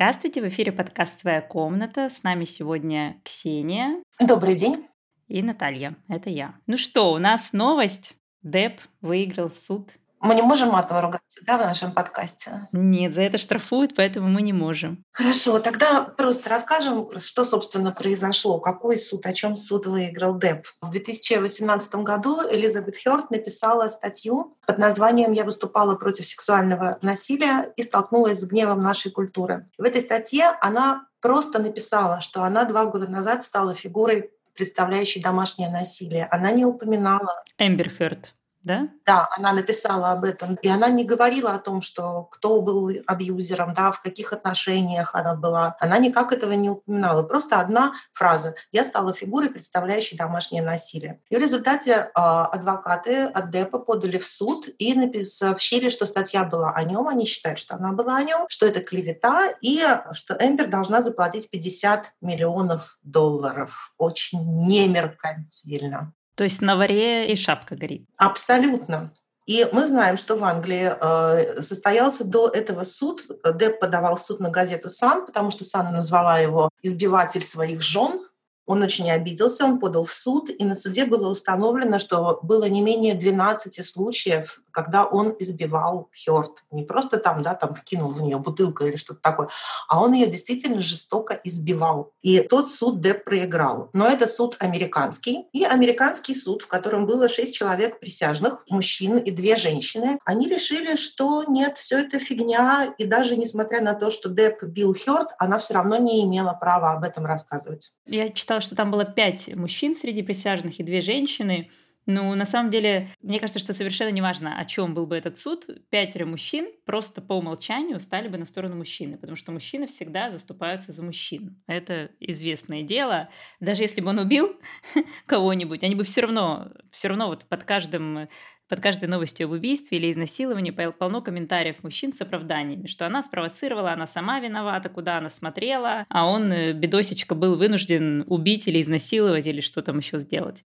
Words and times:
Здравствуйте, 0.00 0.40
в 0.40 0.48
эфире 0.48 0.72
подкаст 0.72 1.20
«Своя 1.20 1.42
комната». 1.42 2.08
С 2.08 2.22
нами 2.22 2.46
сегодня 2.46 3.20
Ксения. 3.22 4.02
Добрый 4.18 4.54
день. 4.54 4.86
И 5.28 5.42
Наталья, 5.42 5.94
это 6.08 6.30
я. 6.30 6.54
Ну 6.66 6.78
что, 6.78 7.12
у 7.12 7.18
нас 7.18 7.52
новость. 7.52 8.16
Деп 8.40 8.80
выиграл 9.02 9.50
суд 9.50 9.90
мы 10.20 10.34
не 10.34 10.42
можем 10.42 10.70
матово 10.70 11.00
ругаться, 11.00 11.40
да, 11.46 11.56
в 11.56 11.60
нашем 11.60 11.92
подкасте? 11.92 12.68
Нет, 12.72 13.14
за 13.14 13.22
это 13.22 13.38
штрафуют, 13.38 13.94
поэтому 13.96 14.28
мы 14.28 14.42
не 14.42 14.52
можем. 14.52 15.04
Хорошо, 15.12 15.58
тогда 15.60 16.02
просто 16.02 16.50
расскажем, 16.50 17.08
что, 17.18 17.44
собственно, 17.44 17.90
произошло, 17.90 18.60
какой 18.60 18.98
суд, 18.98 19.24
о 19.26 19.32
чем 19.32 19.56
суд 19.56 19.86
выиграл 19.86 20.34
ДЭП. 20.34 20.66
В 20.82 20.90
2018 20.90 21.94
году 21.96 22.38
Элизабет 22.50 22.96
Хёрд 23.02 23.30
написала 23.30 23.88
статью 23.88 24.56
под 24.66 24.78
названием 24.78 25.32
«Я 25.32 25.44
выступала 25.44 25.94
против 25.96 26.26
сексуального 26.26 26.98
насилия 27.00 27.72
и 27.76 27.82
столкнулась 27.82 28.40
с 28.40 28.46
гневом 28.46 28.82
нашей 28.82 29.10
культуры». 29.10 29.68
В 29.78 29.84
этой 29.84 30.02
статье 30.02 30.52
она 30.60 31.06
просто 31.20 31.60
написала, 31.60 32.20
что 32.20 32.44
она 32.44 32.64
два 32.64 32.84
года 32.84 33.08
назад 33.08 33.42
стала 33.44 33.74
фигурой 33.74 34.30
представляющей 34.54 35.22
домашнее 35.22 35.70
насилие. 35.70 36.28
Она 36.30 36.50
не 36.50 36.66
упоминала... 36.66 37.42
Эмбер 37.56 37.88
Хёрд 37.88 38.34
да? 38.62 38.88
Да, 39.06 39.28
она 39.36 39.52
написала 39.52 40.12
об 40.12 40.24
этом. 40.24 40.56
И 40.56 40.68
она 40.68 40.88
не 40.88 41.04
говорила 41.04 41.52
о 41.52 41.58
том, 41.58 41.80
что 41.80 42.24
кто 42.24 42.60
был 42.60 42.90
абьюзером, 43.06 43.72
да, 43.74 43.90
в 43.90 44.02
каких 44.02 44.32
отношениях 44.32 45.14
она 45.14 45.34
была. 45.34 45.76
Она 45.80 45.98
никак 45.98 46.32
этого 46.32 46.52
не 46.52 46.68
упоминала. 46.68 47.22
Просто 47.22 47.60
одна 47.60 47.94
фраза. 48.12 48.54
«Я 48.70 48.84
стала 48.84 49.14
фигурой, 49.14 49.50
представляющей 49.50 50.16
домашнее 50.16 50.62
насилие». 50.62 51.20
И 51.30 51.36
в 51.36 51.38
результате 51.38 51.92
э, 51.92 52.10
адвокаты 52.14 53.24
от 53.24 53.50
ДЭПа 53.50 53.78
подали 53.78 54.18
в 54.18 54.26
суд 54.26 54.68
и 54.78 55.22
сообщили, 55.22 55.88
что 55.88 56.04
статья 56.04 56.44
была 56.44 56.72
о 56.72 56.84
нем. 56.84 57.08
Они 57.08 57.24
считают, 57.24 57.58
что 57.58 57.76
она 57.76 57.92
была 57.92 58.16
о 58.16 58.22
нем, 58.22 58.46
что 58.48 58.66
это 58.66 58.80
клевета 58.80 59.48
и 59.62 59.80
что 60.12 60.36
Эмбер 60.38 60.66
должна 60.66 61.02
заплатить 61.02 61.50
50 61.50 62.12
миллионов 62.20 62.98
долларов. 63.02 63.94
Очень 63.96 64.66
немеркантильно. 64.66 66.12
То 66.40 66.44
есть 66.44 66.62
на 66.62 66.74
варе 66.74 67.30
и 67.30 67.36
шапка 67.36 67.76
горит. 67.76 68.08
Абсолютно. 68.16 69.12
И 69.44 69.68
мы 69.72 69.84
знаем, 69.84 70.16
что 70.16 70.36
в 70.36 70.44
Англии 70.44 70.90
э, 70.90 71.60
состоялся 71.60 72.24
до 72.24 72.48
этого 72.48 72.84
суд. 72.84 73.20
Деп 73.56 73.78
подавал 73.78 74.16
суд 74.16 74.40
на 74.40 74.48
газету 74.48 74.88
«Сан», 74.88 75.26
потому 75.26 75.50
что 75.50 75.64
«Сан» 75.64 75.92
назвала 75.92 76.38
его 76.38 76.70
«избиватель 76.80 77.44
своих 77.44 77.82
жен». 77.82 78.22
Он 78.70 78.82
очень 78.82 79.10
обиделся, 79.10 79.64
он 79.64 79.80
подал 79.80 80.04
в 80.04 80.12
суд, 80.12 80.48
и 80.48 80.64
на 80.64 80.76
суде 80.76 81.04
было 81.04 81.28
установлено, 81.28 81.98
что 81.98 82.38
было 82.44 82.66
не 82.66 82.80
менее 82.80 83.16
12 83.16 83.84
случаев, 83.84 84.62
когда 84.70 85.06
он 85.06 85.34
избивал 85.40 86.08
Хёрд. 86.14 86.62
Не 86.70 86.84
просто 86.84 87.16
там, 87.16 87.42
да, 87.42 87.54
там 87.54 87.74
вкинул 87.74 88.12
в 88.12 88.22
нее 88.22 88.38
бутылку 88.38 88.84
или 88.84 88.94
что-то 88.94 89.20
такое, 89.22 89.48
а 89.88 90.00
он 90.00 90.12
ее 90.12 90.28
действительно 90.28 90.78
жестоко 90.78 91.40
избивал. 91.42 92.12
И 92.22 92.42
тот 92.42 92.70
суд 92.70 93.00
Деп 93.00 93.24
проиграл. 93.24 93.90
Но 93.92 94.06
это 94.06 94.28
суд 94.28 94.56
американский. 94.60 95.48
И 95.52 95.64
американский 95.64 96.36
суд, 96.36 96.62
в 96.62 96.68
котором 96.68 97.06
было 97.06 97.28
шесть 97.28 97.56
человек 97.56 97.98
присяжных, 97.98 98.64
мужчин 98.70 99.18
и 99.18 99.32
две 99.32 99.56
женщины, 99.56 100.20
они 100.24 100.46
решили, 100.46 100.94
что 100.94 101.42
нет, 101.42 101.76
все 101.76 102.04
это 102.04 102.20
фигня, 102.20 102.94
и 102.98 103.04
даже 103.04 103.36
несмотря 103.36 103.80
на 103.80 103.94
то, 103.94 104.12
что 104.12 104.28
Деп 104.28 104.62
бил 104.62 104.94
Хёрд, 104.94 105.30
она 105.40 105.58
все 105.58 105.74
равно 105.74 105.96
не 105.96 106.22
имела 106.22 106.52
права 106.52 106.92
об 106.92 107.02
этом 107.02 107.26
рассказывать. 107.26 107.90
Я 108.06 108.28
читала 108.28 108.59
что 108.60 108.76
там 108.76 108.90
было 108.90 109.04
пять 109.04 109.54
мужчин 109.54 109.94
среди 109.94 110.22
присяжных 110.22 110.78
и 110.80 110.82
две 110.82 111.00
женщины. 111.00 111.70
Ну, 112.06 112.34
на 112.34 112.46
самом 112.46 112.70
деле, 112.70 113.08
мне 113.22 113.38
кажется, 113.38 113.60
что 113.60 113.72
совершенно 113.72 114.10
неважно, 114.10 114.58
о 114.58 114.64
чем 114.64 114.94
был 114.94 115.06
бы 115.06 115.16
этот 115.16 115.36
суд. 115.36 115.66
Пятеро 115.90 116.26
мужчин 116.26 116.68
просто 116.84 117.20
по 117.20 117.34
умолчанию 117.34 118.00
стали 118.00 118.28
бы 118.28 118.38
на 118.38 118.46
сторону 118.46 118.76
мужчины, 118.76 119.16
потому 119.16 119.36
что 119.36 119.52
мужчины 119.52 119.86
всегда 119.86 120.30
заступаются 120.30 120.92
за 120.92 121.02
мужчин. 121.02 121.62
Это 121.66 122.10
известное 122.18 122.82
дело. 122.82 123.28
Даже 123.60 123.82
если 123.82 124.00
бы 124.00 124.08
он 124.08 124.18
убил 124.18 124.58
кого-нибудь, 125.26 125.84
они 125.84 125.94
бы 125.94 126.04
все 126.04 126.22
равно, 126.22 126.72
все 126.90 127.08
равно 127.08 127.28
вот 127.28 127.44
под 127.44 127.64
каждым 127.64 128.28
под 128.70 128.80
каждой 128.80 129.08
новостью 129.08 129.46
об 129.46 129.52
убийстве 129.52 129.98
или 129.98 130.10
изнасиловании 130.10 130.70
полно 130.70 131.20
комментариев 131.20 131.82
мужчин 131.82 132.14
с 132.14 132.20
оправданиями, 132.20 132.86
что 132.86 133.04
она 133.04 133.22
спровоцировала, 133.22 133.92
она 133.92 134.06
сама 134.06 134.38
виновата, 134.38 134.88
куда 134.88 135.18
она 135.18 135.28
смотрела, 135.28 136.06
а 136.08 136.26
он, 136.26 136.52
э, 136.52 136.72
бедосечка, 136.72 137.34
был 137.34 137.56
вынужден 137.56 138.24
убить 138.28 138.68
или 138.68 138.80
изнасиловать 138.80 139.46
или 139.48 139.60
что 139.60 139.82
там 139.82 139.98
еще 139.98 140.18
сделать. 140.18 140.64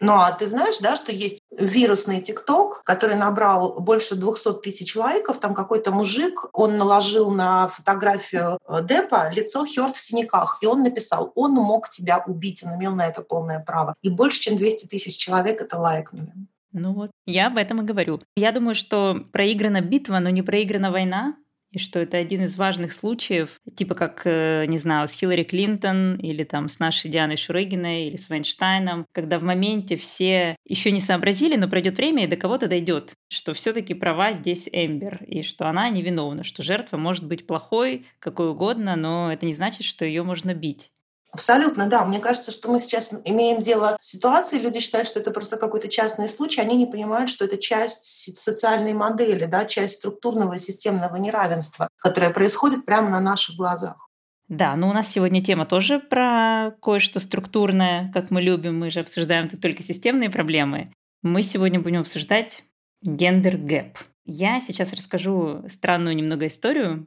Ну 0.00 0.14
а 0.14 0.32
ты 0.32 0.46
знаешь, 0.46 0.78
да, 0.78 0.96
что 0.96 1.12
есть 1.12 1.40
вирусный 1.56 2.20
ТикТок, 2.20 2.82
который 2.84 3.14
набрал 3.14 3.80
больше 3.80 4.16
200 4.16 4.54
тысяч 4.54 4.96
лайков. 4.96 5.38
Там 5.38 5.54
какой-то 5.54 5.92
мужик, 5.92 6.46
он 6.52 6.76
наложил 6.76 7.30
на 7.30 7.68
фотографию 7.68 8.58
э, 8.66 8.82
Депа 8.82 9.30
лицо 9.30 9.64
Хёрд 9.64 9.96
в 9.96 10.04
синяках. 10.04 10.58
И 10.60 10.66
он 10.66 10.82
написал, 10.82 11.30
он 11.36 11.52
мог 11.52 11.88
тебя 11.88 12.24
убить, 12.26 12.64
он 12.64 12.74
имел 12.74 12.96
на 12.96 13.06
это 13.06 13.22
полное 13.22 13.60
право. 13.60 13.94
И 14.02 14.10
больше, 14.10 14.40
чем 14.40 14.56
200 14.56 14.86
тысяч 14.86 15.16
человек 15.16 15.60
это 15.60 15.78
лайкнули. 15.78 16.32
Ну 16.72 16.92
вот, 16.94 17.10
я 17.26 17.48
об 17.48 17.56
этом 17.56 17.82
и 17.82 17.84
говорю. 17.84 18.20
Я 18.36 18.52
думаю, 18.52 18.74
что 18.74 19.26
проиграна 19.32 19.80
битва, 19.80 20.18
но 20.18 20.30
не 20.30 20.42
проиграна 20.42 20.90
война, 20.90 21.36
и 21.72 21.78
что 21.78 21.98
это 21.98 22.18
один 22.18 22.42
из 22.44 22.56
важных 22.58 22.92
случаев, 22.92 23.58
типа 23.74 23.94
как, 23.94 24.22
э, 24.24 24.66
не 24.66 24.78
знаю, 24.78 25.08
с 25.08 25.12
Хиллари 25.12 25.42
Клинтон 25.42 26.16
или 26.16 26.44
там 26.44 26.68
с 26.68 26.78
нашей 26.78 27.10
Дианой 27.10 27.36
Шурыгиной 27.36 28.08
или 28.08 28.16
с 28.16 28.28
Вайнштейном, 28.28 29.06
когда 29.12 29.38
в 29.38 29.42
моменте 29.42 29.96
все 29.96 30.56
еще 30.66 30.90
не 30.90 31.00
сообразили, 31.00 31.56
но 31.56 31.68
пройдет 31.68 31.96
время 31.96 32.24
и 32.24 32.26
до 32.26 32.36
кого-то 32.36 32.68
дойдет, 32.68 33.14
что 33.30 33.54
все-таки 33.54 33.94
права 33.94 34.32
здесь 34.32 34.68
Эмбер, 34.70 35.24
и 35.24 35.42
что 35.42 35.66
она 35.66 35.88
невиновна, 35.88 36.44
что 36.44 36.62
жертва 36.62 36.98
может 36.98 37.26
быть 37.26 37.46
плохой, 37.46 38.04
какой 38.18 38.50
угодно, 38.50 38.94
но 38.94 39.32
это 39.32 39.46
не 39.46 39.54
значит, 39.54 39.86
что 39.86 40.04
ее 40.04 40.22
можно 40.22 40.52
бить. 40.52 40.92
Абсолютно, 41.32 41.86
да. 41.86 42.04
Мне 42.04 42.18
кажется, 42.18 42.50
что 42.52 42.70
мы 42.70 42.78
сейчас 42.78 43.12
имеем 43.24 43.60
дело 43.60 43.96
с 43.98 44.10
ситуацией, 44.10 44.60
люди 44.60 44.80
считают, 44.80 45.08
что 45.08 45.18
это 45.18 45.30
просто 45.30 45.56
какой-то 45.56 45.88
частный 45.88 46.28
случай, 46.28 46.60
они 46.60 46.76
не 46.76 46.86
понимают, 46.86 47.30
что 47.30 47.46
это 47.46 47.56
часть 47.56 48.38
социальной 48.38 48.92
модели, 48.92 49.46
да, 49.46 49.64
часть 49.64 49.94
структурного 49.94 50.58
системного 50.58 51.16
неравенства, 51.16 51.88
которое 51.96 52.30
происходит 52.30 52.84
прямо 52.84 53.08
на 53.08 53.20
наших 53.20 53.56
глазах. 53.56 54.10
Да, 54.48 54.76
но 54.76 54.90
у 54.90 54.92
нас 54.92 55.08
сегодня 55.08 55.42
тема 55.42 55.64
тоже 55.64 55.98
про 55.98 56.72
кое-что 56.82 57.18
структурное, 57.18 58.10
как 58.12 58.30
мы 58.30 58.42
любим, 58.42 58.78
мы 58.78 58.90
же 58.90 59.00
обсуждаем 59.00 59.48
тут 59.48 59.62
только 59.62 59.82
системные 59.82 60.28
проблемы. 60.28 60.92
Мы 61.22 61.42
сегодня 61.42 61.80
будем 61.80 62.00
обсуждать 62.00 62.62
гендер 63.00 63.56
гэп. 63.56 63.96
Я 64.26 64.60
сейчас 64.60 64.92
расскажу 64.92 65.64
странную 65.68 66.14
немного 66.14 66.46
историю 66.46 67.06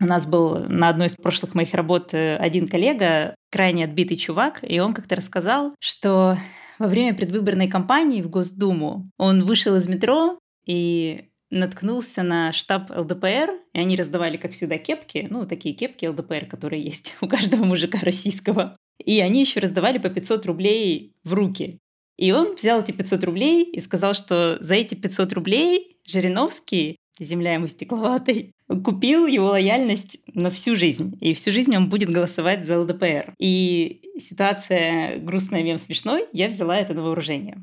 у 0.00 0.04
нас 0.04 0.26
был 0.26 0.58
на 0.68 0.88
одной 0.88 1.06
из 1.06 1.16
прошлых 1.16 1.54
моих 1.54 1.74
работ 1.74 2.12
э, 2.12 2.36
один 2.36 2.68
коллега, 2.68 3.34
крайне 3.50 3.84
отбитый 3.84 4.16
чувак, 4.16 4.60
и 4.62 4.78
он 4.78 4.92
как-то 4.92 5.16
рассказал, 5.16 5.74
что 5.80 6.36
во 6.78 6.88
время 6.88 7.14
предвыборной 7.14 7.68
кампании 7.68 8.22
в 8.22 8.28
Госдуму 8.28 9.04
он 9.16 9.44
вышел 9.44 9.76
из 9.76 9.88
метро 9.88 10.38
и 10.66 11.30
наткнулся 11.50 12.22
на 12.22 12.52
штаб 12.52 12.90
ЛДПР, 12.90 13.50
и 13.72 13.78
они 13.78 13.96
раздавали, 13.96 14.36
как 14.36 14.52
всегда, 14.52 14.78
кепки, 14.78 15.26
ну, 15.30 15.46
такие 15.46 15.74
кепки 15.74 16.06
ЛДПР, 16.06 16.46
которые 16.46 16.82
есть 16.82 17.14
у 17.20 17.28
каждого 17.28 17.64
мужика 17.64 17.98
российского. 18.02 18.76
И 18.98 19.20
они 19.20 19.40
еще 19.40 19.60
раздавали 19.60 19.98
по 19.98 20.08
500 20.08 20.46
рублей 20.46 21.14
в 21.22 21.32
руки. 21.34 21.78
И 22.16 22.32
он 22.32 22.54
взял 22.54 22.80
эти 22.80 22.92
500 22.92 23.24
рублей 23.24 23.62
и 23.64 23.78
сказал, 23.80 24.14
что 24.14 24.56
за 24.60 24.74
эти 24.74 24.94
500 24.94 25.32
рублей 25.34 25.98
Жириновский 26.06 26.96
земля 27.18 27.54
ему 27.54 27.66
стекловатой, 27.66 28.52
купил 28.84 29.26
его 29.26 29.48
лояльность 29.48 30.18
на 30.34 30.50
всю 30.50 30.76
жизнь. 30.76 31.16
И 31.20 31.34
всю 31.34 31.50
жизнь 31.50 31.76
он 31.76 31.88
будет 31.88 32.10
голосовать 32.10 32.66
за 32.66 32.80
ЛДПР. 32.80 33.34
И 33.38 34.02
ситуация 34.18 35.18
грустная, 35.18 35.62
мем 35.62 35.78
смешной, 35.78 36.26
я 36.32 36.48
взяла 36.48 36.76
это 36.76 36.94
на 36.94 37.02
вооружение. 37.02 37.58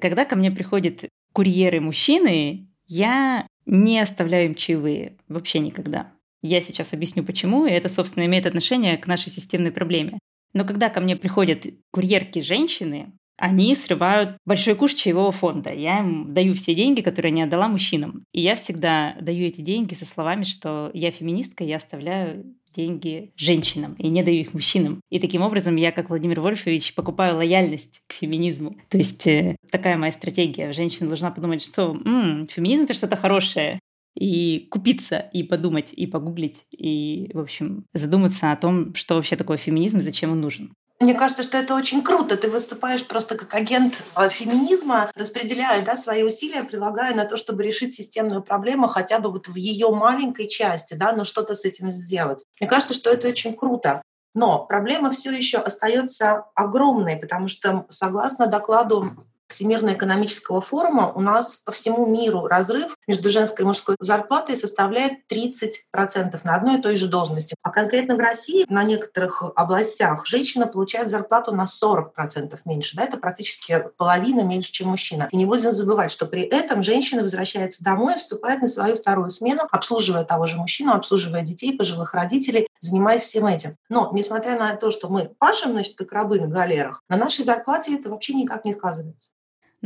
Когда 0.00 0.24
ко 0.24 0.36
мне 0.36 0.50
приходят 0.50 1.04
курьеры-мужчины, 1.32 2.68
я 2.86 3.46
не 3.64 4.00
оставляю 4.00 4.46
им 4.46 4.54
чаевые. 4.54 5.16
Вообще 5.28 5.58
никогда. 5.58 6.12
Я 6.42 6.60
сейчас 6.60 6.92
объясню 6.92 7.24
почему, 7.24 7.66
и 7.66 7.70
это, 7.70 7.88
собственно, 7.88 8.24
имеет 8.26 8.46
отношение 8.46 8.96
к 8.96 9.06
нашей 9.06 9.30
системной 9.30 9.72
проблеме. 9.72 10.18
Но 10.52 10.64
когда 10.64 10.88
ко 10.88 11.00
мне 11.00 11.16
приходят 11.16 11.66
курьерки-женщины, 11.90 13.12
они 13.36 13.74
срывают 13.74 14.36
большой 14.44 14.74
куш 14.74 14.94
чаевого 14.94 15.32
фонда. 15.32 15.72
Я 15.72 16.00
им 16.00 16.32
даю 16.32 16.54
все 16.54 16.74
деньги, 16.74 17.00
которые 17.00 17.32
не 17.32 17.42
отдала 17.42 17.68
мужчинам. 17.68 18.24
И 18.32 18.40
я 18.40 18.54
всегда 18.54 19.14
даю 19.20 19.46
эти 19.46 19.60
деньги 19.60 19.94
со 19.94 20.06
словами, 20.06 20.44
что 20.44 20.90
я 20.94 21.10
феминистка, 21.10 21.64
я 21.64 21.76
оставляю 21.76 22.44
деньги 22.74 23.32
женщинам 23.36 23.94
и 23.94 24.08
не 24.08 24.22
даю 24.22 24.40
их 24.40 24.54
мужчинам. 24.54 25.00
И 25.10 25.18
таким 25.18 25.42
образом 25.42 25.76
я, 25.76 25.92
как 25.92 26.10
Владимир 26.10 26.40
Вольфович, 26.40 26.94
покупаю 26.94 27.36
лояльность 27.36 28.02
к 28.06 28.12
феминизму. 28.12 28.76
То 28.90 28.98
есть 28.98 29.26
э, 29.26 29.56
такая 29.70 29.96
моя 29.96 30.12
стратегия. 30.12 30.72
Женщина 30.72 31.08
должна 31.08 31.30
подумать, 31.30 31.62
что 31.62 31.92
м-м, 31.92 32.48
феминизм— 32.48 32.82
это 32.84 32.94
что-то 32.94 33.16
хорошее, 33.16 33.80
и 34.18 34.66
купиться, 34.70 35.18
и 35.18 35.42
подумать, 35.42 35.92
и 35.92 36.06
погуглить, 36.06 36.64
и, 36.70 37.30
в 37.34 37.38
общем, 37.38 37.84
задуматься 37.92 38.50
о 38.50 38.56
том, 38.56 38.94
что 38.94 39.14
вообще 39.14 39.36
такое 39.36 39.58
феминизм 39.58 39.98
и 39.98 40.02
зачем 40.02 40.32
он 40.32 40.40
нужен. 40.40 40.72
Мне 40.98 41.14
кажется, 41.14 41.42
что 41.42 41.58
это 41.58 41.74
очень 41.74 42.02
круто. 42.02 42.38
Ты 42.38 42.48
выступаешь 42.48 43.06
просто 43.06 43.36
как 43.36 43.52
агент 43.54 44.02
а, 44.14 44.30
феминизма, 44.30 45.10
распределяя 45.14 45.84
да, 45.84 45.94
свои 45.94 46.22
усилия, 46.22 46.64
прилагая 46.64 47.14
на 47.14 47.26
то, 47.26 47.36
чтобы 47.36 47.62
решить 47.64 47.94
системную 47.94 48.42
проблему 48.42 48.88
хотя 48.88 49.18
бы 49.18 49.30
вот 49.30 49.46
в 49.46 49.56
ее 49.56 49.90
маленькой 49.90 50.48
части, 50.48 50.94
да, 50.94 51.12
но 51.12 51.24
что-то 51.24 51.54
с 51.54 51.66
этим 51.66 51.90
сделать. 51.90 52.44
Мне 52.58 52.68
кажется, 52.68 52.94
что 52.94 53.10
это 53.10 53.28
очень 53.28 53.54
круто. 53.54 54.02
Но 54.32 54.64
проблема 54.64 55.10
все 55.10 55.30
еще 55.30 55.58
остается 55.58 56.46
огромной, 56.54 57.16
потому 57.16 57.48
что 57.48 57.86
согласно 57.90 58.46
докладу 58.46 59.26
Всемирного 59.48 59.94
экономического 59.94 60.60
форума 60.60 61.12
у 61.14 61.20
нас 61.20 61.56
по 61.56 61.70
всему 61.70 62.06
миру 62.06 62.46
разрыв 62.46 62.96
между 63.06 63.30
женской 63.30 63.64
и 63.64 63.66
мужской 63.66 63.94
зарплатой 64.00 64.56
составляет 64.56 65.20
30% 65.30 66.40
на 66.42 66.54
одной 66.56 66.78
и 66.78 66.82
той 66.82 66.96
же 66.96 67.06
должности. 67.06 67.54
А 67.62 67.70
конкретно 67.70 68.16
в 68.16 68.18
России 68.18 68.66
на 68.68 68.82
некоторых 68.82 69.42
областях 69.54 70.26
женщина 70.26 70.66
получает 70.66 71.10
зарплату 71.10 71.52
на 71.52 71.64
40% 71.64 72.58
меньше. 72.64 72.96
Да, 72.96 73.04
это 73.04 73.18
практически 73.18 73.84
половина 73.96 74.40
меньше, 74.40 74.72
чем 74.72 74.88
мужчина. 74.88 75.28
И 75.30 75.36
не 75.36 75.46
будем 75.46 75.70
забывать, 75.70 76.10
что 76.10 76.26
при 76.26 76.42
этом 76.42 76.82
женщина 76.82 77.22
возвращается 77.22 77.84
домой 77.84 78.16
вступает 78.16 78.62
на 78.62 78.68
свою 78.68 78.96
вторую 78.96 79.30
смену, 79.30 79.62
обслуживая 79.70 80.24
того 80.24 80.46
же 80.46 80.56
мужчину, 80.56 80.92
обслуживая 80.92 81.42
детей, 81.42 81.76
пожилых 81.76 82.14
родителей, 82.14 82.68
занимаясь 82.80 83.22
всем 83.22 83.46
этим. 83.46 83.76
Но 83.88 84.10
несмотря 84.12 84.58
на 84.58 84.74
то, 84.74 84.90
что 84.90 85.08
мы 85.08 85.30
пашем, 85.38 85.72
значит, 85.72 85.96
как 85.96 86.12
рабы 86.12 86.40
на 86.40 86.48
галерах, 86.48 87.02
на 87.08 87.16
нашей 87.16 87.44
зарплате 87.44 87.94
это 87.94 88.10
вообще 88.10 88.34
никак 88.34 88.64
не 88.64 88.72
сказывается. 88.72 89.28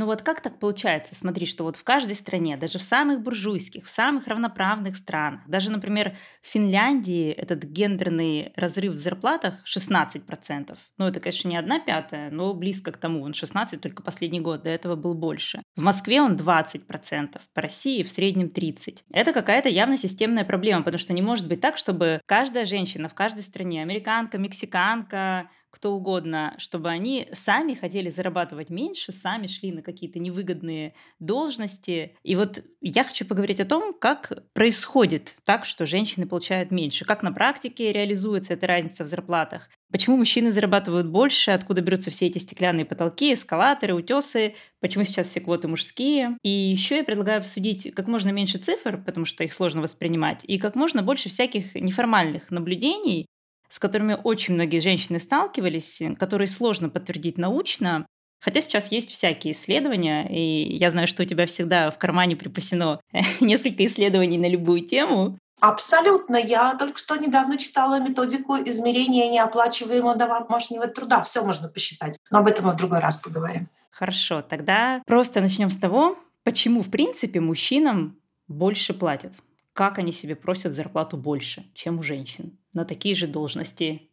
Ну 0.01 0.07
вот 0.07 0.23
как 0.23 0.41
так 0.41 0.59
получается? 0.59 1.15
Смотри, 1.15 1.45
что 1.45 1.63
вот 1.65 1.77
в 1.77 1.85
каждой 1.85 2.17
стране, 2.17 2.57
даже 2.57 2.79
в 2.79 2.83
самых 2.83 3.21
буржуйских, 3.21 3.85
в 3.85 3.91
самых 3.91 4.29
равноправных 4.29 4.97
странах, 4.97 5.43
даже, 5.47 5.71
например, 5.71 6.17
в 6.41 6.47
Финляндии 6.47 7.31
этот 7.31 7.65
гендерный 7.65 8.55
разрыв 8.57 8.95
в 8.95 8.97
зарплатах 8.97 9.57
16%. 9.67 10.75
Ну 10.97 11.07
это, 11.07 11.21
конечно, 11.21 11.51
не 11.51 11.59
одна 11.59 11.81
пятая, 11.81 12.31
но 12.31 12.55
близко 12.55 12.93
к 12.93 12.97
тому. 12.97 13.23
Он 13.23 13.35
16 13.35 13.79
только 13.79 14.03
последний 14.03 14.41
год, 14.41 14.63
до 14.63 14.71
этого 14.71 14.97
был 14.97 15.13
больше. 15.13 15.61
В 15.77 15.83
Москве 15.83 16.23
он 16.23 16.37
20%, 16.37 17.39
по 17.53 17.61
России 17.61 18.03
в 18.03 18.09
среднем 18.09 18.47
30%. 18.47 19.01
Это 19.13 19.35
какая-то 19.35 19.69
явно 19.69 19.99
системная 19.99 20.47
проблема, 20.47 20.83
потому 20.83 20.99
что 20.99 21.13
не 21.13 21.21
может 21.21 21.47
быть 21.47 21.61
так, 21.61 21.77
чтобы 21.77 22.23
каждая 22.25 22.65
женщина 22.65 23.11
в 23.11 23.15
каждой 23.15 23.43
стране, 23.43 23.83
американка, 23.83 24.39
мексиканка, 24.39 25.51
кто 25.71 25.93
угодно, 25.93 26.55
чтобы 26.59 26.89
они 26.89 27.29
сами 27.33 27.75
хотели 27.75 28.09
зарабатывать 28.09 28.71
меньше, 28.71 29.13
сами 29.13 29.47
шли 29.47 29.73
на 29.73 29.83
какие-то 29.83 30.19
невыгодные 30.19 30.95
должности. 31.19 32.17
И 32.23 32.37
вот 32.37 32.63
я 32.81 33.05
хочу 33.05 33.25
поговорить 33.25 33.61
о 33.61 33.65
том, 33.65 33.95
как 33.95 34.33
происходит 34.53 35.37
так, 35.45 35.65
что 35.65 35.87
женщины 35.87 36.27
получают 36.27 36.71
меньше, 36.71 37.05
как 37.05 37.23
на 37.23 37.33
практике 37.33 37.93
реализуется 37.93 38.55
эта 38.55 38.67
разница 38.67 39.05
в 39.05 39.07
зарплатах, 39.07 39.69
почему 39.91 40.17
мужчины 40.17 40.51
зарабатывают 40.51 41.07
больше, 41.07 41.53
откуда 41.53 41.81
берутся 41.81 42.11
все 42.11 42.27
эти 42.27 42.39
стеклянные 42.39 42.85
потолки, 42.85 43.35
эскалаторы, 43.35 43.95
утесы, 43.95 44.55
почему 44.81 45.05
сейчас 45.05 45.29
все 45.29 45.41
квоты 45.41 45.69
мужские. 45.69 46.37
И 46.43 46.49
еще 46.49 46.97
я 46.97 47.05
предлагаю 47.05 47.39
обсудить 47.39 47.93
как 47.95 48.09
можно 48.09 48.31
меньше 48.31 48.59
цифр, 48.59 49.03
потому 49.05 49.27
что 49.27 49.45
их 49.45 49.53
сложно 49.53 49.83
воспринимать, 49.83 50.45
и 50.45 50.59
как 50.59 50.75
можно 50.75 51.03
больше 51.03 51.29
всяких 51.29 51.75
неформальных 51.75 52.51
наблюдений, 52.51 53.27
с 53.71 53.79
которыми 53.79 54.19
очень 54.23 54.55
многие 54.55 54.81
женщины 54.81 55.21
сталкивались, 55.21 56.03
которые 56.19 56.49
сложно 56.49 56.91
подтвердить 56.91 57.39
научно, 57.39 58.07
Хотя 58.43 58.63
сейчас 58.63 58.91
есть 58.91 59.11
всякие 59.11 59.53
исследования, 59.53 60.27
и 60.27 60.75
я 60.77 60.91
знаю, 60.91 61.07
что 61.07 61.23
у 61.23 61.27
тебя 61.27 61.47
всегда 61.47 61.91
в 61.91 61.99
кармане 61.99 62.37
припасено 62.37 62.99
несколько 63.41 63.85
исследований 63.85 64.39
на 64.39 64.49
любую 64.49 64.81
тему. 64.81 65.39
Абсолютно. 65.61 66.37
Я 66.37 66.75
только 66.75 66.99
что 66.99 67.17
недавно 67.17 67.59
читала 67.59 68.01
методику 68.01 68.57
измерения 68.57 69.29
неоплачиваемого 69.31 70.17
домашнего 70.17 70.87
труда. 70.87 71.23
Все 71.23 71.45
можно 71.45 71.69
посчитать. 71.69 72.19
Но 72.31 72.39
об 72.39 72.49
этом 72.49 72.65
мы 72.65 72.73
в 72.73 72.77
другой 72.77 73.01
раз 73.01 73.17
поговорим. 73.17 73.69
Хорошо. 73.91 74.41
Тогда 74.41 75.03
просто 75.07 75.43
начнем 75.43 75.69
с 75.69 75.77
того, 75.77 76.17
почему, 76.45 76.83
в 76.83 76.91
принципе, 76.91 77.41
мужчинам 77.41 78.17
больше 78.49 78.95
платят 78.95 79.35
как 79.73 79.99
они 79.99 80.13
себе 80.13 80.37
просят 80.37 80.75
зарплату 80.75 81.17
больше, 81.17 81.71
чем 81.75 81.99
у 81.99 82.03
женщин 82.03 82.59
на 82.73 82.85
такие 82.85 83.15
же 83.15 83.27
должности. 83.27 84.11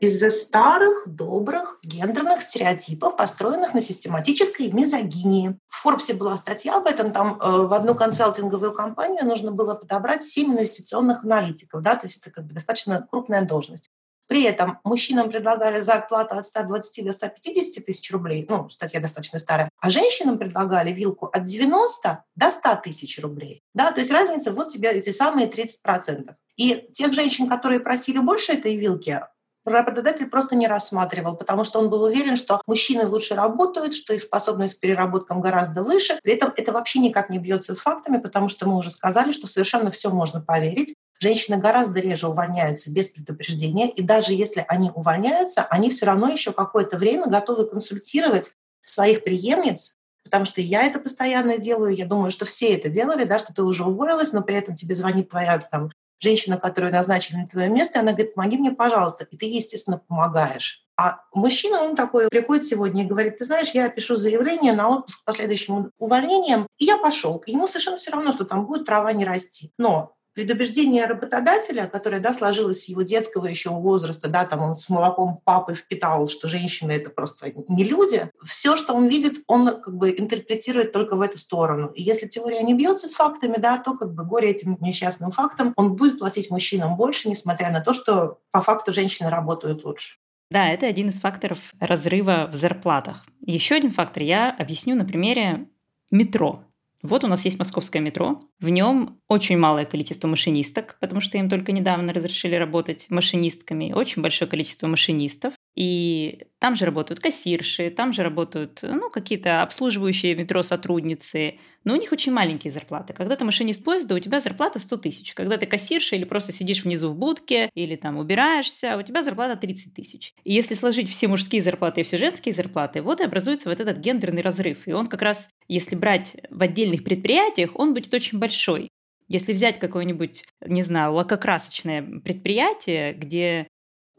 Из-за 0.00 0.30
старых, 0.30 1.02
добрых, 1.06 1.78
гендерных 1.82 2.40
стереотипов, 2.40 3.16
построенных 3.16 3.74
на 3.74 3.82
систематической 3.82 4.72
мизогинии. 4.72 5.58
В 5.68 5.82
Форбсе 5.82 6.14
была 6.14 6.38
статья 6.38 6.76
об 6.76 6.86
этом, 6.86 7.12
там 7.12 7.38
э, 7.38 7.66
в 7.66 7.72
одну 7.74 7.94
консалтинговую 7.94 8.72
компанию 8.72 9.26
нужно 9.26 9.52
было 9.52 9.74
подобрать 9.74 10.24
7 10.24 10.54
инвестиционных 10.54 11.24
аналитиков, 11.24 11.82
да, 11.82 11.96
то 11.96 12.06
есть 12.06 12.16
это 12.18 12.30
как 12.30 12.46
бы 12.46 12.54
достаточно 12.54 13.06
крупная 13.10 13.42
должность. 13.42 13.90
При 14.30 14.44
этом 14.44 14.78
мужчинам 14.84 15.28
предлагали 15.28 15.80
зарплату 15.80 16.36
от 16.36 16.46
120 16.46 17.04
до 17.04 17.12
150 17.12 17.84
тысяч 17.84 18.12
рублей, 18.12 18.46
ну, 18.48 18.70
статья 18.70 19.00
достаточно 19.00 19.40
старая, 19.40 19.68
а 19.80 19.90
женщинам 19.90 20.38
предлагали 20.38 20.92
вилку 20.92 21.26
от 21.26 21.44
90 21.46 22.24
до 22.36 22.50
100 22.52 22.76
тысяч 22.84 23.18
рублей. 23.18 23.64
Да, 23.74 23.90
то 23.90 23.98
есть 23.98 24.12
разница, 24.12 24.52
вот 24.52 24.68
тебе 24.68 24.90
эти 24.92 25.10
самые 25.10 25.48
30%. 25.48 26.32
И 26.56 26.88
тех 26.94 27.12
женщин, 27.12 27.48
которые 27.48 27.80
просили 27.80 28.20
больше 28.20 28.52
этой 28.52 28.76
вилки, 28.76 29.20
работодатель 29.64 30.28
просто 30.28 30.54
не 30.54 30.68
рассматривал, 30.68 31.36
потому 31.36 31.64
что 31.64 31.80
он 31.80 31.90
был 31.90 32.04
уверен, 32.04 32.36
что 32.36 32.62
мужчины 32.68 33.08
лучше 33.08 33.34
работают, 33.34 33.96
что 33.96 34.14
их 34.14 34.22
способность 34.22 34.76
к 34.76 34.80
переработкам 34.80 35.40
гораздо 35.40 35.82
выше. 35.82 36.20
При 36.22 36.34
этом 36.34 36.52
это 36.56 36.70
вообще 36.70 37.00
никак 37.00 37.30
не 37.30 37.40
бьется 37.40 37.74
с 37.74 37.78
фактами, 37.78 38.18
потому 38.18 38.48
что 38.48 38.68
мы 38.68 38.76
уже 38.76 38.92
сказали, 38.92 39.32
что 39.32 39.48
совершенно 39.48 39.90
все 39.90 40.08
можно 40.08 40.40
поверить. 40.40 40.94
Женщины 41.20 41.58
гораздо 41.58 42.00
реже 42.00 42.28
увольняются 42.28 42.90
без 42.90 43.08
предупреждения, 43.08 43.90
и 43.90 44.02
даже 44.02 44.32
если 44.32 44.64
они 44.66 44.90
увольняются, 44.94 45.64
они 45.64 45.90
все 45.90 46.06
равно 46.06 46.28
еще 46.28 46.52
какое-то 46.52 46.96
время 46.96 47.26
готовы 47.26 47.66
консультировать 47.66 48.52
своих 48.82 49.22
преемниц, 49.22 49.96
потому 50.24 50.46
что 50.46 50.62
я 50.62 50.84
это 50.84 50.98
постоянно 50.98 51.58
делаю, 51.58 51.94
я 51.94 52.06
думаю, 52.06 52.30
что 52.30 52.46
все 52.46 52.74
это 52.74 52.88
делали, 52.88 53.24
да, 53.24 53.38
что 53.38 53.52
ты 53.52 53.62
уже 53.62 53.84
уволилась, 53.84 54.32
но 54.32 54.40
при 54.42 54.56
этом 54.56 54.74
тебе 54.74 54.94
звонит 54.94 55.28
твоя 55.28 55.58
там, 55.58 55.90
женщина, 56.20 56.56
которую 56.56 56.90
назначили 56.92 57.36
на 57.36 57.46
твое 57.46 57.68
место, 57.68 57.98
и 57.98 58.02
она 58.02 58.12
говорит, 58.12 58.34
помоги 58.34 58.56
мне, 58.56 58.72
пожалуйста, 58.72 59.24
и 59.24 59.36
ты, 59.36 59.44
естественно, 59.44 59.98
помогаешь. 59.98 60.86
А 60.96 61.20
мужчина, 61.34 61.82
он 61.82 61.96
такой 61.96 62.28
приходит 62.28 62.64
сегодня 62.64 63.04
и 63.04 63.06
говорит, 63.06 63.38
ты 63.38 63.44
знаешь, 63.44 63.70
я 63.70 63.88
пишу 63.90 64.16
заявление 64.16 64.72
на 64.72 64.88
отпуск 64.88 65.24
по 65.24 65.32
следующим 65.34 65.92
увольнениям, 65.98 66.66
и 66.78 66.86
я 66.86 66.96
пошел. 66.96 67.42
Ему 67.46 67.68
совершенно 67.68 67.96
все 67.98 68.10
равно, 68.10 68.32
что 68.32 68.44
там 68.44 68.66
будет 68.66 68.86
трава 68.86 69.12
не 69.12 69.24
расти. 69.24 69.72
Но 69.78 70.14
предубеждение 70.34 71.06
работодателя, 71.06 71.86
которое 71.86 72.20
да, 72.20 72.32
сложилось 72.32 72.84
с 72.84 72.88
его 72.88 73.02
детского 73.02 73.46
еще 73.46 73.70
возраста, 73.70 74.28
да, 74.28 74.44
там 74.44 74.60
он 74.60 74.74
с 74.74 74.88
молоком 74.88 75.38
папы 75.44 75.74
впитал, 75.74 76.28
что 76.28 76.48
женщины 76.48 76.92
это 76.92 77.10
просто 77.10 77.52
не 77.68 77.84
люди, 77.84 78.30
все, 78.44 78.76
что 78.76 78.94
он 78.94 79.08
видит, 79.08 79.42
он 79.46 79.80
как 79.80 79.96
бы 79.96 80.10
интерпретирует 80.10 80.92
только 80.92 81.16
в 81.16 81.20
эту 81.20 81.38
сторону. 81.38 81.88
И 81.88 82.02
если 82.02 82.26
теория 82.26 82.62
не 82.62 82.74
бьется 82.74 83.08
с 83.08 83.14
фактами, 83.14 83.56
да, 83.58 83.78
то 83.78 83.96
как 83.96 84.14
бы 84.14 84.24
горе 84.24 84.50
этим 84.50 84.76
несчастным 84.80 85.30
фактом, 85.30 85.72
он 85.76 85.96
будет 85.96 86.18
платить 86.18 86.50
мужчинам 86.50 86.96
больше, 86.96 87.28
несмотря 87.28 87.70
на 87.70 87.80
то, 87.80 87.92
что 87.92 88.38
по 88.50 88.62
факту 88.62 88.92
женщины 88.92 89.30
работают 89.30 89.84
лучше. 89.84 90.16
Да, 90.50 90.68
это 90.68 90.86
один 90.86 91.10
из 91.10 91.20
факторов 91.20 91.58
разрыва 91.78 92.48
в 92.52 92.56
зарплатах. 92.56 93.24
Еще 93.40 93.76
один 93.76 93.92
фактор 93.92 94.24
я 94.24 94.50
объясню 94.50 94.96
на 94.96 95.04
примере 95.04 95.68
метро. 96.10 96.64
Вот 97.02 97.24
у 97.24 97.28
нас 97.28 97.44
есть 97.44 97.58
московское 97.58 98.02
метро. 98.02 98.42
В 98.60 98.68
нем 98.68 99.20
очень 99.26 99.56
малое 99.56 99.86
количество 99.86 100.28
машинисток, 100.28 100.98
потому 101.00 101.20
что 101.20 101.38
им 101.38 101.48
только 101.48 101.72
недавно 101.72 102.12
разрешили 102.12 102.54
работать 102.54 103.06
машинистками. 103.08 103.92
Очень 103.92 104.22
большое 104.22 104.50
количество 104.50 104.86
машинистов. 104.86 105.54
И 105.76 106.46
там 106.58 106.76
же 106.76 106.84
работают 106.84 107.20
кассирши, 107.20 107.90
там 107.90 108.12
же 108.12 108.22
работают 108.22 108.80
ну, 108.82 109.08
какие-то 109.08 109.62
обслуживающие 109.62 110.34
метро 110.34 110.62
сотрудницы. 110.62 111.58
Но 111.84 111.94
у 111.94 111.96
них 111.96 112.12
очень 112.12 112.32
маленькие 112.32 112.72
зарплаты. 112.72 113.14
Когда 113.14 113.36
ты 113.36 113.44
машинист 113.44 113.84
поезда, 113.84 114.14
у 114.14 114.18
тебя 114.18 114.40
зарплата 114.40 114.78
100 114.78 114.96
тысяч. 114.98 115.32
Когда 115.34 115.56
ты 115.56 115.66
кассирша 115.66 116.16
или 116.16 116.24
просто 116.24 116.52
сидишь 116.52 116.84
внизу 116.84 117.10
в 117.10 117.16
будке, 117.16 117.70
или 117.74 117.96
там 117.96 118.18
убираешься, 118.18 118.96
у 118.98 119.02
тебя 119.02 119.22
зарплата 119.22 119.56
30 119.56 119.94
тысяч. 119.94 120.34
И 120.44 120.52
если 120.52 120.74
сложить 120.74 121.08
все 121.08 121.28
мужские 121.28 121.62
зарплаты 121.62 122.00
и 122.00 122.04
все 122.04 122.16
женские 122.16 122.54
зарплаты, 122.54 123.00
вот 123.00 123.20
и 123.20 123.24
образуется 123.24 123.68
вот 123.68 123.80
этот 123.80 123.98
гендерный 123.98 124.42
разрыв. 124.42 124.86
И 124.86 124.92
он 124.92 125.06
как 125.06 125.22
раз, 125.22 125.48
если 125.68 125.94
брать 125.94 126.36
в 126.50 126.62
отдельных 126.62 127.04
предприятиях, 127.04 127.70
он 127.74 127.94
будет 127.94 128.12
очень 128.12 128.38
большой. 128.38 128.90
Если 129.28 129.52
взять 129.52 129.78
какое-нибудь, 129.78 130.44
не 130.66 130.82
знаю, 130.82 131.14
лакокрасочное 131.14 132.02
предприятие, 132.02 133.12
где 133.12 133.68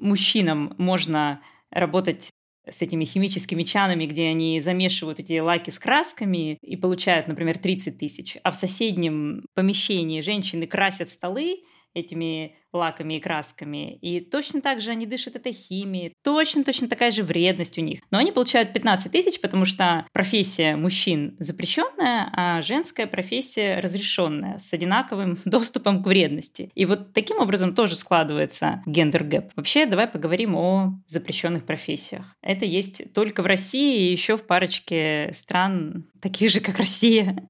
мужчинам 0.01 0.75
можно 0.77 1.41
работать 1.69 2.29
с 2.69 2.81
этими 2.81 3.05
химическими 3.05 3.63
чанами, 3.63 4.05
где 4.05 4.27
они 4.27 4.59
замешивают 4.61 5.19
эти 5.19 5.39
лаки 5.39 5.71
с 5.71 5.79
красками 5.79 6.57
и 6.61 6.75
получают, 6.75 7.27
например, 7.27 7.57
30 7.57 7.97
тысяч, 7.97 8.37
а 8.43 8.51
в 8.51 8.55
соседнем 8.55 9.45
помещении 9.55 10.21
женщины 10.21 10.67
красят 10.67 11.09
столы 11.09 11.63
этими 11.93 12.55
лаками 12.73 13.15
и 13.15 13.19
красками. 13.19 13.95
И 13.97 14.21
точно 14.21 14.61
так 14.61 14.81
же 14.81 14.91
они 14.91 15.05
дышат 15.05 15.35
этой 15.35 15.51
химией. 15.51 16.13
Точно-точно 16.23 16.87
такая 16.87 17.11
же 17.11 17.23
вредность 17.23 17.77
у 17.77 17.81
них. 17.81 17.99
Но 18.11 18.17
они 18.17 18.31
получают 18.31 18.73
15 18.73 19.11
тысяч, 19.11 19.41
потому 19.41 19.65
что 19.65 20.05
профессия 20.13 20.75
мужчин 20.75 21.35
запрещенная, 21.39 22.29
а 22.33 22.61
женская 22.61 23.07
профессия 23.07 23.79
разрешенная, 23.79 24.57
с 24.57 24.73
одинаковым 24.73 25.37
доступом 25.45 26.03
к 26.03 26.07
вредности. 26.07 26.71
И 26.75 26.85
вот 26.85 27.13
таким 27.13 27.39
образом 27.39 27.75
тоже 27.75 27.95
складывается 27.95 28.81
gender 28.85 29.25
gap. 29.25 29.51
Вообще, 29.55 29.85
давай 29.85 30.07
поговорим 30.07 30.55
о 30.55 30.93
запрещенных 31.07 31.65
профессиях. 31.65 32.35
Это 32.41 32.65
есть 32.65 33.13
только 33.13 33.41
в 33.41 33.45
России 33.45 34.07
и 34.07 34.11
еще 34.11 34.37
в 34.37 34.45
парочке 34.47 35.31
стран, 35.35 36.05
таких 36.21 36.51
же, 36.51 36.61
как 36.61 36.77
Россия. 36.77 37.49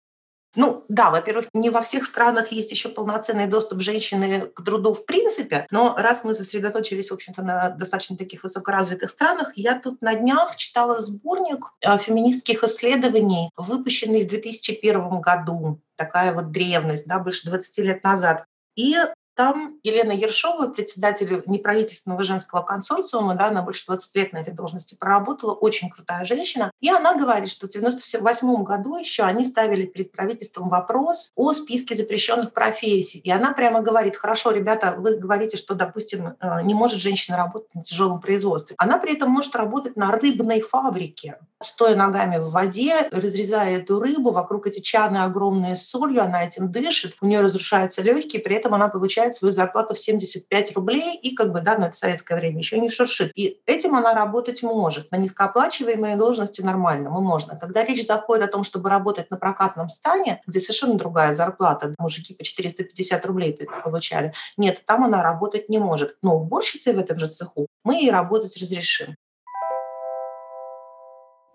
Ну 0.56 0.84
да, 0.90 1.12
во-первых, 1.12 1.48
не 1.54 1.70
во 1.70 1.82
всех 1.82 2.06
странах 2.06 2.52
есть 2.52 2.72
еще 2.72 2.90
полноценный 2.90 3.48
доступ 3.48 3.82
женщины 3.82 4.42
к 4.42 4.64
труду 4.64 4.94
в 4.94 5.06
принципе, 5.06 5.66
но 5.72 5.96
раз 5.98 6.24
мы 6.24 6.34
сосредоточились, 6.34 7.10
в 7.10 7.14
общем-то, 7.14 7.42
на 7.42 7.70
достаточно 7.70 8.18
таких 8.18 8.44
высокоразвитых 8.44 9.10
странах, 9.10 9.54
я 9.56 9.80
тут 9.80 10.02
на 10.02 10.14
днях 10.14 10.58
читала 10.58 11.00
сборник 11.00 11.72
э, 11.82 11.98
феминистских 11.98 12.64
исследований, 12.64 13.50
выпущенный 13.56 14.26
в 14.26 14.28
2001 14.28 15.22
году 15.22 15.80
такая 15.96 16.34
вот 16.34 16.52
древность, 16.52 17.08
да, 17.08 17.20
больше 17.20 17.48
20 17.48 17.78
лет 17.86 18.04
назад. 18.04 18.46
И 18.76 18.96
там 19.36 19.80
Елена 19.84 20.12
Ершова, 20.12 20.68
председатель 20.68 21.44
неправительственного 21.46 22.24
женского 22.24 22.62
консорциума, 22.62 23.36
да, 23.36 23.48
она 23.48 23.62
больше 23.62 23.86
20 23.86 24.16
лет 24.16 24.34
на 24.34 24.38
этой 24.38 24.54
должности 24.54 24.96
проработала, 24.96 25.54
очень 25.54 25.90
крутая 25.90 26.26
женщина. 26.26 26.72
И 26.80 26.90
она 26.90 27.16
говорит, 27.16 27.50
что 27.50 27.68
в 27.68 27.70
1998 27.70 28.64
году 28.64 28.98
еще 28.98 29.24
они 29.24 29.46
ставили 29.46 29.86
перед 29.86 30.12
правительством 30.12 30.70
вопрос 30.70 31.32
о 31.36 31.54
списке 31.54 31.96
запрещенных 31.96 32.54
профессий. 32.54 33.20
И 33.20 33.32
она 33.32 33.54
прямо 33.54 33.82
говорит, 33.82 34.16
хорошо, 34.16 34.52
ребята, 34.52 34.96
вы 34.98 35.18
говорите, 35.18 35.58
что, 35.58 35.76
допустим, 35.76 36.36
э, 36.40 36.62
не 36.64 36.74
может 36.74 37.00
женщина 37.00 37.38
работать 37.38 37.74
на 37.74 37.84
тяжелом 37.84 38.20
производстве. 38.22 38.76
Она 38.78 38.98
при 38.98 39.14
этом 39.14 39.30
может 39.30 39.56
работать 39.56 39.96
на 39.96 40.12
рыбной 40.12 40.62
фабрике, 40.62 41.40
стоя 41.60 41.96
ногами 41.96 42.38
в 42.38 42.52
воде, 42.52 43.08
разрезая 43.12 43.78
эту 43.78 44.00
рыбу, 44.00 44.32
вокруг 44.32 44.68
эти 44.68 44.80
чаны 44.80 45.18
огромные 45.18 45.76
с 45.76 45.88
солью, 45.88 46.22
она 46.22 46.44
этим 46.44 46.72
дышит, 46.72 47.16
у 47.22 47.26
нее 47.26 47.42
разрушаются 47.42 48.02
легкие, 48.02 48.42
при 48.42 48.56
этом 48.56 48.74
она 48.74 48.88
получает 48.88 49.21
получает 49.22 49.36
свою 49.36 49.54
зарплату 49.54 49.94
в 49.94 50.00
75 50.00 50.76
рублей 50.76 51.16
и 51.16 51.36
как 51.36 51.52
бы, 51.52 51.62
да, 51.62 51.78
ну 51.78 51.86
это 51.86 51.96
советское 51.96 52.36
время, 52.36 52.58
еще 52.58 52.80
не 52.80 52.90
шуршит. 52.90 53.32
И 53.36 53.62
этим 53.66 53.96
она 53.96 54.14
работать 54.14 54.64
может. 54.64 55.12
На 55.12 55.18
низкооплачиваемые 55.18 56.16
должности 56.16 56.62
нормально, 56.62 57.10
мы 57.10 57.22
можно. 57.22 57.58
Когда 57.58 57.84
речь 57.84 58.06
заходит 58.06 58.46
о 58.46 58.48
том, 58.48 58.64
чтобы 58.64 58.90
работать 58.90 59.30
на 59.30 59.38
прокатном 59.38 59.90
стане, 59.90 60.42
где 60.48 60.60
совершенно 60.60 60.96
другая 60.96 61.34
зарплата, 61.34 61.94
мужики 62.00 62.34
по 62.34 62.44
450 62.44 63.26
рублей 63.26 63.60
получали, 63.84 64.34
нет, 64.58 64.84
там 64.86 65.04
она 65.04 65.22
работать 65.22 65.70
не 65.70 65.80
может. 65.80 66.18
Но 66.24 66.38
уборщицей 66.38 66.94
в 66.94 67.00
этом 67.00 67.20
же 67.20 67.28
цеху 67.28 67.68
мы 67.84 67.96
ей 67.96 68.12
работать 68.12 68.58
разрешим. 68.58 69.16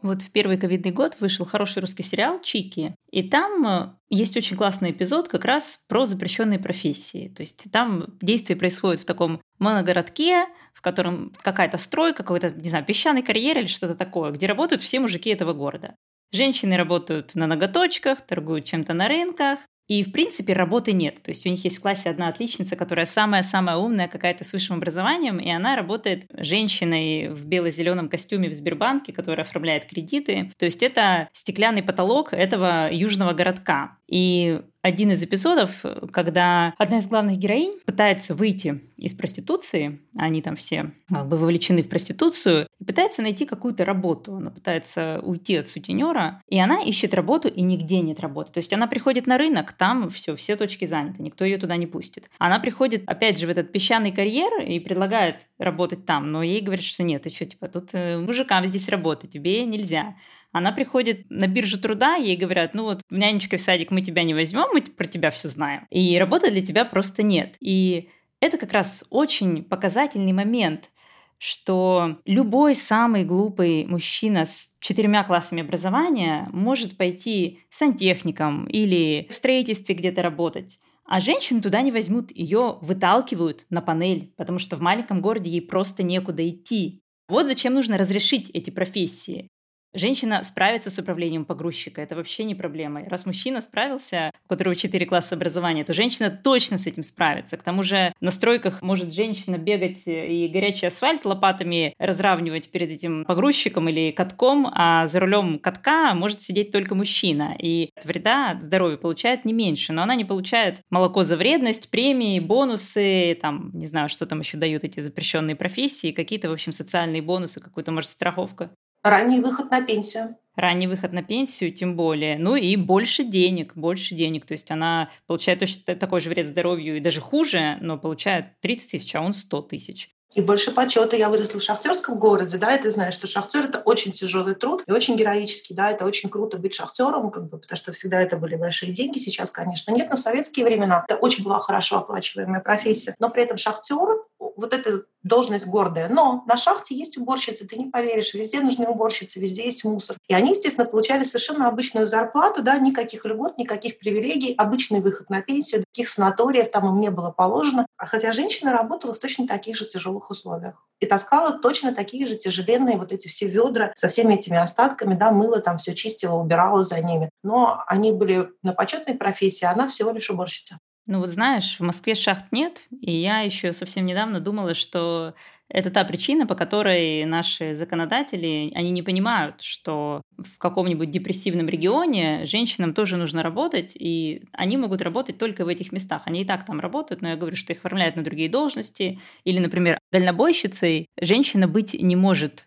Вот 0.07 0.23
в 0.23 0.31
первый 0.31 0.57
ковидный 0.57 0.93
год 0.93 1.17
вышел 1.21 1.45
хороший 1.45 1.81
русский 1.81 2.03
сериал 2.03 2.41
«Чики», 2.41 2.95
и 3.11 3.23
там 3.23 3.67
э, 3.67 3.91
есть 4.09 4.37
очень 4.37 4.57
классный 4.57 4.93
эпизод 4.93 5.29
как 5.29 5.45
раз 5.45 5.81
про 5.89 6.07
запрещенные 6.07 6.59
профессии. 6.59 7.29
То 7.29 7.41
есть 7.41 7.71
там 7.73 8.17
действие 8.21 8.57
происходит 8.57 9.01
в 9.01 9.05
таком 9.05 9.41
моногородке, 9.59 10.47
в 10.75 10.81
котором 10.81 11.33
какая-то 11.43 11.79
стройка, 11.79 12.23
какой-то, 12.23 12.51
не 12.51 12.69
знаю, 12.69 12.85
песчаный 12.85 13.23
карьер 13.23 13.59
или 13.59 13.67
что-то 13.67 13.97
такое, 13.97 14.31
где 14.31 14.47
работают 14.47 14.81
все 14.81 15.01
мужики 15.01 15.31
этого 15.31 15.53
города. 15.53 15.97
Женщины 16.33 16.77
работают 16.77 17.35
на 17.35 17.47
ноготочках, 17.47 18.21
торгуют 18.21 18.65
чем-то 18.65 18.95
на 18.95 19.09
рынках, 19.09 19.59
и, 19.89 20.03
в 20.03 20.13
принципе, 20.13 20.53
работы 20.53 20.93
нет. 20.93 21.23
То 21.23 21.31
есть 21.31 21.47
у 21.47 21.49
них 21.49 21.63
есть 21.65 21.79
в 21.79 21.81
классе 21.81 22.11
одна 22.11 22.29
отличница, 22.29 22.75
которая 22.75 23.07
самая-самая 23.07 23.77
умная, 23.77 24.09
какая-то 24.09 24.45
с 24.45 24.53
высшим 24.53 24.77
образованием, 24.77 25.39
и 25.39 25.49
она 25.51 25.77
работает 25.77 26.27
женщиной 26.33 27.29
в 27.29 27.45
бело-зеленом 27.45 28.09
костюме 28.09 28.49
в 28.49 28.53
Сбербанке, 28.53 29.13
которая 29.13 29.47
оформляет 29.47 29.85
кредиты. 29.87 30.51
То 30.59 30.65
есть 30.65 30.83
это 30.83 31.29
стеклянный 31.33 31.83
потолок 31.83 32.33
этого 32.33 32.93
южного 32.93 33.33
городка. 33.33 33.99
И 34.09 34.61
один 34.87 35.11
из 35.11 35.23
эпизодов, 35.25 35.85
когда 36.13 36.73
одна 36.79 36.99
из 36.99 37.09
главных 37.09 37.39
героинь 37.39 37.81
пытается 37.85 38.37
выйти 38.37 38.83
из 38.97 39.15
проституции, 39.15 40.01
они 40.17 40.43
там 40.43 40.55
все 40.55 40.93
как 41.09 41.27
бы 41.27 41.37
вовлечены 41.37 41.83
в 41.83 41.89
проституцию, 41.89 42.69
и 42.79 42.85
пытается 42.85 43.21
найти 43.21 43.47
какую-то 43.47 43.85
работу. 43.85 44.37
Она 44.37 44.51
пытается 44.51 45.19
уйти 45.23 45.57
от 45.57 45.67
сутенера, 45.67 46.41
и 46.49 46.59
она 46.61 46.83
ищет 46.83 47.15
работу, 47.15 47.49
и 47.49 47.63
нигде 47.63 48.01
нет 48.01 48.21
работы. 48.21 48.53
То 48.53 48.59
есть 48.59 48.73
она 48.73 48.87
приходит 48.87 49.27
на 49.27 49.39
рынок, 49.39 49.73
там 49.73 50.09
все, 50.11 50.37
все 50.37 50.55
точки 50.55 50.85
заняты, 50.85 51.21
никто 51.21 51.45
ее 51.45 51.59
туда 51.59 51.77
не 51.77 51.87
пустит. 51.87 52.31
Она 52.39 52.61
приходит, 52.61 53.03
опять 53.07 53.41
же, 53.41 53.47
в 53.49 53.51
этот 53.51 53.73
песчаный 53.73 54.13
карьер 54.13 54.63
и 54.63 54.79
предлагает 54.79 55.49
работать 55.59 56.07
там, 56.07 56.31
но 56.31 56.45
ей 56.45 56.61
говорят, 56.61 56.85
что 56.85 57.03
нет, 57.03 57.25
ты 57.25 57.31
что, 57.31 57.45
типа, 57.45 57.67
тут 57.67 57.91
э, 57.93 58.19
мужикам 58.19 58.65
здесь 58.67 58.89
работать, 58.89 59.33
тебе 59.33 59.65
нельзя. 59.65 60.15
Она 60.57 60.73
приходит 60.73 61.29
на 61.29 61.49
биржу 61.49 61.79
труда, 61.79 62.15
ей 62.15 62.35
говорят, 62.35 62.73
ну 62.73 62.85
вот 62.85 63.03
нянечкой 63.11 63.59
в 63.59 63.63
садик 63.63 63.91
мы 63.91 64.01
тебя 64.01 64.23
не 64.23 64.33
возьмем, 64.33 64.65
мы 64.73 64.81
про 64.81 65.05
тебя 65.05 65.31
все 65.31 65.51
знаем. 65.51 65.87
И 65.91 66.19
работы 66.19 66.51
для 66.51 66.65
тебя 66.65 66.87
просто 66.87 67.23
нет. 67.23 67.57
И 67.61 68.09
это 68.41 68.57
как 68.57 68.73
раз 68.73 69.05
очень 69.11 69.63
показательный 69.63 70.33
момент, 70.33 70.89
что 71.37 72.17
любой 72.25 72.75
самый 72.75 73.27
глупый 73.27 73.85
мужчина 73.85 74.47
с 74.47 74.73
четырьмя 74.81 75.25
классами 75.25 75.61
образования 75.61 76.49
может 76.55 76.97
пойти 76.97 77.59
сантехником 77.69 78.67
или 78.67 79.29
в 79.29 79.35
строительстве 79.35 79.95
где-то 79.95 80.23
работать. 80.23 80.79
А 81.05 81.21
женщину 81.21 81.61
туда 81.61 81.83
не 81.83 81.93
возьмут, 81.93 82.35
ее 82.35 82.79
выталкивают 82.81 83.67
на 83.69 83.83
панель, 83.83 84.33
потому 84.39 84.59
что 84.59 84.77
в 84.77 84.81
маленьком 84.81 85.21
городе 85.21 85.51
ей 85.51 85.61
просто 85.61 86.03
некуда 86.03 86.49
идти. 86.49 87.03
Вот 87.29 87.47
зачем 87.47 87.75
нужно 87.75 87.99
разрешить 87.99 88.49
эти 88.55 88.71
профессии. 88.71 89.51
Женщина 89.97 90.43
справится 90.43 90.91
с 90.91 90.99
управлением 90.99 91.47
погрузчика, 91.47 92.03
это 92.03 92.17
вообще 92.17 92.45
не 92.45 92.55
проблема. 92.55 93.05
Раз 93.09 93.25
мужчина 93.25 93.63
справился, 93.63 94.31
у 94.45 94.49
которого 94.49 94.77
4 94.77 95.07
класса 95.07 95.37
образования, 95.37 95.85
то 95.85 95.95
женщина 95.95 96.31
точно 96.31 96.77
с 96.77 96.87
этим 96.87 97.03
справится. 97.03 97.57
К 97.57 97.63
тому 97.63 97.83
же 97.83 98.13
на 98.21 98.31
стройках 98.31 98.83
может 98.83 99.11
женщина 99.11 99.57
бегать 99.57 100.03
и 100.07 100.51
горячий 100.53 100.87
асфальт 100.87 101.25
лопатами 101.25 101.95
разравнивать 101.99 102.71
перед 102.71 102.91
этим 102.91 103.25
погрузчиком 103.25 103.89
или 103.89 104.11
катком, 104.11 104.69
а 104.71 105.07
за 105.07 105.19
рулем 105.19 105.59
катка 105.59 106.15
может 106.15 106.43
сидеть 106.43 106.73
только 106.73 106.95
мужчина. 106.95 107.57
И 107.59 107.89
вреда 108.05 108.51
от 108.51 108.63
здоровья 108.63 108.99
получает 108.99 109.47
не 109.47 109.55
меньше, 109.55 109.95
но 109.95 110.03
она 110.03 110.15
не 110.15 110.27
получает 110.27 110.83
молоко 110.91 111.25
за 111.25 111.39
вредность, 111.39 111.91
премии, 111.91 112.39
бонусы, 112.39 113.39
там, 113.41 113.71
не 113.73 113.87
знаю, 113.87 114.11
что 114.11 114.27
там 114.27 114.41
еще 114.41 114.59
дают 114.59 114.85
эти 114.85 115.01
запрещенные 115.01 115.57
профессии, 115.57 116.13
какие-то, 116.13 116.51
в 116.51 116.53
общем, 116.53 116.73
социальные 116.73 117.23
бонусы, 117.23 117.61
какую-то, 117.61 117.93
может, 117.93 118.11
страховка. 118.11 118.71
Ранний 119.07 119.39
выход 119.39 119.71
на 119.71 119.83
пенсию. 119.83 120.37
Ранний 120.57 120.89
выход 120.89 121.13
на 121.13 121.23
пенсию, 121.23 121.73
тем 121.73 121.95
более. 121.95 122.39
Ну 122.39 122.57
и 122.57 122.75
больше 122.75 123.23
денег, 123.23 123.77
больше 123.77 124.17
денег. 124.17 124.47
То 124.47 124.53
есть 124.53 124.69
она 124.73 125.11
получает 125.29 125.61
точно 125.61 125.95
такой 125.95 126.19
же 126.19 126.29
вред 126.29 126.49
здоровью 126.49 126.97
и 126.97 127.01
даже 127.01 127.21
хуже, 127.21 127.79
но 127.81 127.99
получает 127.99 128.59
30 128.63 128.91
тысяч, 128.91 129.15
а 129.15 129.21
он 129.21 129.33
100 129.33 129.63
тысяч 129.63 130.17
и 130.37 130.43
больше 130.43 130.71
почета. 130.71 131.17
Я 131.17 131.31
выросла 131.31 131.59
в 131.59 131.63
шахтерском 131.63 132.19
городе, 132.19 132.59
да, 132.59 132.77
и 132.77 132.83
ты 132.83 132.91
знаешь, 132.91 133.15
что 133.15 133.27
шахтер 133.27 133.65
это 133.65 133.79
очень 133.79 134.13
тяжелый 134.13 134.55
труд 134.55 134.83
и 134.87 134.93
очень 134.93 135.17
героический, 135.17 135.73
да, 135.73 135.91
это 135.91 136.05
очень 136.05 136.29
круто 136.29 136.59
быть 136.59 136.75
шахтером, 136.75 137.31
как 137.31 137.49
бы, 137.49 137.59
потому 137.59 137.77
что 137.77 137.93
всегда 137.93 138.21
это 138.21 138.37
были 138.37 138.57
большие 138.57 138.93
деньги, 138.93 139.19
сейчас, 139.19 139.51
конечно, 139.51 139.93
нет, 139.93 140.09
но 140.11 140.17
в 140.17 140.21
советские 140.21 140.67
времена 140.67 141.05
это 141.09 141.19
очень 141.19 141.43
была 141.43 141.59
хорошо 141.59 141.99
оплачиваемая 141.99 142.61
профессия. 142.61 143.15
Но 143.19 143.31
при 143.31 143.45
этом 143.45 143.57
шахтер, 143.57 143.97
вот 144.39 144.75
эта 144.75 145.05
должность 145.23 145.67
гордая. 145.67 146.09
Но 146.09 146.45
на 146.47 146.57
шахте 146.57 146.95
есть 146.95 147.17
уборщицы, 147.17 147.67
ты 147.67 147.77
не 147.77 147.87
поверишь, 147.87 148.35
везде 148.35 148.61
нужны 148.61 148.87
уборщицы, 148.87 149.41
везде 149.41 149.65
есть 149.65 149.85
мусор. 149.85 150.17
И 150.29 150.35
они, 150.35 150.51
естественно, 150.51 150.87
получали 150.87 151.25
совершенно 151.25 151.69
обычную 151.69 152.07
зарплату, 152.07 152.63
да, 152.63 152.79
никаких 152.79 153.25
льгот, 153.25 153.59
никаких 153.59 153.99
привилегий, 153.99 154.55
обычный 154.55 155.01
выход 155.01 155.29
на 155.31 155.43
пенсию, 155.43 155.85
таких 155.93 156.09
санаториев 156.09 156.71
там 156.71 156.89
им 156.89 157.01
не 157.01 157.11
было 157.11 157.31
положено. 157.31 157.87
А 157.97 158.07
хотя 158.07 158.33
женщина 158.33 158.73
работала 158.73 159.15
в 159.15 159.19
точно 159.19 159.47
таких 159.47 159.77
же 159.77 159.87
тяжелых 159.87 160.31
условиях. 160.31 160.87
И 161.01 161.07
таскала 161.07 161.59
точно 161.59 161.95
такие 161.95 162.27
же 162.27 162.37
тяжеленные 162.37 162.97
вот 162.97 163.13
эти 163.13 163.29
все 163.29 163.47
ведра 163.47 163.93
со 163.97 164.09
всеми 164.09 164.35
этими 164.35 164.57
остатками, 164.57 165.15
да, 165.15 165.31
мыла 165.31 165.61
там 165.61 165.77
все 165.79 165.95
чистила, 165.95 166.37
убирала 166.37 166.83
за 166.83 167.01
ними. 167.01 167.31
Но 167.43 167.83
они 167.87 168.13
были 168.13 168.49
на 168.63 168.73
почетной 168.73 169.15
профессии, 169.15 169.65
а 169.65 169.73
она 169.73 169.89
всего 169.89 170.13
лишь 170.13 170.31
уборщица. 170.31 170.79
Ну 171.07 171.21
вот 171.21 171.29
знаешь, 171.31 171.79
в 171.79 171.83
Москве 171.85 172.15
шахт 172.17 172.47
нет, 172.51 172.87
и 173.01 173.13
я 173.13 173.41
еще 173.41 173.73
совсем 173.73 174.07
недавно 174.07 174.41
думала, 174.41 174.75
что 174.75 175.35
это 175.69 175.91
та 175.91 176.05
причина, 176.05 176.47
по 176.49 176.57
которой 176.57 177.25
наши 177.25 177.75
законодатели, 177.77 178.73
они 178.75 178.91
не 178.91 179.03
понимают, 179.03 179.61
что 179.63 180.23
в 180.37 180.59
каком-нибудь 180.59 181.11
депрессивном 181.11 181.69
регионе 181.69 182.45
женщинам 182.45 182.93
тоже 182.93 183.17
нужно 183.19 183.43
работать, 183.45 183.93
и 183.97 184.43
они 184.53 184.77
могут 184.77 185.01
работать 185.01 185.39
только 185.39 185.65
в 185.65 185.69
этих 185.69 185.93
местах. 185.93 186.23
Они 186.25 186.43
и 186.43 186.45
так 186.45 186.67
там 186.67 186.81
работают, 186.81 187.23
но 187.23 187.29
я 187.31 187.37
говорю, 187.37 187.55
что 187.57 187.73
их 187.73 187.79
оформляют 187.79 188.17
на 188.17 188.25
другие 188.25 188.49
должности. 188.49 189.19
Или, 189.45 189.59
например, 189.61 189.99
дальнобойщицей 190.13 191.07
женщина 191.21 191.69
быть 191.69 191.95
не 191.95 192.17
может 192.17 192.67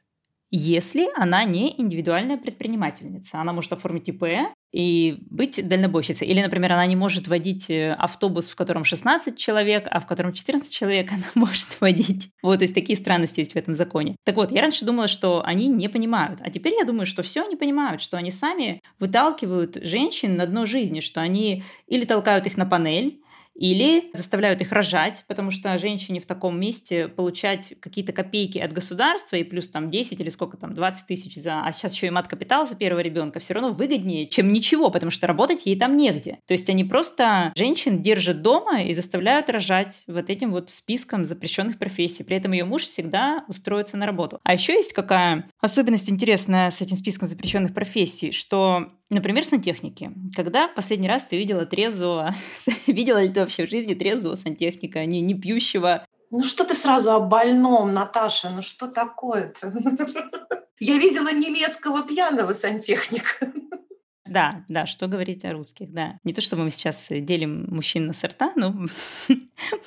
если 0.51 1.07
она 1.15 1.43
не 1.43 1.79
индивидуальная 1.79 2.37
предпринимательница. 2.37 3.39
Она 3.39 3.53
может 3.53 3.71
оформить 3.73 4.09
ИП 4.09 4.23
и 4.71 5.17
быть 5.29 5.67
дальнобойщицей. 5.67 6.27
Или, 6.27 6.41
например, 6.41 6.73
она 6.73 6.85
не 6.85 6.95
может 6.95 7.27
водить 7.27 7.69
э, 7.69 7.93
автобус, 7.93 8.49
в 8.49 8.55
котором 8.55 8.83
16 8.83 9.37
человек, 9.37 9.87
а 9.89 9.99
в 9.99 10.07
котором 10.07 10.33
14 10.33 10.71
человек 10.71 11.11
она 11.11 11.23
может 11.35 11.79
водить. 11.81 12.29
Вот, 12.41 12.59
то 12.59 12.63
есть 12.63 12.75
такие 12.75 12.97
странности 12.97 13.39
есть 13.39 13.53
в 13.53 13.57
этом 13.57 13.73
законе. 13.73 14.15
Так 14.25 14.35
вот, 14.35 14.51
я 14.51 14.61
раньше 14.61 14.85
думала, 14.85 15.07
что 15.07 15.43
они 15.45 15.67
не 15.67 15.87
понимают. 15.87 16.39
А 16.43 16.49
теперь 16.49 16.73
я 16.77 16.85
думаю, 16.85 17.05
что 17.05 17.23
все 17.23 17.43
они 17.43 17.55
понимают, 17.55 18.01
что 18.01 18.17
они 18.17 18.31
сами 18.31 18.81
выталкивают 18.99 19.77
женщин 19.83 20.35
на 20.35 20.45
дно 20.45 20.65
жизни, 20.65 20.99
что 20.99 21.21
они 21.21 21.63
или 21.87 22.05
толкают 22.05 22.45
их 22.45 22.57
на 22.57 22.65
панель, 22.65 23.21
или 23.59 24.09
заставляют 24.13 24.61
их 24.61 24.71
рожать, 24.71 25.25
потому 25.27 25.51
что 25.51 25.77
женщине 25.77 26.21
в 26.21 26.25
таком 26.25 26.57
месте 26.59 27.09
получать 27.09 27.73
какие-то 27.81 28.13
копейки 28.13 28.57
от 28.57 28.71
государства 28.71 29.35
и 29.35 29.43
плюс 29.43 29.69
там 29.69 29.91
10 29.91 30.19
или 30.19 30.29
сколько 30.29 30.55
там, 30.55 30.73
20 30.73 31.07
тысяч 31.07 31.35
за... 31.35 31.61
А 31.61 31.71
сейчас 31.73 31.93
еще 31.93 32.07
и 32.07 32.09
мат-капитал 32.09 32.67
за 32.67 32.77
первого 32.77 33.01
ребенка 33.01 33.39
все 33.39 33.53
равно 33.53 33.73
выгоднее, 33.73 34.27
чем 34.27 34.53
ничего, 34.53 34.89
потому 34.89 35.11
что 35.11 35.27
работать 35.27 35.65
ей 35.65 35.77
там 35.77 35.97
негде. 35.97 36.39
То 36.47 36.53
есть 36.53 36.69
они 36.69 36.85
просто 36.85 37.51
женщин 37.55 38.01
держат 38.01 38.41
дома 38.41 38.81
и 38.83 38.93
заставляют 38.93 39.49
рожать 39.49 40.03
вот 40.07 40.29
этим 40.29 40.51
вот 40.51 40.69
списком 40.71 41.25
запрещенных 41.25 41.77
профессий. 41.77 42.23
При 42.23 42.37
этом 42.37 42.53
ее 42.53 42.63
муж 42.63 42.83
всегда 42.83 43.43
устроится 43.49 43.97
на 43.97 44.05
работу. 44.05 44.39
А 44.43 44.53
еще 44.53 44.73
есть 44.73 44.93
какая 44.93 45.49
особенность 45.59 46.09
интересная 46.09 46.71
с 46.71 46.79
этим 46.79 46.95
списком 46.95 47.27
запрещенных 47.27 47.73
профессий, 47.73 48.31
что 48.31 48.93
Например, 49.09 49.43
сантехники. 49.43 50.11
Когда 50.35 50.67
последний 50.67 51.07
раз 51.07 51.23
ты 51.23 51.37
видела 51.37 51.65
трезвого, 51.65 52.35
видела 52.87 53.21
ли 53.21 53.29
ты 53.29 53.39
вообще 53.39 53.65
в 53.65 53.71
жизни 53.71 53.95
трезвого 53.95 54.35
сантехника, 54.35 55.03
не, 55.05 55.21
не 55.21 55.33
пьющего? 55.33 56.05
Ну 56.31 56.43
что 56.43 56.63
ты 56.63 56.75
сразу 56.75 57.11
о 57.11 57.19
больном, 57.19 57.93
Наташа? 57.93 58.49
Ну 58.51 58.61
что 58.61 58.87
такое-то? 58.87 59.73
Я 60.79 60.97
видела 60.97 61.33
немецкого 61.33 62.03
пьяного 62.03 62.53
сантехника. 62.53 63.51
Да, 64.29 64.63
да, 64.67 64.85
что 64.85 65.07
говорить 65.07 65.43
о 65.43 65.53
русских, 65.53 65.91
да. 65.91 66.19
Не 66.23 66.33
то, 66.33 66.41
чтобы 66.41 66.63
мы 66.63 66.69
сейчас 66.69 67.07
делим 67.09 67.65
мужчин 67.67 68.05
на 68.05 68.13
сорта, 68.13 68.51
но 68.55 68.75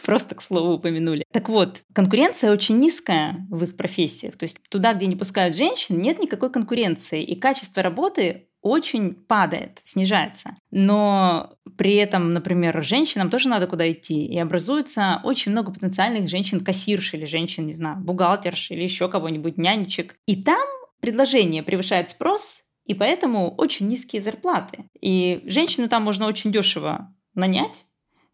просто 0.04 0.34
к 0.34 0.42
слову 0.42 0.72
упомянули. 0.72 1.24
Так 1.30 1.48
вот, 1.48 1.82
конкуренция 1.94 2.50
очень 2.50 2.78
низкая 2.78 3.46
в 3.50 3.62
их 3.62 3.76
профессиях. 3.76 4.36
То 4.36 4.42
есть 4.42 4.56
туда, 4.68 4.94
где 4.94 5.06
не 5.06 5.14
пускают 5.14 5.54
женщин, 5.54 6.00
нет 6.00 6.18
никакой 6.18 6.50
конкуренции. 6.50 7.22
И 7.22 7.38
качество 7.38 7.84
работы 7.84 8.48
очень 8.62 9.14
падает, 9.14 9.80
снижается. 9.84 10.54
Но 10.70 11.54
при 11.76 11.96
этом, 11.96 12.32
например, 12.32 12.82
женщинам 12.82 13.28
тоже 13.28 13.48
надо 13.48 13.66
куда 13.66 13.90
идти. 13.90 14.24
И 14.24 14.38
образуется 14.38 15.20
очень 15.24 15.52
много 15.52 15.72
потенциальных 15.72 16.28
женщин-кассирш 16.28 17.14
или 17.14 17.24
женщин, 17.24 17.66
не 17.66 17.72
знаю, 17.72 17.98
бухгалтерш 17.98 18.70
или 18.70 18.82
еще 18.82 19.08
кого-нибудь, 19.08 19.58
нянечек. 19.58 20.14
И 20.26 20.42
там 20.42 20.66
предложение 21.00 21.62
превышает 21.62 22.10
спрос, 22.10 22.62
и 22.86 22.94
поэтому 22.94 23.54
очень 23.56 23.88
низкие 23.88 24.22
зарплаты. 24.22 24.84
И 25.00 25.42
женщину 25.44 25.88
там 25.88 26.04
можно 26.04 26.26
очень 26.26 26.52
дешево 26.52 27.14
нанять, 27.34 27.84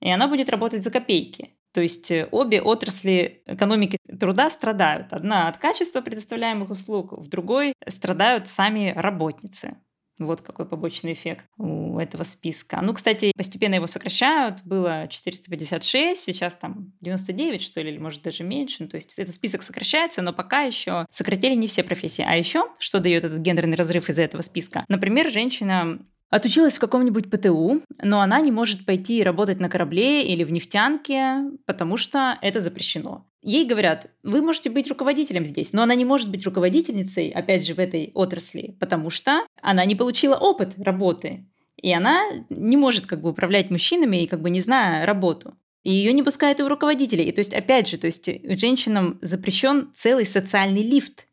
и 0.01 0.11
она 0.11 0.29
будет 0.29 0.51
работать 0.51 0.85
за 0.85 0.91
копейки. 0.91 1.55
То 1.73 1.83
есть 1.83 2.11
э, 2.11 2.29
обе 2.31 2.61
отрасли 2.61 3.43
экономики 3.47 3.99
труда 4.19 4.51
страдают. 4.51 5.13
Одна 5.13 5.49
от 5.49 5.59
качества 5.59 6.01
предоставляемых 6.01 6.71
услуг, 6.71 7.13
в 7.13 7.29
другой 7.29 7.75
страдают 7.87 8.49
сами 8.49 8.93
работницы. 8.97 9.77
Вот 10.19 10.41
какой 10.41 10.67
побочный 10.67 11.13
эффект 11.13 11.47
у 11.57 11.99
этого 11.99 12.25
списка. 12.25 12.81
Ну, 12.83 12.95
кстати, 12.95 13.33
постепенно 13.37 13.77
его 13.77 13.87
сокращают. 13.87 14.63
Было 14.65 15.07
456, 15.09 16.23
сейчас 16.23 16.55
там 16.55 16.93
99, 17.01 17.63
что 17.63 17.81
ли, 17.81 17.91
или 17.91 17.99
может 17.99 18.23
даже 18.23 18.45
меньше. 18.45 18.77
Ну, 18.81 18.89
то 18.89 18.97
есть 18.97 19.19
этот 19.19 19.35
список 19.35 19.63
сокращается, 19.63 20.23
но 20.23 20.33
пока 20.33 20.63
еще 20.63 21.07
сократили 21.11 21.55
не 21.55 21.67
все 21.69 21.83
профессии. 21.83 22.25
А 22.27 22.37
еще, 22.37 22.67
что 22.79 23.01
дает 23.01 23.25
этот 23.25 23.41
гендерный 23.41 23.77
разрыв 23.77 24.09
из-за 24.09 24.23
этого 24.23 24.43
списка? 24.43 24.85
Например, 24.89 25.31
женщина 25.31 25.99
отучилась 26.31 26.77
в 26.77 26.81
каком-нибудь 26.81 27.31
ПТУ, 27.31 27.83
но 28.03 28.21
она 28.21 28.41
не 28.41 28.53
может 28.53 28.85
пойти 28.85 29.23
работать 29.23 29.61
на 29.61 29.69
корабле 29.69 30.23
или 30.23 30.45
в 30.45 30.53
нефтянке, 30.53 31.51
потому 31.67 31.97
что 31.97 32.39
это 32.43 32.61
запрещено. 32.61 33.27
Ей 33.43 33.65
говорят, 33.65 34.11
вы 34.23 34.43
можете 34.43 34.69
быть 34.69 34.89
руководителем 34.89 35.47
здесь, 35.47 35.73
но 35.73 35.83
она 35.83 35.95
не 35.95 36.05
может 36.05 36.31
быть 36.31 36.45
руководительницей, 36.45 37.31
опять 37.31 37.65
же, 37.65 37.75
в 37.75 37.79
этой 37.79 38.11
отрасли, 38.15 38.77
потому 38.81 39.11
что 39.11 39.47
она 39.63 39.85
не 39.85 39.95
получила 39.95 40.37
опыт 40.37 40.75
работы. 40.79 41.47
И 41.81 41.93
она 41.93 42.21
не 42.51 42.77
может 42.77 43.07
как 43.07 43.21
бы 43.21 43.31
управлять 43.31 43.71
мужчинами 43.71 44.23
и 44.23 44.27
как 44.27 44.43
бы 44.43 44.51
не 44.51 44.61
зная 44.61 45.07
работу. 45.07 45.55
И 45.85 45.93
ее 45.93 46.13
не 46.13 46.25
пускают 46.25 46.59
и 46.59 46.65
в 46.65 46.69
руководители. 46.69 47.23
И 47.23 47.31
то 47.31 47.41
есть, 47.41 47.55
опять 47.55 47.89
же, 47.89 47.99
то 47.99 48.07
есть 48.07 48.29
женщинам 48.61 49.19
запрещен 49.23 49.93
целый 49.95 50.27
социальный 50.27 50.83
лифт. 50.83 51.28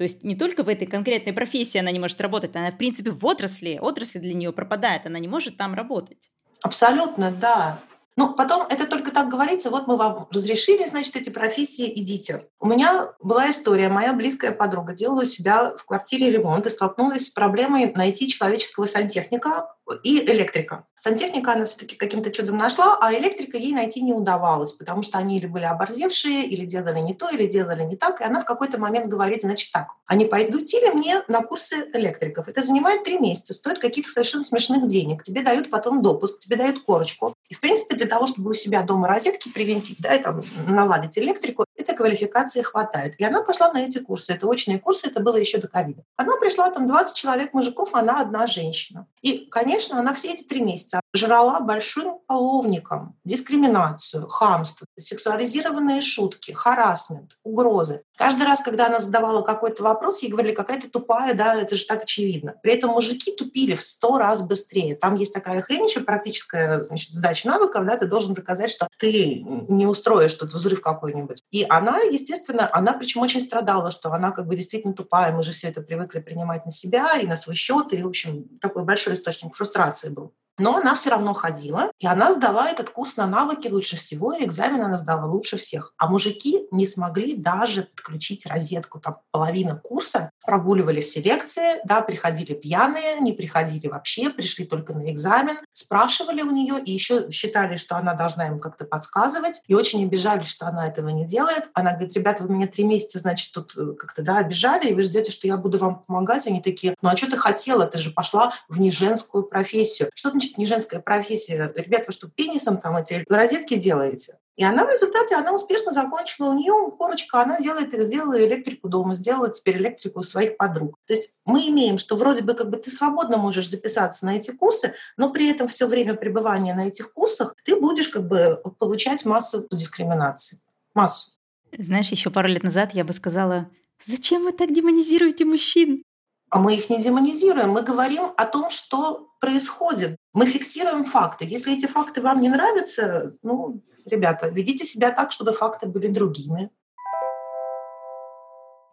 То 0.00 0.04
есть 0.04 0.24
не 0.24 0.34
только 0.34 0.62
в 0.62 0.70
этой 0.70 0.86
конкретной 0.86 1.34
профессии 1.34 1.76
она 1.76 1.90
не 1.90 1.98
может 1.98 2.18
работать, 2.22 2.56
она, 2.56 2.70
в 2.70 2.78
принципе, 2.78 3.10
в 3.10 3.22
отрасли, 3.26 3.78
отрасль 3.78 4.18
для 4.20 4.32
нее 4.32 4.50
пропадает, 4.50 5.04
она 5.04 5.18
не 5.18 5.28
может 5.28 5.58
там 5.58 5.74
работать. 5.74 6.30
Абсолютно, 6.62 7.30
да. 7.30 7.80
Ну, 8.16 8.32
потом 8.32 8.66
это 8.70 8.86
только 8.86 9.12
так 9.12 9.28
говорится, 9.28 9.68
вот 9.68 9.86
мы 9.86 9.98
вам 9.98 10.26
разрешили, 10.30 10.86
значит, 10.86 11.16
эти 11.16 11.28
профессии, 11.28 11.92
идите. 12.00 12.48
У 12.60 12.66
меня 12.66 13.12
была 13.20 13.50
история, 13.50 13.90
моя 13.90 14.14
близкая 14.14 14.52
подруга 14.52 14.94
делала 14.94 15.20
у 15.20 15.26
себя 15.26 15.76
в 15.76 15.84
квартире 15.84 16.30
ремонт 16.30 16.64
и 16.64 16.70
столкнулась 16.70 17.26
с 17.26 17.30
проблемой 17.30 17.92
найти 17.94 18.26
человеческого 18.26 18.86
сантехника, 18.86 19.74
и 20.02 20.24
электрика. 20.24 20.86
Сантехника 20.96 21.52
она 21.52 21.64
все-таки 21.64 21.96
каким-то 21.96 22.30
чудом 22.30 22.58
нашла, 22.58 22.98
а 23.00 23.14
электрика 23.14 23.56
ей 23.56 23.72
найти 23.72 24.02
не 24.02 24.12
удавалось, 24.12 24.72
потому 24.72 25.02
что 25.02 25.18
они 25.18 25.38
или 25.38 25.46
были 25.46 25.64
оборзевшие, 25.64 26.44
или 26.46 26.66
делали 26.66 27.00
не 27.00 27.14
то, 27.14 27.28
или 27.30 27.46
делали 27.46 27.82
не 27.84 27.96
так. 27.96 28.20
И 28.20 28.24
она 28.24 28.40
в 28.40 28.44
какой-то 28.44 28.78
момент 28.78 29.06
говорит, 29.06 29.40
значит 29.40 29.72
так, 29.72 29.88
они 30.06 30.26
пойдут 30.26 30.70
ли 30.72 30.90
мне 30.90 31.22
на 31.28 31.42
курсы 31.42 31.88
электриков? 31.94 32.48
Это 32.48 32.62
занимает 32.62 33.04
три 33.04 33.18
месяца, 33.18 33.54
стоит 33.54 33.78
каких-то 33.78 34.10
совершенно 34.10 34.44
смешных 34.44 34.88
денег. 34.88 35.22
Тебе 35.22 35.42
дают 35.42 35.70
потом 35.70 36.02
допуск, 36.02 36.38
тебе 36.38 36.56
дают 36.56 36.82
корочку. 36.84 37.34
И, 37.48 37.54
в 37.54 37.60
принципе, 37.60 37.96
для 37.96 38.06
того, 38.06 38.26
чтобы 38.26 38.50
у 38.50 38.54
себя 38.54 38.82
дома 38.82 39.08
розетки 39.08 39.48
привинтить, 39.48 39.96
да, 40.00 40.14
и 40.14 40.22
там 40.22 40.42
наладить 40.68 41.18
электрику, 41.18 41.64
этой 41.80 41.94
квалификации 41.94 42.62
хватает. 42.62 43.14
И 43.18 43.24
она 43.24 43.42
пошла 43.42 43.72
на 43.72 43.82
эти 43.82 43.98
курсы. 43.98 44.32
Это 44.32 44.46
очные 44.46 44.78
курсы, 44.78 45.08
это 45.08 45.20
было 45.20 45.36
еще 45.36 45.58
до 45.58 45.68
ковида. 45.68 46.02
Она 46.16 46.36
пришла, 46.36 46.70
там 46.70 46.86
20 46.86 47.16
человек 47.16 47.52
мужиков, 47.54 47.94
она 47.94 48.20
одна 48.20 48.46
женщина. 48.46 49.06
И, 49.22 49.46
конечно, 49.50 49.98
она 49.98 50.14
все 50.14 50.32
эти 50.32 50.42
три 50.42 50.60
месяца 50.62 51.00
жрала 51.14 51.60
большим 51.60 52.18
половником 52.26 53.16
дискриминацию, 53.24 54.28
хамство, 54.28 54.86
сексуализированные 54.98 56.00
шутки, 56.00 56.52
харасмент, 56.52 57.36
угрозы. 57.42 58.02
Каждый 58.16 58.44
раз, 58.44 58.60
когда 58.60 58.86
она 58.86 59.00
задавала 59.00 59.42
какой-то 59.42 59.82
вопрос, 59.82 60.22
ей 60.22 60.30
говорили, 60.30 60.54
какая 60.54 60.80
то 60.80 60.90
тупая, 60.90 61.34
да, 61.34 61.54
это 61.54 61.74
же 61.74 61.86
так 61.86 62.02
очевидно. 62.02 62.54
При 62.62 62.74
этом 62.74 62.90
мужики 62.90 63.32
тупили 63.32 63.74
в 63.74 63.82
сто 63.82 64.18
раз 64.18 64.42
быстрее. 64.42 64.94
Там 64.94 65.16
есть 65.16 65.32
такая 65.32 65.62
хрень 65.62 65.86
еще, 65.86 66.00
практическая 66.00 66.82
значит, 66.82 67.12
задача 67.12 67.48
навыков, 67.48 67.86
да, 67.86 67.96
ты 67.96 68.06
должен 68.06 68.34
доказать, 68.34 68.70
что 68.70 68.88
ты 68.98 69.42
не 69.68 69.86
устроишь 69.86 70.34
тут 70.34 70.52
взрыв 70.52 70.80
какой-нибудь. 70.80 71.42
И 71.50 71.64
она, 71.70 72.00
естественно, 72.00 72.68
она 72.72 72.92
причем 72.92 73.20
очень 73.20 73.40
страдала, 73.40 73.90
что 73.90 74.12
она 74.12 74.32
как 74.32 74.46
бы 74.46 74.56
действительно 74.56 74.92
тупая, 74.92 75.32
мы 75.32 75.42
же 75.44 75.52
все 75.52 75.68
это 75.68 75.82
привыкли 75.82 76.18
принимать 76.18 76.64
на 76.64 76.72
себя 76.72 77.18
и 77.20 77.26
на 77.26 77.36
свой 77.36 77.54
счет, 77.54 77.92
и, 77.92 78.02
в 78.02 78.08
общем, 78.08 78.58
такой 78.60 78.84
большой 78.84 79.14
источник 79.14 79.54
фрустрации 79.54 80.08
был. 80.08 80.34
Но 80.60 80.76
она 80.76 80.94
все 80.94 81.10
равно 81.10 81.32
ходила, 81.32 81.90
и 81.98 82.06
она 82.06 82.32
сдала 82.34 82.68
этот 82.68 82.90
курс 82.90 83.16
на 83.16 83.26
навыки 83.26 83.68
лучше 83.68 83.96
всего, 83.96 84.34
и 84.34 84.44
экзамен 84.44 84.82
она 84.82 84.96
сдала 84.96 85.24
лучше 85.24 85.56
всех. 85.56 85.94
А 85.96 86.08
мужики 86.08 86.66
не 86.70 86.86
смогли 86.86 87.34
даже 87.34 87.84
подключить 87.84 88.46
розетку. 88.46 89.00
Там 89.00 89.18
половина 89.30 89.76
курса 89.76 90.30
прогуливали 90.44 91.00
все 91.00 91.22
лекции, 91.22 91.80
да, 91.84 92.00
приходили 92.02 92.54
пьяные, 92.54 93.20
не 93.20 93.32
приходили 93.32 93.86
вообще, 93.86 94.30
пришли 94.30 94.66
только 94.66 94.92
на 94.92 95.10
экзамен, 95.10 95.56
спрашивали 95.72 96.42
у 96.42 96.50
нее 96.50 96.80
и 96.84 96.92
еще 96.92 97.30
считали, 97.30 97.76
что 97.76 97.96
она 97.96 98.14
должна 98.14 98.48
им 98.48 98.58
как-то 98.58 98.84
подсказывать, 98.84 99.62
и 99.66 99.74
очень 99.74 100.04
обижались, 100.04 100.48
что 100.48 100.66
она 100.66 100.86
этого 100.86 101.08
не 101.08 101.24
делает. 101.24 101.70
Она 101.72 101.92
говорит, 101.92 102.14
ребята, 102.14 102.42
вы 102.42 102.54
меня 102.54 102.66
три 102.66 102.84
месяца, 102.84 103.18
значит, 103.18 103.52
тут 103.52 103.74
э, 103.76 103.92
как-то, 103.98 104.22
да, 104.22 104.38
обижали, 104.38 104.88
и 104.88 104.94
вы 104.94 105.02
ждете, 105.02 105.30
что 105.30 105.46
я 105.46 105.56
буду 105.56 105.78
вам 105.78 106.02
помогать. 106.02 106.46
Они 106.46 106.60
такие, 106.60 106.94
ну 107.00 107.08
а 107.08 107.16
что 107.16 107.30
ты 107.30 107.36
хотела? 107.36 107.86
Ты 107.86 107.98
же 107.98 108.10
пошла 108.10 108.52
в 108.68 108.78
неженскую 108.78 109.44
профессию. 109.44 110.10
Что 110.14 110.30
значит 110.30 110.49
не 110.58 110.66
женская 110.66 111.00
профессия. 111.00 111.72
Ребята, 111.76 112.04
вы 112.08 112.12
что, 112.12 112.28
пенисом 112.28 112.78
там 112.78 112.96
эти 112.96 113.24
розетки 113.28 113.76
делаете? 113.76 114.38
И 114.56 114.64
она 114.64 114.84
в 114.84 114.90
результате, 114.90 115.36
она 115.36 115.52
успешно 115.52 115.90
закончила. 115.90 116.50
У 116.50 116.52
нее 116.52 116.92
корочка, 116.98 117.40
она 117.40 117.58
делает 117.60 117.94
их, 117.94 118.02
сделала 118.02 118.38
электрику 118.44 118.88
дома, 118.88 119.14
сделала 119.14 119.48
теперь 119.48 119.78
электрику 119.78 120.20
у 120.20 120.22
своих 120.22 120.58
подруг. 120.58 120.96
То 121.06 121.14
есть 121.14 121.30
мы 121.46 121.66
имеем, 121.68 121.96
что 121.96 122.14
вроде 122.14 122.42
бы 122.42 122.54
как 122.54 122.68
бы 122.68 122.76
ты 122.76 122.90
свободно 122.90 123.38
можешь 123.38 123.70
записаться 123.70 124.26
на 124.26 124.36
эти 124.36 124.50
курсы, 124.50 124.94
но 125.16 125.30
при 125.30 125.48
этом 125.48 125.66
все 125.66 125.86
время 125.86 126.12
пребывания 126.12 126.74
на 126.74 126.88
этих 126.88 127.12
курсах 127.14 127.54
ты 127.64 127.74
будешь 127.74 128.10
как 128.10 128.26
бы 128.26 128.60
получать 128.78 129.24
массу 129.24 129.66
дискриминации. 129.70 130.60
Массу. 130.92 131.30
Знаешь, 131.78 132.10
еще 132.10 132.30
пару 132.30 132.48
лет 132.48 132.62
назад 132.62 132.92
я 132.92 133.04
бы 133.04 133.14
сказала, 133.14 133.70
зачем 134.04 134.44
вы 134.44 134.52
так 134.52 134.74
демонизируете 134.74 135.44
мужчин? 135.44 136.02
А 136.50 136.58
мы 136.58 136.74
их 136.74 136.90
не 136.90 137.00
демонизируем, 137.00 137.70
мы 137.70 137.82
говорим 137.82 138.32
о 138.36 138.44
том, 138.44 138.70
что 138.70 139.29
происходит. 139.40 140.16
Мы 140.32 140.46
фиксируем 140.46 141.04
факты. 141.04 141.44
Если 141.44 141.76
эти 141.76 141.86
факты 141.86 142.20
вам 142.20 142.40
не 142.40 142.48
нравятся, 142.48 143.34
ну, 143.42 143.82
ребята, 144.04 144.48
ведите 144.48 144.84
себя 144.84 145.10
так, 145.10 145.32
чтобы 145.32 145.52
факты 145.52 145.86
были 145.86 146.08
другими. 146.08 146.70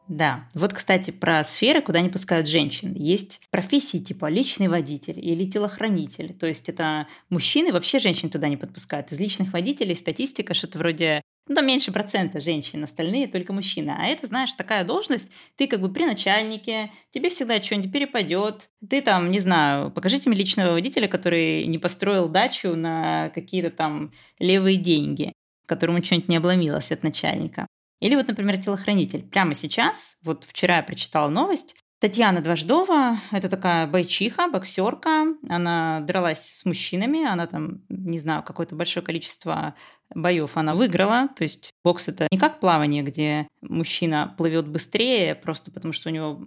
Да. 0.07 0.47
Вот, 0.53 0.73
кстати, 0.73 1.11
про 1.11 1.43
сферы, 1.43 1.81
куда 1.81 1.99
не 1.99 2.09
пускают 2.09 2.47
женщин. 2.47 2.93
Есть 2.93 3.41
профессии 3.51 3.97
типа 3.97 4.29
личный 4.29 4.69
водитель 4.69 5.19
или 5.19 5.43
телохранитель. 5.49 6.33
То 6.33 6.47
есть 6.47 6.69
это 6.69 7.07
мужчины 7.29 7.73
вообще 7.73 7.99
женщин 7.99 8.29
туда 8.29 8.47
не 8.47 8.55
подпускают. 8.55 9.11
Из 9.11 9.19
личных 9.19 9.51
водителей 9.51 9.95
статистика 9.95 10.53
что-то 10.53 10.77
вроде 10.77 11.21
ну, 11.47 11.55
там 11.55 11.65
меньше 11.65 11.91
процента 11.91 12.39
женщин, 12.39 12.83
остальные 12.83 13.27
только 13.27 13.53
мужчины. 13.53 13.95
А 13.97 14.05
это, 14.05 14.27
знаешь, 14.27 14.53
такая 14.53 14.83
должность, 14.83 15.29
ты 15.55 15.67
как 15.67 15.81
бы 15.81 15.91
при 15.91 16.05
начальнике, 16.05 16.91
тебе 17.11 17.29
всегда 17.29 17.61
что-нибудь 17.61 17.91
перепадет. 17.91 18.69
Ты 18.87 19.01
там, 19.01 19.31
не 19.31 19.39
знаю, 19.39 19.91
покажите 19.91 20.29
мне 20.29 20.39
личного 20.39 20.71
водителя, 20.71 21.07
который 21.07 21.65
не 21.65 21.77
построил 21.77 22.27
дачу 22.27 22.75
на 22.75 23.29
какие-то 23.29 23.69
там 23.69 24.11
левые 24.39 24.77
деньги, 24.77 25.33
которому 25.65 26.03
что-нибудь 26.03 26.29
не 26.29 26.37
обломилось 26.37 26.91
от 26.91 27.03
начальника. 27.03 27.67
Или 27.99 28.15
вот, 28.15 28.27
например, 28.27 28.57
телохранитель. 28.57 29.23
Прямо 29.23 29.55
сейчас, 29.55 30.17
вот 30.23 30.43
вчера 30.45 30.77
я 30.77 30.83
прочитала 30.83 31.29
новость, 31.29 31.75
Татьяна 31.99 32.41
Дваждова– 32.41 33.19
это 33.31 33.49
такая 33.49 33.87
бойчиха, 33.87 34.47
боксерка. 34.49 35.35
Она 35.49 36.01
дралась 36.01 36.51
с 36.53 36.63
мужчинами, 36.63 37.25
она 37.25 37.47
там, 37.47 37.81
не 37.89 38.19
знаю, 38.19 38.43
какое-то 38.43 38.75
большое 38.75 39.03
количество 39.03 39.73
боев 40.13 40.57
она 40.57 40.75
выиграла. 40.75 41.27
То 41.35 41.43
есть 41.43 41.71
бокс– 41.83 42.07
это 42.09 42.27
не 42.31 42.37
как 42.37 42.59
плавание, 42.59 43.01
где 43.01 43.47
мужчина 43.61 44.35
плывет 44.37 44.67
быстрее, 44.67 45.33
просто 45.33 45.71
потому 45.71 45.91
что 45.91 46.09
у 46.09 46.11
него 46.11 46.39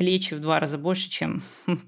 плечи 0.00 0.32
в 0.32 0.40
два 0.40 0.58
раза 0.60 0.78
больше, 0.78 1.10
чем 1.10 1.42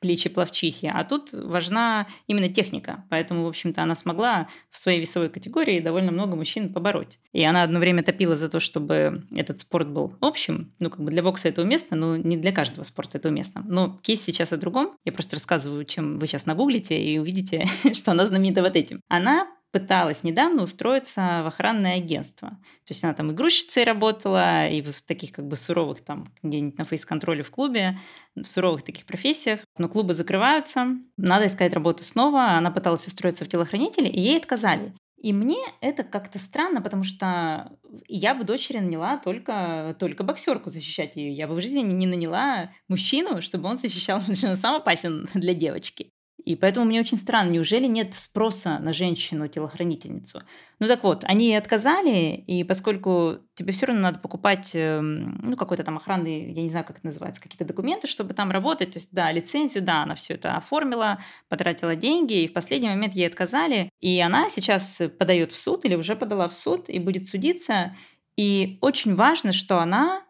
плечи 0.00 0.28
плавчихи. 0.28 0.90
А 0.92 1.04
тут 1.04 1.32
важна 1.32 2.06
именно 2.26 2.50
техника. 2.50 3.06
Поэтому, 3.08 3.44
в 3.44 3.48
общем-то, 3.48 3.82
она 3.82 3.94
смогла 3.94 4.46
в 4.70 4.78
своей 4.78 5.00
весовой 5.00 5.30
категории 5.30 5.80
довольно 5.80 6.12
много 6.12 6.36
мужчин 6.36 6.70
побороть. 6.70 7.18
И 7.32 7.42
она 7.42 7.62
одно 7.62 7.80
время 7.80 8.02
топила 8.02 8.36
за 8.36 8.50
то, 8.50 8.60
чтобы 8.60 9.22
этот 9.34 9.60
спорт 9.60 9.88
был 9.88 10.14
общим. 10.20 10.74
Ну, 10.80 10.90
как 10.90 11.00
бы 11.00 11.10
для 11.10 11.22
бокса 11.22 11.48
это 11.48 11.62
уместно, 11.62 11.96
но 11.96 12.18
не 12.18 12.36
для 12.36 12.52
каждого 12.52 12.84
спорта 12.84 13.16
это 13.16 13.30
уместно. 13.30 13.64
Но 13.66 13.98
кейс 14.02 14.20
сейчас 14.22 14.52
о 14.52 14.58
другом. 14.58 14.90
Я 15.06 15.12
просто 15.12 15.36
рассказываю, 15.36 15.86
чем 15.86 16.18
вы 16.18 16.26
сейчас 16.26 16.44
нагуглите 16.44 17.02
и 17.02 17.16
увидите, 17.16 17.64
что 17.94 18.10
она 18.10 18.26
знаменита 18.26 18.60
вот 18.60 18.76
этим. 18.76 18.98
Она 19.08 19.48
пыталась 19.72 20.22
недавно 20.22 20.62
устроиться 20.62 21.40
в 21.42 21.46
охранное 21.46 21.96
агентство. 21.96 22.50
То 22.84 22.90
есть 22.90 23.02
она 23.02 23.14
там 23.14 23.32
игрушечцей 23.32 23.84
работала, 23.84 24.68
и 24.68 24.82
в 24.82 25.02
таких 25.02 25.32
как 25.32 25.48
бы 25.48 25.56
суровых 25.56 26.02
там 26.02 26.32
где-нибудь 26.42 26.78
на 26.78 26.84
фейс-контроле 26.84 27.42
в 27.42 27.50
клубе, 27.50 27.98
в 28.36 28.44
суровых 28.44 28.82
таких 28.82 29.06
профессиях. 29.06 29.60
Но 29.78 29.88
клубы 29.88 30.14
закрываются, 30.14 30.88
надо 31.16 31.46
искать 31.46 31.72
работу 31.74 32.04
снова. 32.04 32.50
Она 32.52 32.70
пыталась 32.70 33.06
устроиться 33.06 33.44
в 33.44 33.48
телохранителе, 33.48 34.08
и 34.08 34.20
ей 34.20 34.36
отказали. 34.36 34.92
И 35.22 35.32
мне 35.32 35.58
это 35.80 36.02
как-то 36.02 36.40
странно, 36.40 36.82
потому 36.82 37.04
что 37.04 37.78
я 38.08 38.34
бы 38.34 38.42
дочери 38.42 38.78
наняла 38.78 39.16
только, 39.18 39.96
только 40.00 40.24
боксерку 40.24 40.68
защищать 40.68 41.14
ее. 41.14 41.32
Я 41.32 41.46
бы 41.46 41.54
в 41.54 41.60
жизни 41.60 41.80
не 41.80 42.06
наняла 42.06 42.70
мужчину, 42.88 43.40
чтобы 43.40 43.68
он 43.68 43.76
защищал, 43.76 44.18
потому 44.20 44.34
что 44.34 44.50
он 44.50 44.56
сам 44.56 44.76
опасен 44.76 45.28
для 45.34 45.54
девочки. 45.54 46.10
И 46.44 46.56
поэтому 46.56 46.86
мне 46.86 47.00
очень 47.00 47.18
странно, 47.18 47.50
неужели 47.50 47.86
нет 47.86 48.14
спроса 48.14 48.78
на 48.78 48.92
женщину-телохранительницу? 48.92 50.42
Ну 50.80 50.88
так 50.88 51.04
вот, 51.04 51.22
они 51.24 51.54
отказали, 51.54 52.34
и 52.46 52.64
поскольку 52.64 53.38
тебе 53.54 53.72
все 53.72 53.86
равно 53.86 54.02
надо 54.02 54.18
покупать, 54.18 54.72
эм, 54.74 55.38
ну, 55.42 55.56
какой-то 55.56 55.84
там 55.84 55.96
охранный, 55.98 56.52
я 56.52 56.62
не 56.62 56.68
знаю, 56.68 56.84
как 56.84 56.98
это 56.98 57.06
называется, 57.06 57.40
какие-то 57.40 57.64
документы, 57.64 58.08
чтобы 58.08 58.34
там 58.34 58.50
работать, 58.50 58.92
то 58.92 58.98
есть, 58.98 59.14
да, 59.14 59.30
лицензию, 59.30 59.84
да, 59.84 60.02
она 60.02 60.16
все 60.16 60.34
это 60.34 60.56
оформила, 60.56 61.20
потратила 61.48 61.94
деньги, 61.94 62.42
и 62.42 62.48
в 62.48 62.52
последний 62.52 62.88
момент 62.88 63.14
ей 63.14 63.28
отказали, 63.28 63.88
и 64.00 64.20
она 64.20 64.50
сейчас 64.50 65.00
подает 65.18 65.52
в 65.52 65.58
суд 65.58 65.84
или 65.84 65.94
уже 65.94 66.16
подала 66.16 66.48
в 66.48 66.54
суд 66.54 66.88
и 66.88 66.98
будет 66.98 67.28
судиться, 67.28 67.96
и 68.36 68.78
очень 68.80 69.14
важно, 69.14 69.52
что 69.52 69.78
она 69.78 70.22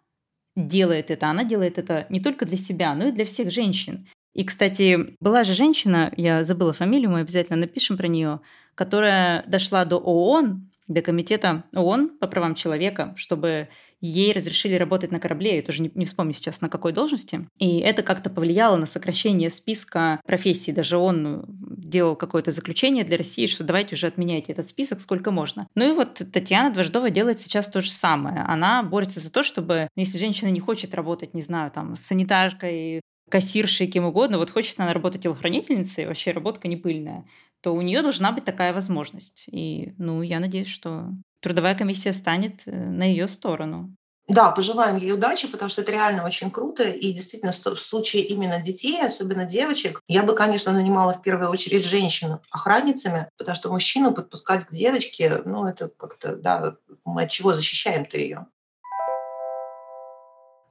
делает 0.56 1.10
это. 1.10 1.28
Она 1.28 1.44
делает 1.44 1.78
это 1.78 2.06
не 2.10 2.20
только 2.20 2.44
для 2.44 2.56
себя, 2.56 2.94
но 2.94 3.08
и 3.08 3.12
для 3.12 3.24
всех 3.24 3.50
женщин. 3.50 4.06
И, 4.34 4.44
кстати, 4.44 5.16
была 5.20 5.44
же 5.44 5.52
женщина, 5.52 6.12
я 6.16 6.44
забыла 6.44 6.72
фамилию, 6.72 7.10
мы 7.10 7.20
обязательно 7.20 7.58
напишем 7.58 7.96
про 7.96 8.08
нее, 8.08 8.40
которая 8.74 9.44
дошла 9.46 9.84
до 9.84 9.98
ООН, 9.98 10.70
до 10.88 11.02
комитета 11.02 11.64
ООН 11.74 12.18
по 12.18 12.26
правам 12.26 12.54
человека, 12.54 13.14
чтобы 13.16 13.68
ей 14.00 14.32
разрешили 14.32 14.74
работать 14.74 15.12
на 15.12 15.20
корабле, 15.20 15.56
я 15.56 15.62
тоже 15.62 15.80
не, 15.80 15.90
не 15.94 16.04
вспомню 16.04 16.32
сейчас 16.32 16.60
на 16.60 16.68
какой 16.68 16.92
должности. 16.92 17.46
И 17.58 17.78
это 17.78 18.02
как-то 18.02 18.30
повлияло 18.30 18.76
на 18.76 18.86
сокращение 18.86 19.48
списка 19.48 20.20
профессий. 20.26 20.72
Даже 20.72 20.96
он 20.96 21.44
делал 21.48 22.16
какое-то 22.16 22.50
заключение 22.50 23.04
для 23.04 23.16
России, 23.16 23.46
что 23.46 23.62
давайте 23.62 23.94
уже 23.94 24.08
отменяйте 24.08 24.52
этот 24.52 24.66
список 24.66 25.00
сколько 25.00 25.30
можно. 25.30 25.68
Ну 25.76 25.88
и 25.88 25.94
вот 25.94 26.20
Татьяна 26.32 26.74
Дваждова 26.74 27.10
делает 27.10 27.40
сейчас 27.40 27.68
то 27.68 27.80
же 27.80 27.92
самое. 27.92 28.44
Она 28.48 28.82
борется 28.82 29.20
за 29.20 29.30
то, 29.30 29.44
чтобы, 29.44 29.88
если 29.94 30.18
женщина 30.18 30.48
не 30.48 30.60
хочет 30.60 30.94
работать, 30.94 31.32
не 31.32 31.42
знаю, 31.42 31.70
там, 31.70 31.94
с 31.94 32.00
санитаркой, 32.00 33.02
кассиршей, 33.32 33.86
кем 33.86 34.04
угодно, 34.04 34.36
вот 34.36 34.50
хочет 34.50 34.78
она 34.78 34.92
работать 34.92 35.22
телохранительницей, 35.22 36.04
вообще 36.04 36.32
работка 36.32 36.68
не 36.68 36.76
пыльная, 36.76 37.24
то 37.62 37.74
у 37.74 37.80
нее 37.80 38.02
должна 38.02 38.30
быть 38.30 38.44
такая 38.44 38.74
возможность. 38.74 39.44
И, 39.50 39.94
ну, 39.96 40.20
я 40.20 40.38
надеюсь, 40.38 40.68
что 40.68 41.08
трудовая 41.40 41.74
комиссия 41.74 42.12
встанет 42.12 42.60
э, 42.66 42.70
на 42.70 43.04
ее 43.04 43.26
сторону. 43.28 43.96
Да, 44.28 44.50
пожелаем 44.50 44.98
ей 44.98 45.12
удачи, 45.12 45.48
потому 45.48 45.70
что 45.70 45.80
это 45.80 45.92
реально 45.92 46.26
очень 46.26 46.50
круто. 46.50 46.82
И 46.82 47.10
действительно, 47.12 47.52
в 47.52 47.80
случае 47.80 48.24
именно 48.24 48.62
детей, 48.62 49.00
особенно 49.00 49.46
девочек, 49.46 50.02
я 50.08 50.24
бы, 50.24 50.34
конечно, 50.34 50.70
нанимала 50.70 51.14
в 51.14 51.22
первую 51.22 51.48
очередь 51.48 51.86
женщин 51.86 52.38
охранницами, 52.50 53.30
потому 53.38 53.56
что 53.56 53.72
мужчину 53.72 54.12
подпускать 54.12 54.64
к 54.64 54.72
девочке, 54.72 55.40
ну, 55.46 55.64
это 55.64 55.88
как-то, 55.88 56.36
да, 56.36 56.76
мы 57.06 57.22
от 57.22 57.30
чего 57.30 57.54
защищаем-то 57.54 58.18
ее? 58.18 58.46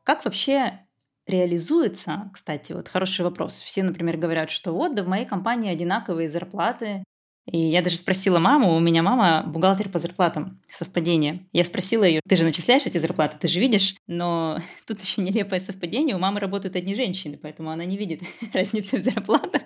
Как 0.04 0.26
вообще 0.26 0.86
реализуется, 1.32 2.30
кстати, 2.34 2.74
вот 2.74 2.88
хороший 2.88 3.24
вопрос. 3.24 3.60
Все, 3.62 3.84
например, 3.84 4.17
говорят, 4.17 4.52
что 4.52 4.72
вот, 4.74 4.96
да 4.96 5.04
в 5.04 5.08
моей 5.08 5.26
компании 5.26 5.72
одинаковые 5.72 6.30
зарплаты, 6.30 7.04
и 7.45 7.58
я 7.58 7.82
даже 7.82 7.97
спросила 7.97 8.39
маму, 8.39 8.75
у 8.75 8.80
меня 8.80 9.01
мама 9.01 9.43
бухгалтер 9.47 9.89
по 9.89 9.99
зарплатам, 9.99 10.62
совпадение. 10.69 11.47
Я 11.51 11.65
спросила 11.65 12.04
ее, 12.04 12.21
ты 12.27 12.36
же 12.36 12.43
начисляешь 12.43 12.86
эти 12.86 12.97
зарплаты, 12.97 13.38
ты 13.39 13.47
же 13.47 13.60
видишь? 13.60 13.95
Но 14.08 14.60
тут 14.88 15.01
еще 15.01 15.21
нелепое 15.21 15.60
совпадение, 15.60 16.15
у 16.15 16.19
мамы 16.19 16.39
работают 16.39 16.75
одни 16.75 16.93
женщины, 16.93 17.38
поэтому 17.41 17.71
она 17.71 17.84
не 17.86 17.97
видит 17.97 18.21
разницы 18.54 18.97
в 18.97 19.04
зарплатах. 19.04 19.63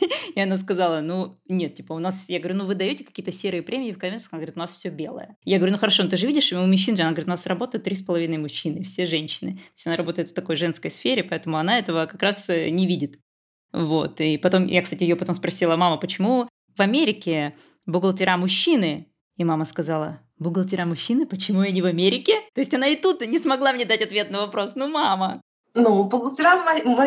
И 0.34 0.40
она 0.40 0.56
сказала, 0.56 1.00
ну 1.00 1.38
нет, 1.48 1.74
типа 1.74 1.94
у 1.94 1.98
нас, 1.98 2.28
я 2.28 2.38
говорю, 2.38 2.58
ну 2.58 2.66
вы 2.66 2.74
даете 2.74 3.04
какие-то 3.04 3.32
серые 3.32 3.62
премии 3.62 3.92
в 3.92 3.98
коммерции? 3.98 4.28
Она 4.30 4.38
говорит, 4.38 4.56
у 4.56 4.60
нас 4.60 4.72
все 4.72 4.90
белое. 4.90 5.36
Я 5.44 5.58
говорю, 5.58 5.72
ну 5.72 5.78
хорошо, 5.78 6.04
ну 6.04 6.08
ты 6.08 6.16
же 6.16 6.26
видишь, 6.26 6.52
у 6.52 6.64
мужчин 6.64 6.96
же, 6.96 7.02
она 7.02 7.10
говорит, 7.10 7.26
у 7.26 7.30
нас 7.30 7.46
работают 7.46 7.84
три 7.84 7.96
с 7.96 8.02
половиной 8.02 8.38
мужчины, 8.38 8.82
все 8.84 9.06
женщины. 9.06 9.52
То 9.52 9.60
есть 9.74 9.86
она 9.86 9.96
работает 9.96 10.30
в 10.30 10.34
такой 10.34 10.56
женской 10.56 10.90
сфере, 10.90 11.24
поэтому 11.24 11.56
она 11.56 11.78
этого 11.78 12.06
как 12.06 12.22
раз 12.22 12.48
э, 12.48 12.68
не 12.70 12.86
видит. 12.86 13.18
Вот. 13.72 14.20
И 14.20 14.38
потом, 14.38 14.66
я, 14.66 14.80
кстати, 14.82 15.02
ее 15.02 15.16
потом 15.16 15.34
спросила, 15.34 15.76
мама, 15.76 15.96
почему 15.96 16.48
в 16.76 16.80
Америке 16.80 17.56
бухгалтера 17.86 18.36
мужчины. 18.36 19.08
И 19.36 19.44
мама 19.44 19.64
сказала, 19.64 20.20
бухгалтера 20.38 20.86
мужчины, 20.86 21.26
почему 21.26 21.62
я 21.62 21.70
не 21.70 21.82
в 21.82 21.86
Америке? 21.86 22.40
То 22.54 22.60
есть 22.60 22.74
она 22.74 22.86
и 22.86 22.96
тут 22.96 23.26
не 23.26 23.38
смогла 23.38 23.72
мне 23.72 23.84
дать 23.84 24.02
ответ 24.02 24.30
на 24.30 24.40
вопрос. 24.40 24.74
Ну, 24.74 24.88
мама, 24.88 25.40
ну, 25.76 26.04
бухгалтера 26.04 26.56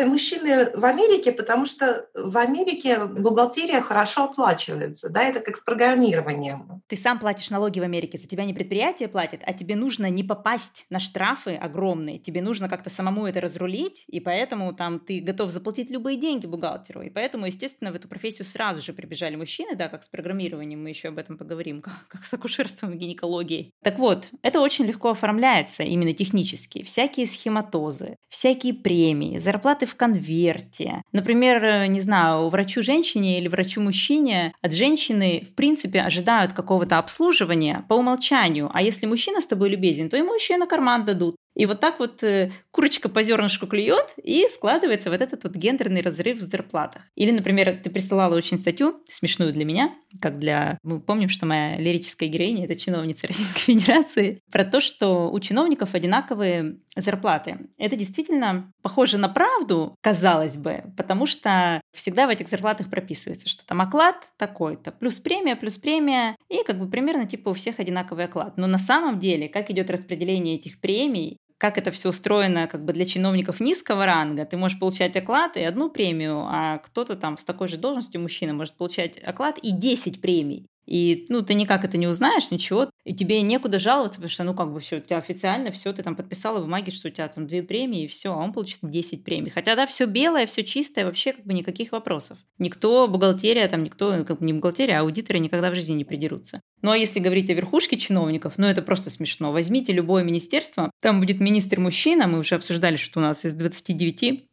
мужчины 0.06 0.70
в 0.74 0.84
Америке, 0.84 1.32
потому 1.32 1.66
что 1.66 2.06
в 2.14 2.36
Америке 2.38 3.04
бухгалтерия 3.04 3.80
хорошо 3.80 4.24
оплачивается, 4.24 5.08
да, 5.08 5.22
это 5.24 5.40
как 5.40 5.56
с 5.56 5.60
программированием. 5.60 6.82
Ты 6.86 6.96
сам 6.96 7.18
платишь 7.18 7.50
налоги 7.50 7.80
в 7.80 7.82
Америке, 7.82 8.18
за 8.18 8.26
тебя 8.26 8.44
не 8.44 8.54
предприятие 8.54 9.08
платит, 9.08 9.42
а 9.44 9.52
тебе 9.52 9.76
нужно 9.76 10.08
не 10.10 10.22
попасть 10.22 10.86
на 10.90 10.98
штрафы 10.98 11.54
огромные, 11.54 12.18
тебе 12.18 12.42
нужно 12.42 12.68
как-то 12.68 12.90
самому 12.90 13.26
это 13.26 13.40
разрулить, 13.40 14.04
и 14.08 14.20
поэтому 14.20 14.72
там 14.74 15.00
ты 15.00 15.20
готов 15.20 15.50
заплатить 15.50 15.90
любые 15.90 16.16
деньги 16.16 16.46
бухгалтеру, 16.46 17.02
и 17.02 17.10
поэтому, 17.10 17.46
естественно, 17.46 17.92
в 17.92 17.96
эту 17.96 18.08
профессию 18.08 18.46
сразу 18.46 18.80
же 18.80 18.92
прибежали 18.92 19.36
мужчины, 19.36 19.74
да, 19.76 19.88
как 19.88 20.04
с 20.04 20.08
программированием, 20.08 20.82
мы 20.82 20.90
еще 20.90 21.08
об 21.08 21.18
этом 21.18 21.36
поговорим, 21.36 21.82
как, 21.82 21.94
как 22.08 22.24
с 22.24 22.34
акушерством 22.34 22.94
и 22.94 22.96
гинекологией. 22.96 23.72
Так 23.82 23.98
вот, 23.98 24.30
это 24.42 24.60
очень 24.60 24.86
легко 24.86 25.10
оформляется 25.10 25.82
именно 25.82 26.12
технически, 26.12 26.82
всякие 26.82 27.26
схематозы, 27.26 28.16
всякие 28.28 28.59
всякие 28.60 28.74
премии, 28.74 29.38
зарплаты 29.38 29.86
в 29.86 29.94
конверте. 29.94 31.02
Например, 31.12 31.64
э, 31.64 31.86
не 31.86 32.00
знаю, 32.00 32.48
врачу-женщине 32.48 33.38
или 33.38 33.48
врачу-мужчине 33.48 34.52
от 34.60 34.74
женщины, 34.74 35.46
в 35.50 35.54
принципе, 35.54 36.00
ожидают 36.00 36.52
какого-то 36.52 36.98
обслуживания 36.98 37.84
по 37.88 37.94
умолчанию. 37.94 38.70
А 38.74 38.82
если 38.82 39.06
мужчина 39.06 39.40
с 39.40 39.46
тобой 39.46 39.70
любезен, 39.70 40.08
то 40.08 40.16
ему 40.16 40.34
еще 40.34 40.54
и 40.54 40.58
на 40.58 40.66
карман 40.66 41.04
дадут. 41.04 41.36
И 41.54 41.66
вот 41.66 41.80
так 41.80 41.98
вот 41.98 42.22
э, 42.22 42.50
курочка 42.70 43.08
по 43.08 43.22
зернышку 43.22 43.66
клюет, 43.66 44.14
и 44.22 44.46
складывается 44.48 45.10
вот 45.10 45.20
этот 45.20 45.44
вот 45.44 45.54
гендерный 45.54 46.00
разрыв 46.00 46.38
в 46.38 46.42
зарплатах. 46.42 47.02
Или, 47.16 47.32
например, 47.32 47.80
ты 47.82 47.90
присылала 47.90 48.36
очень 48.36 48.58
статью, 48.58 49.02
смешную 49.08 49.52
для 49.52 49.64
меня, 49.64 49.94
как 50.20 50.38
для... 50.38 50.78
Мы 50.82 51.00
помним, 51.00 51.28
что 51.28 51.46
моя 51.46 51.76
лирическая 51.76 52.28
героиня— 52.28 52.64
это 52.66 52.76
чиновница 52.76 53.26
Российской 53.26 53.60
Федерации, 53.60 54.40
про 54.50 54.64
то, 54.64 54.80
что 54.80 55.30
у 55.30 55.40
чиновников 55.40 55.94
одинаковые 55.94 56.76
зарплаты. 56.96 57.58
Это 57.78 57.96
действительно 57.96 58.72
похоже 58.82 59.18
на 59.18 59.28
правду, 59.28 59.96
казалось 60.00 60.56
бы, 60.56 60.84
потому 60.96 61.26
что 61.26 61.80
всегда 61.92 62.26
в 62.26 62.30
этих 62.30 62.48
зарплатах 62.48 62.90
прописывается, 62.90 63.48
что 63.48 63.66
там 63.66 63.80
оклад 63.80 64.16
такой-то, 64.36 64.92
плюс 64.92 65.18
премия, 65.18 65.56
плюс 65.56 65.78
премия, 65.78 66.36
и 66.48 66.64
как 66.64 66.78
бы 66.78 66.88
примерно 66.88 67.26
типа 67.26 67.50
у 67.50 67.54
всех 67.54 67.80
одинаковый 67.80 68.24
оклад. 68.24 68.56
Но 68.56 68.66
на 68.66 68.78
самом 68.78 69.18
деле, 69.18 69.48
как 69.48 69.70
идет 69.70 69.90
распределение 69.90 70.56
этих 70.56 70.80
премий, 70.80 71.38
как 71.60 71.76
это 71.76 71.90
все 71.90 72.08
устроено 72.08 72.66
как 72.66 72.84
бы 72.86 72.94
для 72.94 73.04
чиновников 73.04 73.60
низкого 73.60 74.06
ранга. 74.06 74.46
Ты 74.46 74.56
можешь 74.56 74.78
получать 74.78 75.14
оклад 75.14 75.58
и 75.58 75.62
одну 75.62 75.90
премию, 75.90 76.46
а 76.48 76.78
кто-то 76.78 77.16
там 77.16 77.36
с 77.36 77.44
такой 77.44 77.68
же 77.68 77.76
должностью, 77.76 78.20
мужчина, 78.20 78.54
может 78.54 78.74
получать 78.76 79.18
оклад 79.18 79.58
и 79.58 79.70
10 79.70 80.22
премий. 80.22 80.66
И, 80.86 81.26
ну, 81.28 81.42
ты 81.42 81.52
никак 81.54 81.84
это 81.84 81.98
не 81.98 82.08
узнаешь, 82.08 82.50
ничего, 82.50 82.89
и 83.04 83.14
тебе 83.14 83.40
некуда 83.40 83.78
жаловаться, 83.78 84.16
потому 84.16 84.30
что, 84.30 84.44
ну, 84.44 84.54
как 84.54 84.72
бы 84.72 84.80
все, 84.80 84.98
у 84.98 85.00
тебя 85.00 85.16
официально 85.18 85.70
все, 85.70 85.92
ты 85.92 86.02
там 86.02 86.14
подписала 86.14 86.60
бумаги, 86.60 86.90
что 86.90 87.08
у 87.08 87.10
тебя 87.10 87.28
там 87.28 87.46
две 87.46 87.62
премии, 87.62 88.04
и 88.04 88.06
все, 88.06 88.32
а 88.32 88.36
он 88.36 88.52
получит 88.52 88.80
10 88.82 89.24
премий. 89.24 89.50
Хотя, 89.50 89.74
да, 89.74 89.86
все 89.86 90.06
белое, 90.06 90.46
все 90.46 90.64
чистое, 90.64 91.06
вообще 91.06 91.32
как 91.32 91.44
бы 91.44 91.54
никаких 91.54 91.92
вопросов. 91.92 92.38
Никто, 92.58 93.08
бухгалтерия, 93.08 93.66
там 93.68 93.82
никто, 93.82 94.14
ну, 94.14 94.24
как 94.24 94.38
бы 94.40 94.46
не 94.46 94.52
бухгалтерия, 94.52 94.98
а 94.98 95.00
аудиторы 95.02 95.38
никогда 95.38 95.70
в 95.70 95.74
жизни 95.74 95.94
не 95.94 96.04
придерутся. 96.04 96.60
Ну, 96.82 96.90
а 96.90 96.96
если 96.96 97.20
говорить 97.20 97.48
о 97.50 97.54
верхушке 97.54 97.96
чиновников, 97.96 98.54
ну, 98.58 98.66
это 98.66 98.82
просто 98.82 99.10
смешно. 99.10 99.52
Возьмите 99.52 99.92
любое 99.92 100.22
министерство, 100.22 100.90
там 101.00 101.20
будет 101.20 101.40
министр-мужчина, 101.40 102.26
мы 102.26 102.38
уже 102.38 102.54
обсуждали, 102.54 102.96
что 102.96 103.20
у 103.20 103.22
нас 103.22 103.44
из 103.44 103.54
29 103.54 104.44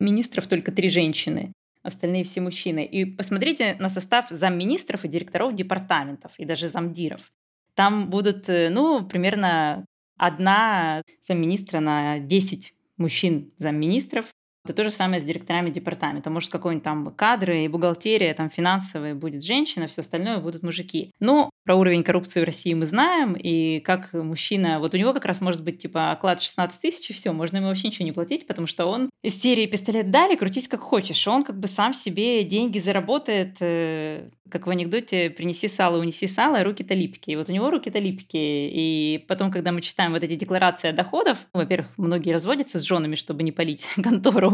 министров 0.00 0.46
только 0.46 0.72
три 0.72 0.88
женщины 0.88 1.52
остальные 1.82 2.22
все 2.22 2.40
мужчины. 2.40 2.84
И 2.84 3.04
посмотрите 3.04 3.74
на 3.80 3.88
состав 3.88 4.26
замминистров 4.30 5.04
и 5.04 5.08
директоров 5.08 5.54
департаментов, 5.54 6.30
и 6.38 6.44
даже 6.44 6.68
замдиров. 6.68 7.32
Там 7.74 8.10
будут, 8.10 8.48
э, 8.48 8.68
ну, 8.70 9.06
примерно 9.06 9.86
одна 10.16 11.02
замминистра 11.20 11.80
на 11.80 12.18
10 12.18 12.74
мужчин 12.96 13.50
замминистров, 13.56 14.26
это 14.64 14.74
то 14.74 14.84
же 14.84 14.90
самое 14.90 15.20
с 15.20 15.24
директорами 15.24 15.70
департамента. 15.70 16.30
Может, 16.30 16.50
какой-нибудь 16.50 16.84
там 16.84 17.10
кадры 17.14 17.64
и 17.64 17.68
бухгалтерия, 17.68 18.32
там 18.34 18.50
финансовые 18.50 19.14
будет 19.14 19.42
женщина, 19.42 19.88
все 19.88 20.02
остальное 20.02 20.38
будут 20.38 20.62
мужики. 20.62 21.12
Ну, 21.20 21.50
про 21.64 21.74
уровень 21.76 22.02
коррупции 22.02 22.40
в 22.40 22.44
России 22.44 22.74
мы 22.74 22.86
знаем, 22.86 23.34
и 23.38 23.80
как 23.80 24.12
мужчина, 24.12 24.80
вот 24.80 24.94
у 24.94 24.98
него 24.98 25.12
как 25.12 25.24
раз 25.24 25.40
может 25.40 25.62
быть 25.62 25.78
типа 25.78 26.10
оклад 26.10 26.40
16 26.40 26.80
тысяч, 26.80 27.10
и 27.10 27.12
все, 27.12 27.32
можно 27.32 27.58
ему 27.58 27.68
вообще 27.68 27.88
ничего 27.88 28.04
не 28.04 28.12
платить, 28.12 28.46
потому 28.46 28.66
что 28.66 28.86
он 28.86 29.08
из 29.22 29.40
серии 29.40 29.66
пистолет 29.66 30.10
дали, 30.10 30.36
крутись 30.36 30.68
как 30.68 30.80
хочешь. 30.80 31.26
Он 31.28 31.44
как 31.44 31.58
бы 31.58 31.68
сам 31.68 31.94
себе 31.94 32.42
деньги 32.42 32.78
заработает, 32.80 33.56
э, 33.60 34.28
как 34.50 34.66
в 34.66 34.70
анекдоте 34.70 35.30
«принеси 35.30 35.68
сало, 35.68 35.98
унеси 35.98 36.26
сало, 36.26 36.62
руки-то 36.64 36.94
липкие». 36.94 37.38
Вот 37.38 37.48
у 37.48 37.52
него 37.52 37.70
руки-то 37.70 37.98
липкие. 37.98 38.68
И 38.70 39.24
потом, 39.28 39.50
когда 39.50 39.72
мы 39.72 39.80
читаем 39.80 40.12
вот 40.12 40.22
эти 40.22 40.34
декларации 40.34 40.88
о 40.88 40.92
доходах, 40.92 41.38
во-первых, 41.54 41.88
многие 41.96 42.32
разводятся 42.32 42.78
с 42.78 42.82
женами, 42.82 43.14
чтобы 43.14 43.44
не 43.44 43.52
палить 43.52 43.86
контору. 44.02 44.51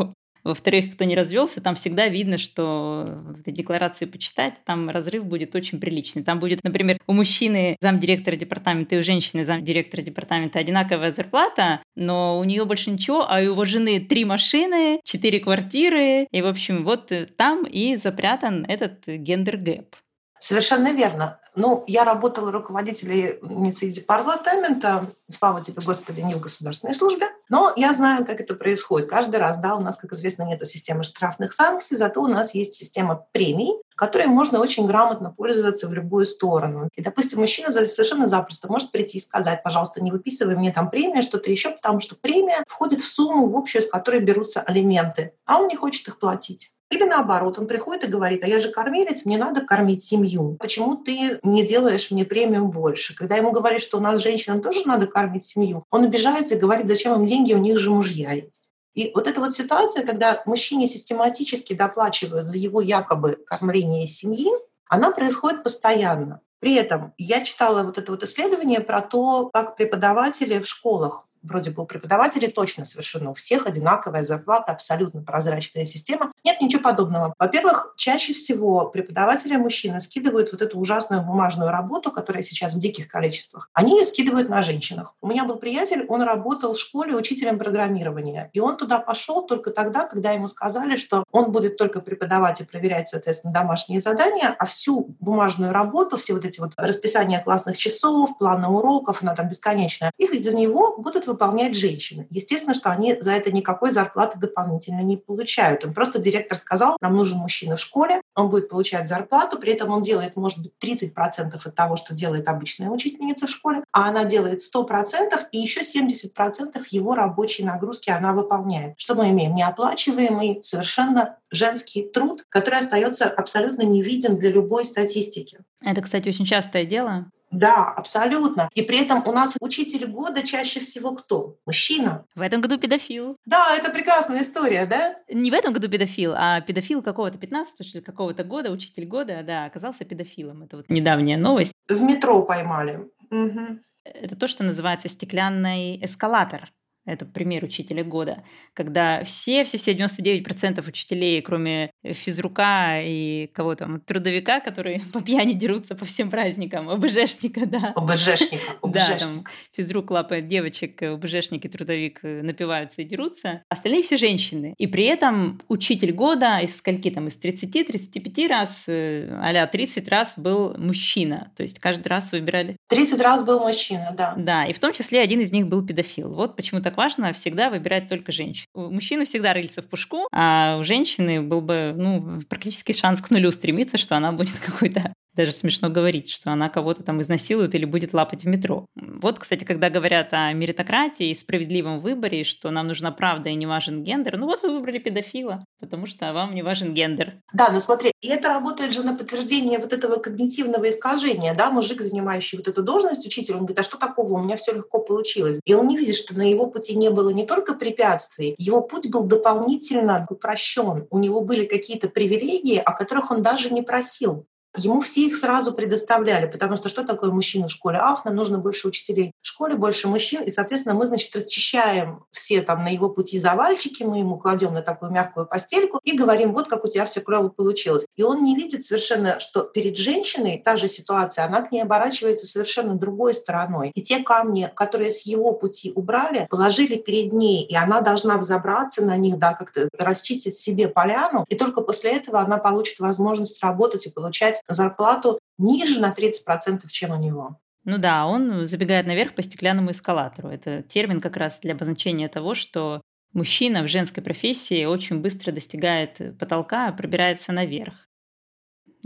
Во-вторых, 0.48 0.94
кто 0.94 1.04
не 1.04 1.14
развелся, 1.14 1.60
там 1.60 1.74
всегда 1.74 2.08
видно, 2.08 2.38
что 2.38 3.22
этой 3.38 3.52
декларации 3.52 4.06
почитать, 4.06 4.54
там 4.64 4.88
разрыв 4.88 5.26
будет 5.26 5.54
очень 5.54 5.78
приличный. 5.78 6.24
Там 6.24 6.38
будет, 6.38 6.64
например, 6.64 6.98
у 7.06 7.12
мужчины 7.12 7.76
замдиректора 7.82 8.34
департамента 8.34 8.94
и 8.94 8.98
у 8.98 9.02
женщины 9.02 9.44
замдиректора 9.44 10.00
департамента 10.00 10.58
одинаковая 10.58 11.12
зарплата, 11.12 11.82
но 11.96 12.38
у 12.38 12.44
нее 12.44 12.64
больше 12.64 12.90
ничего, 12.90 13.30
а 13.30 13.40
у 13.40 13.42
его 13.42 13.64
жены 13.66 14.00
три 14.00 14.24
машины, 14.24 15.00
четыре 15.04 15.38
квартиры, 15.40 16.26
и, 16.30 16.40
в 16.40 16.46
общем, 16.46 16.82
вот 16.82 17.12
там 17.36 17.66
и 17.66 17.96
запрятан 17.96 18.64
этот 18.66 19.06
gender 19.06 19.60
gap. 19.60 19.96
Совершенно 20.40 20.94
верно. 20.94 21.40
Ну, 21.58 21.82
я 21.88 22.04
работала 22.04 22.52
руководительницей 22.52 23.90
департамента, 23.90 25.06
слава 25.28 25.62
тебе, 25.62 25.82
Господи, 25.84 26.20
не 26.20 26.34
в 26.34 26.40
государственной 26.40 26.94
службе, 26.94 27.26
но 27.48 27.72
я 27.74 27.92
знаю, 27.92 28.24
как 28.24 28.40
это 28.40 28.54
происходит. 28.54 29.10
Каждый 29.10 29.40
раз, 29.40 29.58
да, 29.58 29.74
у 29.74 29.80
нас, 29.80 29.96
как 29.96 30.12
известно, 30.12 30.44
нет 30.44 30.64
системы 30.68 31.02
штрафных 31.02 31.52
санкций, 31.52 31.96
зато 31.96 32.22
у 32.22 32.28
нас 32.28 32.54
есть 32.54 32.74
система 32.74 33.26
премий, 33.32 33.72
которой 33.96 34.26
можно 34.28 34.60
очень 34.60 34.86
грамотно 34.86 35.32
пользоваться 35.32 35.88
в 35.88 35.94
любую 35.94 36.26
сторону. 36.26 36.88
И, 36.94 37.02
допустим, 37.02 37.40
мужчина 37.40 37.72
совершенно 37.72 38.28
запросто 38.28 38.70
может 38.70 38.92
прийти 38.92 39.18
и 39.18 39.20
сказать, 39.20 39.64
пожалуйста, 39.64 40.00
не 40.00 40.12
выписывай 40.12 40.54
мне 40.54 40.72
там 40.72 40.88
премию, 40.90 41.24
что-то 41.24 41.50
еще, 41.50 41.70
потому 41.70 41.98
что 41.98 42.14
премия 42.14 42.62
входит 42.68 43.00
в 43.00 43.08
сумму, 43.08 43.48
в 43.48 43.56
общую, 43.56 43.82
с 43.82 43.90
которой 43.90 44.20
берутся 44.20 44.60
алименты, 44.60 45.32
а 45.44 45.58
он 45.58 45.66
не 45.66 45.74
хочет 45.74 46.06
их 46.06 46.20
платить. 46.20 46.72
Или 46.90 47.04
наоборот, 47.04 47.58
он 47.58 47.66
приходит 47.66 48.04
и 48.04 48.10
говорит, 48.10 48.42
а 48.44 48.48
я 48.48 48.58
же 48.58 48.70
кормилец, 48.70 49.26
мне 49.26 49.36
надо 49.36 49.60
кормить 49.60 50.02
семью. 50.02 50.56
Почему 50.58 50.96
ты 50.96 51.38
не 51.42 51.66
делаешь 51.66 52.10
мне 52.10 52.24
премию 52.24 52.66
больше? 52.66 53.14
Когда 53.14 53.36
ему 53.36 53.52
говорят, 53.52 53.82
что 53.82 53.98
у 53.98 54.00
нас 54.00 54.22
женщинам 54.22 54.62
тоже 54.62 54.86
надо 54.86 55.06
кормить 55.06 55.44
семью, 55.44 55.84
он 55.90 56.04
обижается 56.04 56.54
и 56.54 56.58
говорит, 56.58 56.88
зачем 56.88 57.14
им 57.14 57.26
деньги, 57.26 57.52
у 57.52 57.58
них 57.58 57.78
же 57.78 57.90
мужья 57.90 58.32
есть. 58.32 58.70
И 58.94 59.12
вот 59.14 59.28
эта 59.28 59.38
вот 59.40 59.54
ситуация, 59.54 60.04
когда 60.04 60.42
мужчине 60.46 60.88
систематически 60.88 61.74
доплачивают 61.74 62.48
за 62.48 62.56
его 62.56 62.80
якобы 62.80 63.38
кормление 63.46 64.06
семьи, 64.06 64.50
она 64.88 65.10
происходит 65.10 65.62
постоянно. 65.62 66.40
При 66.58 66.74
этом 66.74 67.12
я 67.18 67.44
читала 67.44 67.84
вот 67.84 67.98
это 67.98 68.10
вот 68.10 68.24
исследование 68.24 68.80
про 68.80 69.02
то, 69.02 69.50
как 69.52 69.76
преподаватели 69.76 70.58
в 70.58 70.66
школах 70.66 71.27
вроде 71.42 71.70
бы 71.70 71.82
у 71.82 71.86
преподавателей 71.86 72.48
точно 72.48 72.84
совершенно 72.84 73.30
у 73.30 73.34
всех 73.34 73.66
одинаковая 73.66 74.24
зарплата, 74.24 74.72
абсолютно 74.72 75.22
прозрачная 75.22 75.84
система. 75.84 76.32
Нет 76.44 76.60
ничего 76.60 76.82
подобного. 76.82 77.34
Во-первых, 77.38 77.94
чаще 77.96 78.32
всего 78.32 78.88
преподаватели 78.88 79.56
мужчины 79.56 80.00
скидывают 80.00 80.52
вот 80.52 80.62
эту 80.62 80.78
ужасную 80.78 81.22
бумажную 81.22 81.70
работу, 81.70 82.10
которая 82.10 82.42
сейчас 82.42 82.74
в 82.74 82.78
диких 82.78 83.08
количествах. 83.08 83.70
Они 83.72 83.98
ее 83.98 84.04
скидывают 84.04 84.48
на 84.48 84.62
женщинах. 84.62 85.14
У 85.20 85.28
меня 85.28 85.44
был 85.44 85.56
приятель, 85.56 86.04
он 86.08 86.22
работал 86.22 86.74
в 86.74 86.78
школе 86.78 87.14
учителем 87.14 87.58
программирования. 87.58 88.50
И 88.52 88.60
он 88.60 88.76
туда 88.76 88.98
пошел 88.98 89.46
только 89.46 89.70
тогда, 89.70 90.04
когда 90.04 90.32
ему 90.32 90.48
сказали, 90.48 90.96
что 90.96 91.24
он 91.32 91.52
будет 91.52 91.76
только 91.76 92.00
преподавать 92.00 92.60
и 92.60 92.64
проверять, 92.64 93.08
соответственно, 93.08 93.52
домашние 93.52 94.00
задания, 94.00 94.54
а 94.58 94.66
всю 94.66 95.16
бумажную 95.20 95.72
работу, 95.72 96.16
все 96.16 96.34
вот 96.34 96.44
эти 96.44 96.60
вот 96.60 96.72
расписания 96.76 97.40
классных 97.42 97.76
часов, 97.76 98.38
планы 98.38 98.68
уроков, 98.68 99.22
она 99.22 99.34
там 99.34 99.48
бесконечная, 99.48 100.12
их 100.18 100.32
из-за 100.32 100.56
него 100.56 100.96
будут 100.96 101.26
выполнять 101.28 101.76
женщины. 101.76 102.26
Естественно, 102.30 102.74
что 102.74 102.90
они 102.90 103.16
за 103.20 103.32
это 103.32 103.52
никакой 103.52 103.90
зарплаты 103.90 104.38
дополнительно 104.38 105.00
не 105.02 105.16
получают. 105.16 105.84
Им 105.84 105.94
просто 105.94 106.18
директор 106.18 106.58
сказал, 106.58 106.96
нам 107.00 107.14
нужен 107.16 107.38
мужчина 107.38 107.76
в 107.76 107.80
школе, 107.80 108.20
он 108.34 108.50
будет 108.50 108.68
получать 108.68 109.08
зарплату, 109.08 109.58
при 109.58 109.72
этом 109.72 109.90
он 109.90 110.02
делает, 110.02 110.36
может 110.36 110.58
быть, 110.60 110.72
30% 110.82 111.60
от 111.64 111.74
того, 111.74 111.96
что 111.96 112.14
делает 112.14 112.48
обычная 112.48 112.88
учительница 112.90 113.46
в 113.46 113.50
школе, 113.50 113.84
а 113.92 114.08
она 114.08 114.24
делает 114.24 114.60
100%, 114.60 115.46
и 115.52 115.58
еще 115.58 115.80
70% 115.80 116.82
его 116.90 117.14
рабочей 117.14 117.64
нагрузки 117.64 118.10
она 118.10 118.32
выполняет. 118.32 118.94
Что 118.98 119.14
мы 119.14 119.30
имеем? 119.30 119.54
Неоплачиваемый, 119.54 120.60
совершенно 120.62 121.36
женский 121.50 122.02
труд, 122.02 122.44
который 122.48 122.80
остается 122.80 123.28
абсолютно 123.28 123.82
невиден 123.82 124.36
для 124.36 124.50
любой 124.50 124.84
статистики. 124.84 125.58
Это, 125.82 126.02
кстати, 126.02 126.28
очень 126.28 126.44
частое 126.44 126.84
дело. 126.84 127.30
Да, 127.50 127.88
абсолютно. 127.88 128.68
И 128.74 128.82
при 128.82 128.98
этом 128.98 129.22
у 129.26 129.32
нас 129.32 129.56
учитель 129.60 130.06
года 130.06 130.46
чаще 130.46 130.80
всего 130.80 131.14
кто? 131.14 131.56
Мужчина. 131.66 132.26
В 132.34 132.40
этом 132.40 132.60
году 132.60 132.78
педофил. 132.78 133.36
Да, 133.46 133.74
это 133.76 133.90
прекрасная 133.90 134.42
история, 134.42 134.86
да? 134.86 135.16
Не 135.28 135.50
в 135.50 135.54
этом 135.54 135.72
году 135.72 135.88
педофил, 135.88 136.34
а 136.36 136.60
педофил 136.60 137.02
какого-то 137.02 137.38
15 137.38 137.86
что 137.86 138.00
какого-то 138.00 138.44
года, 138.44 138.70
учитель 138.70 139.06
года, 139.06 139.42
да, 139.42 139.64
оказался 139.64 140.04
педофилом. 140.04 140.62
Это 140.62 140.76
вот 140.76 140.88
недавняя 140.88 141.36
новость. 141.36 141.72
В 141.88 142.02
метро 142.02 142.42
поймали. 142.42 143.08
Угу. 143.30 143.80
Это 144.04 144.36
то, 144.36 144.48
что 144.48 144.64
называется 144.64 145.08
стеклянный 145.08 146.02
эскалатор. 146.04 146.70
Это 147.08 147.24
пример 147.24 147.64
учителя 147.64 148.04
года, 148.04 148.44
когда 148.74 149.24
все, 149.24 149.64
все, 149.64 149.78
все 149.78 149.94
99% 149.94 150.86
учителей, 150.86 151.40
кроме 151.40 151.90
физрука 152.04 153.00
и 153.00 153.50
кого 153.54 153.74
там, 153.74 154.00
трудовика, 154.02 154.60
которые 154.60 155.00
по 155.12 155.22
пьяни 155.22 155.54
дерутся 155.54 155.94
по 155.94 156.04
всем 156.04 156.30
праздникам, 156.30 156.90
ОБЖшника, 156.90 157.64
да. 157.64 157.92
ОБЖшника, 157.96 158.58
Да, 158.88 159.16
там 159.18 159.44
физрук 159.72 160.10
лапает 160.10 160.48
девочек, 160.48 161.02
ОБЖшник 161.02 161.64
и 161.64 161.68
трудовик 161.68 162.20
напиваются 162.22 163.02
и 163.02 163.04
дерутся. 163.04 163.62
Остальные 163.70 164.02
все 164.02 164.18
женщины. 164.18 164.74
И 164.76 164.86
при 164.86 165.04
этом 165.04 165.62
учитель 165.68 166.12
года 166.12 166.58
из 166.58 166.76
скольки 166.76 167.10
там, 167.10 167.28
из 167.28 167.38
30-35 167.40 168.48
раз, 168.48 168.84
а 168.88 169.66
30 169.66 170.08
раз 170.08 170.34
был 170.36 170.76
мужчина. 170.76 171.52
То 171.56 171.62
есть 171.62 171.78
каждый 171.78 172.08
раз 172.08 172.32
выбирали... 172.32 172.76
30 172.88 173.20
раз 173.20 173.42
был 173.44 173.60
мужчина, 173.60 174.14
да. 174.16 174.34
Да, 174.36 174.66
и 174.66 174.74
в 174.74 174.78
том 174.78 174.92
числе 174.92 175.20
один 175.20 175.40
из 175.40 175.52
них 175.52 175.68
был 175.68 175.86
педофил. 175.86 176.34
Вот 176.34 176.54
почему 176.56 176.82
так 176.82 176.97
важно 176.98 177.32
всегда 177.32 177.70
выбирать 177.70 178.08
только 178.08 178.32
женщин. 178.32 178.66
У 178.74 178.90
мужчины 178.90 179.24
всегда 179.24 179.54
рыльца 179.54 179.80
в 179.82 179.86
пушку, 179.86 180.26
а 180.32 180.78
у 180.80 180.84
женщины 180.84 181.40
был 181.40 181.60
бы 181.60 181.94
ну, 181.96 182.40
практически 182.48 182.92
шанс 182.92 183.22
к 183.22 183.30
нулю 183.30 183.52
стремиться, 183.52 183.96
что 183.96 184.16
она 184.16 184.32
будет 184.32 184.58
какой-то 184.66 185.14
даже 185.38 185.52
смешно 185.52 185.88
говорить, 185.88 186.28
что 186.30 186.50
она 186.50 186.68
кого-то 186.68 187.04
там 187.04 187.22
изнасилует 187.22 187.72
или 187.76 187.84
будет 187.84 188.12
лапать 188.12 188.42
в 188.42 188.48
метро. 188.48 188.86
Вот, 188.96 189.38
кстати, 189.38 189.62
когда 189.62 189.88
говорят 189.88 190.30
о 190.32 190.52
меритократии 190.52 191.28
и 191.28 191.34
справедливом 191.34 192.00
выборе, 192.00 192.42
что 192.42 192.72
нам 192.72 192.88
нужна 192.88 193.12
правда 193.12 193.48
и 193.48 193.54
не 193.54 193.64
важен 193.64 194.02
гендер, 194.02 194.36
ну 194.36 194.46
вот 194.46 194.62
вы 194.62 194.72
выбрали 194.72 194.98
педофила, 194.98 195.64
потому 195.78 196.06
что 196.06 196.32
вам 196.32 196.56
не 196.56 196.62
важен 196.64 196.92
гендер. 196.92 197.40
Да, 197.52 197.70
но 197.70 197.78
смотри, 197.78 198.10
и 198.20 198.28
это 198.28 198.48
работает 198.48 198.92
же 198.92 199.04
на 199.04 199.14
подтверждение 199.14 199.78
вот 199.78 199.92
этого 199.92 200.16
когнитивного 200.16 200.90
искажения, 200.90 201.54
да, 201.54 201.70
мужик, 201.70 202.00
занимающий 202.00 202.58
вот 202.58 202.66
эту 202.66 202.82
должность, 202.82 203.24
учитель, 203.24 203.54
он 203.54 203.60
говорит, 203.60 203.78
а 203.78 203.84
что 203.84 203.96
такого, 203.96 204.32
у 204.32 204.42
меня 204.42 204.56
все 204.56 204.72
легко 204.72 204.98
получилось. 204.98 205.60
И 205.64 205.72
он 205.72 205.86
не 205.86 205.96
видит, 205.96 206.16
что 206.16 206.36
на 206.36 206.50
его 206.50 206.66
пути 206.66 206.96
не 206.96 207.10
было 207.10 207.30
не 207.30 207.46
только 207.46 207.74
препятствий, 207.74 208.56
его 208.58 208.82
путь 208.82 209.08
был 209.08 209.24
дополнительно 209.24 210.26
упрощен. 210.28 211.06
У 211.10 211.18
него 211.18 211.42
были 211.42 211.64
какие-то 211.64 212.08
привилегии, 212.08 212.78
о 212.78 212.92
которых 212.92 213.30
он 213.30 213.44
даже 213.44 213.70
не 213.70 213.82
просил. 213.82 214.46
Ему 214.78 215.00
все 215.00 215.22
их 215.22 215.36
сразу 215.36 215.72
предоставляли, 215.72 216.46
потому 216.46 216.76
что 216.76 216.88
что 216.88 217.04
такое 217.04 217.30
мужчина 217.30 217.68
в 217.68 217.72
школе? 217.72 217.98
Ах, 218.00 218.24
нам 218.24 218.34
нужно 218.34 218.58
больше 218.58 218.88
учителей 218.88 219.32
в 219.42 219.46
школе, 219.46 219.76
больше 219.76 220.08
мужчин, 220.08 220.42
и, 220.42 220.50
соответственно, 220.50 220.94
мы, 220.94 221.06
значит, 221.06 221.34
расчищаем 221.34 222.24
все 222.30 222.62
там 222.62 222.84
на 222.84 222.88
его 222.88 223.10
пути 223.10 223.38
завальчики, 223.38 224.02
мы 224.02 224.18
ему 224.18 224.38
кладем 224.38 224.74
на 224.74 224.82
такую 224.82 225.10
мягкую 225.10 225.46
постельку 225.46 226.00
и 226.04 226.16
говорим, 226.16 226.52
вот 226.52 226.68
как 226.68 226.84
у 226.84 226.88
тебя 226.88 227.06
все 227.06 227.20
клево 227.20 227.48
получилось. 227.48 228.06
И 228.16 228.22
он 228.22 228.44
не 228.44 228.56
видит 228.56 228.84
совершенно, 228.84 229.40
что 229.40 229.62
перед 229.62 229.96
женщиной 229.96 230.60
та 230.64 230.76
же 230.76 230.88
ситуация, 230.88 231.44
она 231.44 231.62
к 231.62 231.72
ней 231.72 231.82
оборачивается 231.82 232.46
совершенно 232.46 232.94
другой 232.94 233.34
стороной. 233.34 233.90
И 233.94 234.02
те 234.02 234.22
камни, 234.22 234.70
которые 234.74 235.10
с 235.10 235.22
его 235.22 235.52
пути 235.52 235.92
убрали, 235.94 236.46
положили 236.50 236.96
перед 236.96 237.32
ней, 237.32 237.64
и 237.64 237.74
она 237.76 238.00
должна 238.00 238.38
взобраться 238.38 239.04
на 239.04 239.16
них, 239.16 239.38
да, 239.38 239.54
как-то 239.54 239.88
расчистить 239.98 240.58
себе 240.58 240.88
поляну, 240.88 241.44
и 241.48 241.56
только 241.56 241.80
после 241.80 242.12
этого 242.12 242.40
она 242.40 242.58
получит 242.58 243.00
возможность 243.00 243.62
работать 243.62 244.06
и 244.06 244.10
получать 244.10 244.62
зарплату 244.68 245.38
ниже 245.58 246.00
на 246.00 246.12
30%, 246.12 246.86
чем 246.88 247.10
у 247.10 247.22
него. 247.22 247.58
Ну 247.84 247.98
да, 247.98 248.26
он 248.26 248.66
забегает 248.66 249.06
наверх 249.06 249.34
по 249.34 249.42
стеклянному 249.42 249.92
эскалатору. 249.92 250.48
Это 250.48 250.82
термин 250.82 251.20
как 251.20 251.36
раз 251.36 251.58
для 251.60 251.72
обозначения 251.72 252.28
того, 252.28 252.54
что 252.54 253.00
мужчина 253.32 253.82
в 253.82 253.88
женской 253.88 254.22
профессии 254.22 254.84
очень 254.84 255.20
быстро 255.20 255.52
достигает 255.52 256.38
потолка, 256.38 256.92
пробирается 256.92 257.52
наверх. 257.52 258.08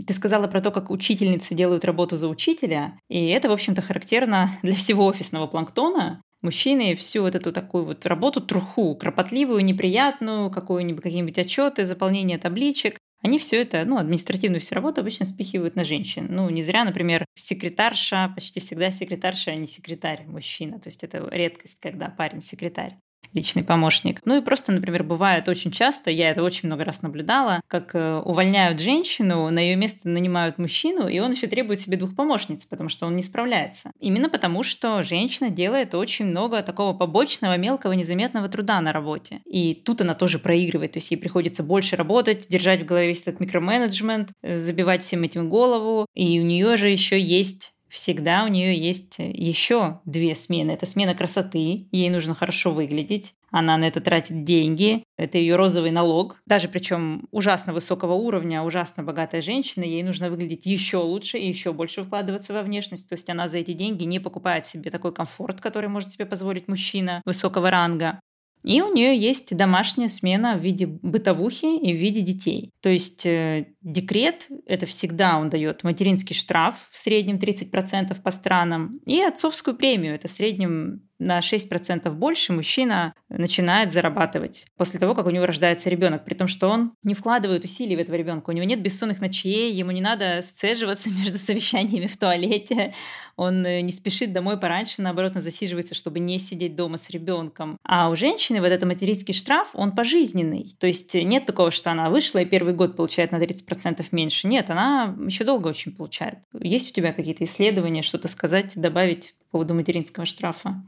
Ты 0.05 0.13
сказала 0.13 0.47
про 0.47 0.59
то, 0.59 0.71
как 0.71 0.89
учительницы 0.89 1.53
делают 1.53 1.85
работу 1.85 2.17
за 2.17 2.27
учителя, 2.27 2.99
и 3.09 3.27
это, 3.27 3.47
в 3.47 3.51
общем-то, 3.51 3.81
характерно 3.81 4.49
для 4.63 4.75
всего 4.75 5.05
офисного 5.05 5.45
планктона. 5.47 6.21
Мужчины 6.41 6.95
всю 6.95 7.21
вот 7.21 7.35
эту 7.35 7.53
такую 7.53 7.85
вот 7.85 8.05
работу, 8.05 8.41
труху, 8.41 8.95
кропотливую, 8.95 9.63
неприятную, 9.63 10.49
какую-нибудь, 10.49 11.01
какие-нибудь 11.01 11.37
отчеты, 11.37 11.85
заполнение 11.85 12.37
табличек, 12.37 12.97
они 13.23 13.39
все 13.39 13.61
это, 13.61 13.85
ну, 13.85 13.97
административную 13.97 14.59
всю 14.61 14.75
работу 14.75 15.01
обычно 15.01 15.25
спихивают 15.25 15.75
на 15.75 15.83
женщин. 15.85 16.27
Ну, 16.29 16.49
не 16.49 16.61
зря, 16.61 16.83
например, 16.83 17.25
секретарша, 17.35 18.31
почти 18.35 18.59
всегда 18.59 18.91
секретарша, 18.91 19.51
а 19.51 19.55
не 19.55 19.67
секретарь 19.67 20.25
мужчина. 20.27 20.79
То 20.79 20.89
есть 20.89 21.03
это 21.03 21.27
редкость, 21.31 21.79
когда 21.79 22.09
парень 22.09 22.41
секретарь 22.41 22.97
личный 23.33 23.63
помощник. 23.63 24.21
Ну 24.25 24.37
и 24.37 24.41
просто, 24.41 24.71
например, 24.71 25.03
бывает 25.03 25.47
очень 25.49 25.71
часто, 25.71 26.11
я 26.11 26.29
это 26.29 26.43
очень 26.43 26.67
много 26.67 26.85
раз 26.85 27.01
наблюдала, 27.01 27.61
как 27.67 27.95
э, 27.95 28.21
увольняют 28.23 28.79
женщину, 28.79 29.49
на 29.49 29.59
ее 29.59 29.75
место 29.75 30.09
нанимают 30.09 30.57
мужчину, 30.57 31.07
и 31.07 31.19
он 31.19 31.31
еще 31.31 31.47
требует 31.47 31.81
себе 31.81 31.97
двух 31.97 32.15
помощниц, 32.15 32.65
потому 32.65 32.89
что 32.89 33.05
он 33.05 33.15
не 33.15 33.23
справляется. 33.23 33.91
Именно 33.99 34.29
потому, 34.29 34.63
что 34.63 35.03
женщина 35.03 35.49
делает 35.49 35.95
очень 35.95 36.25
много 36.25 36.61
такого 36.61 36.93
побочного, 36.93 37.57
мелкого, 37.57 37.93
незаметного 37.93 38.49
труда 38.49 38.81
на 38.81 38.91
работе. 38.91 39.41
И 39.45 39.73
тут 39.73 40.01
она 40.01 40.13
тоже 40.13 40.39
проигрывает, 40.39 40.93
то 40.93 40.97
есть 40.97 41.11
ей 41.11 41.17
приходится 41.17 41.63
больше 41.63 41.95
работать, 41.95 42.47
держать 42.49 42.83
в 42.83 42.85
голове 42.85 43.07
весь 43.07 43.21
этот 43.23 43.39
микроменеджмент, 43.39 44.31
э, 44.41 44.59
забивать 44.59 45.03
всем 45.03 45.23
этим 45.23 45.49
голову, 45.49 46.07
и 46.13 46.39
у 46.39 46.43
нее 46.43 46.77
же 46.77 46.89
еще 46.89 47.19
есть 47.19 47.73
всегда 47.93 48.43
у 48.43 48.47
нее 48.47 48.75
есть 48.75 49.17
еще 49.19 50.01
две 50.03 50.33
смены. 50.33 50.71
Это 50.71 50.87
смена 50.87 51.13
красоты, 51.13 51.87
ей 51.91 52.09
нужно 52.09 52.33
хорошо 52.33 52.71
выглядеть, 52.71 53.35
она 53.51 53.77
на 53.77 53.87
это 53.87 54.01
тратит 54.01 54.43
деньги, 54.43 55.03
это 55.15 55.37
ее 55.37 55.55
розовый 55.55 55.91
налог. 55.91 56.41
Даже 56.47 56.67
причем 56.67 57.27
ужасно 57.29 57.71
высокого 57.71 58.13
уровня, 58.13 58.63
ужасно 58.63 59.03
богатая 59.03 59.41
женщина, 59.41 59.83
ей 59.83 60.01
нужно 60.01 60.31
выглядеть 60.31 60.65
еще 60.65 60.97
лучше 60.97 61.37
и 61.37 61.47
еще 61.47 61.71
больше 61.71 62.03
вкладываться 62.03 62.51
во 62.53 62.63
внешность. 62.63 63.07
То 63.07 63.13
есть 63.13 63.29
она 63.29 63.47
за 63.47 63.59
эти 63.59 63.73
деньги 63.73 64.05
не 64.05 64.19
покупает 64.19 64.65
себе 64.65 64.89
такой 64.89 65.13
комфорт, 65.13 65.61
который 65.61 65.87
может 65.87 66.11
себе 66.11 66.25
позволить 66.25 66.67
мужчина 66.67 67.21
высокого 67.25 67.69
ранга. 67.69 68.19
И 68.63 68.81
у 68.81 68.93
нее 68.93 69.17
есть 69.17 69.55
домашняя 69.55 70.09
смена 70.09 70.55
в 70.55 70.61
виде 70.61 70.87
бытовухи 70.87 71.77
и 71.77 71.93
в 71.93 71.97
виде 71.97 72.21
детей. 72.21 72.71
То 72.81 72.89
есть 72.89 73.25
э, 73.25 73.67
декрет– 73.81 74.47
это 74.65 74.85
всегда 74.85 75.37
он 75.37 75.49
дает 75.49 75.83
материнский 75.83 76.35
штраф 76.35 76.75
в 76.91 76.97
среднем 76.97 77.37
30% 77.37 78.21
по 78.21 78.31
странам 78.31 78.99
и 79.05 79.21
отцовскую 79.21 79.75
премию– 79.75 80.15
это 80.15 80.27
в 80.27 80.31
среднем 80.31 81.01
на 81.23 81.39
6% 81.39 82.09
больше 82.11 82.53
мужчина 82.53 83.13
начинает 83.29 83.91
зарабатывать 83.91 84.65
после 84.77 84.99
того, 84.99 85.15
как 85.15 85.27
у 85.27 85.31
него 85.31 85.45
рождается 85.45 85.89
ребенок, 85.89 86.25
при 86.25 86.33
том, 86.33 86.47
что 86.47 86.69
он 86.69 86.91
не 87.03 87.13
вкладывает 87.13 87.63
усилий 87.63 87.95
в 87.95 87.99
этого 87.99 88.15
ребенка, 88.15 88.49
у 88.49 88.53
него 88.53 88.65
нет 88.65 88.81
бессонных 88.81 89.21
ночей, 89.21 89.73
ему 89.73 89.91
не 89.91 90.01
надо 90.01 90.41
сцеживаться 90.41 91.09
между 91.19 91.37
совещаниями 91.37 92.07
в 92.07 92.17
туалете, 92.17 92.93
он 93.35 93.65
э, 93.65 93.81
не 93.81 93.91
спешит 93.91 94.31
домой 94.31 94.59
пораньше, 94.59 95.01
наоборот, 95.01 95.33
он 95.35 95.41
засиживается, 95.41 95.95
чтобы 95.95 96.19
не 96.19 96.39
сидеть 96.39 96.75
дома 96.75 96.97
с 96.97 97.09
ребенком. 97.09 97.77
А 97.83 98.09
у 98.09 98.15
женщины 98.15 98.59
вот 98.61 98.67
этот 98.67 98.87
материнский 98.87 99.33
штраф, 99.33 99.69
он 99.73 99.93
пожизненный. 99.93 100.75
То 100.79 100.87
есть 100.87 101.13
нет 101.15 101.45
такого, 101.45 101.71
что 101.71 101.91
она 101.91 102.09
вышла 102.09 102.39
и 102.39 102.45
первый 102.45 102.73
год 102.73 102.95
получает 102.95 103.31
на 103.31 103.37
30% 103.37 104.05
меньше. 104.11 104.47
Нет, 104.47 104.69
она 104.69 105.15
еще 105.25 105.43
долго 105.43 105.67
очень 105.67 105.95
получает. 105.95 106.39
Есть 106.59 106.91
у 106.91 106.93
тебя 106.93 107.13
какие-то 107.13 107.43
исследования, 107.43 108.01
что-то 108.01 108.27
сказать, 108.27 108.73
добавить 108.75 109.33
по 109.39 109.57
поводу 109.57 109.73
материнского 109.73 110.25
штрафа? 110.25 110.83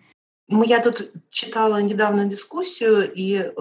Я 0.47 0.79
тут 0.79 1.11
читала 1.31 1.81
недавно 1.81 2.25
дискуссию, 2.25 3.11
и 3.11 3.35
э, 3.35 3.51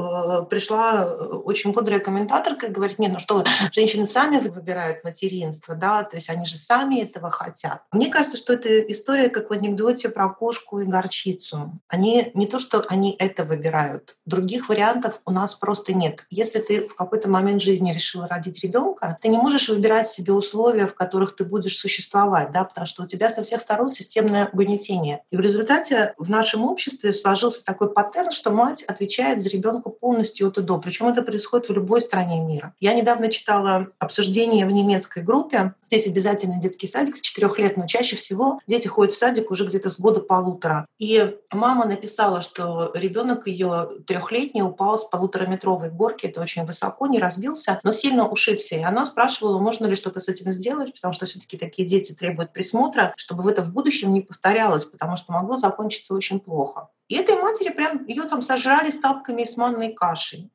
пришла 0.50 1.04
э, 1.04 1.24
очень 1.44 1.72
бодрая 1.72 1.98
комментаторка 1.98 2.66
и 2.66 2.70
говорит, 2.70 2.98
нет, 2.98 3.12
ну 3.12 3.18
что, 3.18 3.42
женщины 3.72 4.04
сами 4.04 4.38
выбирают 4.38 5.02
материнство, 5.02 5.74
да, 5.74 6.02
то 6.02 6.16
есть 6.16 6.28
они 6.28 6.44
же 6.44 6.58
сами 6.58 7.00
этого 7.00 7.30
хотят. 7.30 7.82
Мне 7.90 8.10
кажется, 8.10 8.36
что 8.36 8.52
это 8.52 8.80
история, 8.80 9.30
как 9.30 9.48
в 9.48 9.52
анекдоте 9.54 10.10
про 10.10 10.28
кошку 10.28 10.80
и 10.80 10.84
горчицу. 10.84 11.80
Они 11.88 12.30
не 12.34 12.46
то, 12.46 12.58
что 12.58 12.84
они 12.88 13.16
это 13.18 13.44
выбирают, 13.44 14.16
других 14.26 14.68
вариантов 14.68 15.22
у 15.24 15.30
нас 15.30 15.54
просто 15.54 15.94
нет. 15.94 16.26
Если 16.28 16.58
ты 16.58 16.86
в 16.86 16.94
какой-то 16.94 17.30
момент 17.30 17.62
жизни 17.62 17.94
решила 17.94 18.28
родить 18.28 18.62
ребенка, 18.62 19.18
ты 19.22 19.28
не 19.28 19.38
можешь 19.38 19.70
выбирать 19.70 20.10
себе 20.10 20.34
условия, 20.34 20.86
в 20.86 20.94
которых 20.94 21.34
ты 21.34 21.44
будешь 21.44 21.78
существовать, 21.78 22.52
да, 22.52 22.64
потому 22.64 22.86
что 22.86 23.04
у 23.04 23.06
тебя 23.06 23.30
со 23.30 23.42
всех 23.42 23.60
сторон 23.60 23.88
системное 23.88 24.50
угнетение. 24.52 25.22
И 25.30 25.36
в 25.38 25.40
результате 25.40 26.14
в 26.18 26.28
нашем 26.28 26.73
обществе 26.74 27.12
сложился 27.12 27.64
такой 27.64 27.92
паттерн, 27.92 28.32
что 28.32 28.50
мать 28.50 28.82
отвечает 28.82 29.40
за 29.40 29.48
ребенка 29.48 29.90
полностью 29.90 30.48
от 30.48 30.58
и 30.58 30.62
до. 30.62 30.78
Причем 30.78 31.06
это 31.06 31.22
происходит 31.22 31.68
в 31.68 31.72
любой 31.72 32.00
стране 32.00 32.40
мира. 32.40 32.74
Я 32.80 32.94
недавно 32.94 33.28
читала 33.30 33.88
обсуждение 34.00 34.66
в 34.66 34.72
немецкой 34.72 35.22
группе. 35.22 35.74
Здесь 35.84 36.08
обязательно 36.08 36.60
детский 36.60 36.88
садик 36.88 37.16
с 37.16 37.20
четырех 37.20 37.58
лет, 37.58 37.76
но 37.76 37.86
чаще 37.86 38.16
всего 38.16 38.60
дети 38.66 38.88
ходят 38.88 39.14
в 39.14 39.16
садик 39.16 39.52
уже 39.52 39.64
где-то 39.66 39.88
с 39.88 40.00
года 40.00 40.20
полутора. 40.20 40.86
И 40.98 41.36
мама 41.52 41.86
написала, 41.86 42.42
что 42.42 42.90
ребенок 42.94 43.46
ее 43.46 43.90
трехлетний 44.06 44.62
упал 44.62 44.98
с 44.98 45.04
полутораметровой 45.04 45.90
горки, 45.90 46.26
это 46.26 46.40
очень 46.40 46.66
высоко, 46.66 47.06
не 47.06 47.20
разбился, 47.20 47.78
но 47.84 47.92
сильно 47.92 48.28
ушибся. 48.28 48.74
И 48.74 48.82
она 48.82 49.04
спрашивала, 49.04 49.60
можно 49.60 49.86
ли 49.86 49.94
что-то 49.94 50.18
с 50.18 50.28
этим 50.28 50.50
сделать, 50.50 50.92
потому 50.92 51.14
что 51.14 51.26
все-таки 51.26 51.56
такие 51.56 51.86
дети 51.86 52.12
требуют 52.12 52.52
присмотра, 52.52 53.14
чтобы 53.16 53.48
это 53.48 53.62
в 53.62 53.70
будущем 53.72 54.12
не 54.12 54.22
повторялось, 54.22 54.84
потому 54.84 55.16
что 55.16 55.32
могло 55.32 55.56
закончиться 55.56 56.14
очень 56.14 56.40
плохо 56.40 56.63
плохо. 56.64 56.90
И 57.08 57.16
этой 57.16 57.40
матери 57.40 57.70
прям 57.70 58.06
ее 58.06 58.24
там 58.24 58.42
сожрали 58.42 58.90
с 58.90 58.98
тапками 58.98 59.44
с 59.44 59.56
манной 59.56 59.92
кашей 59.92 60.50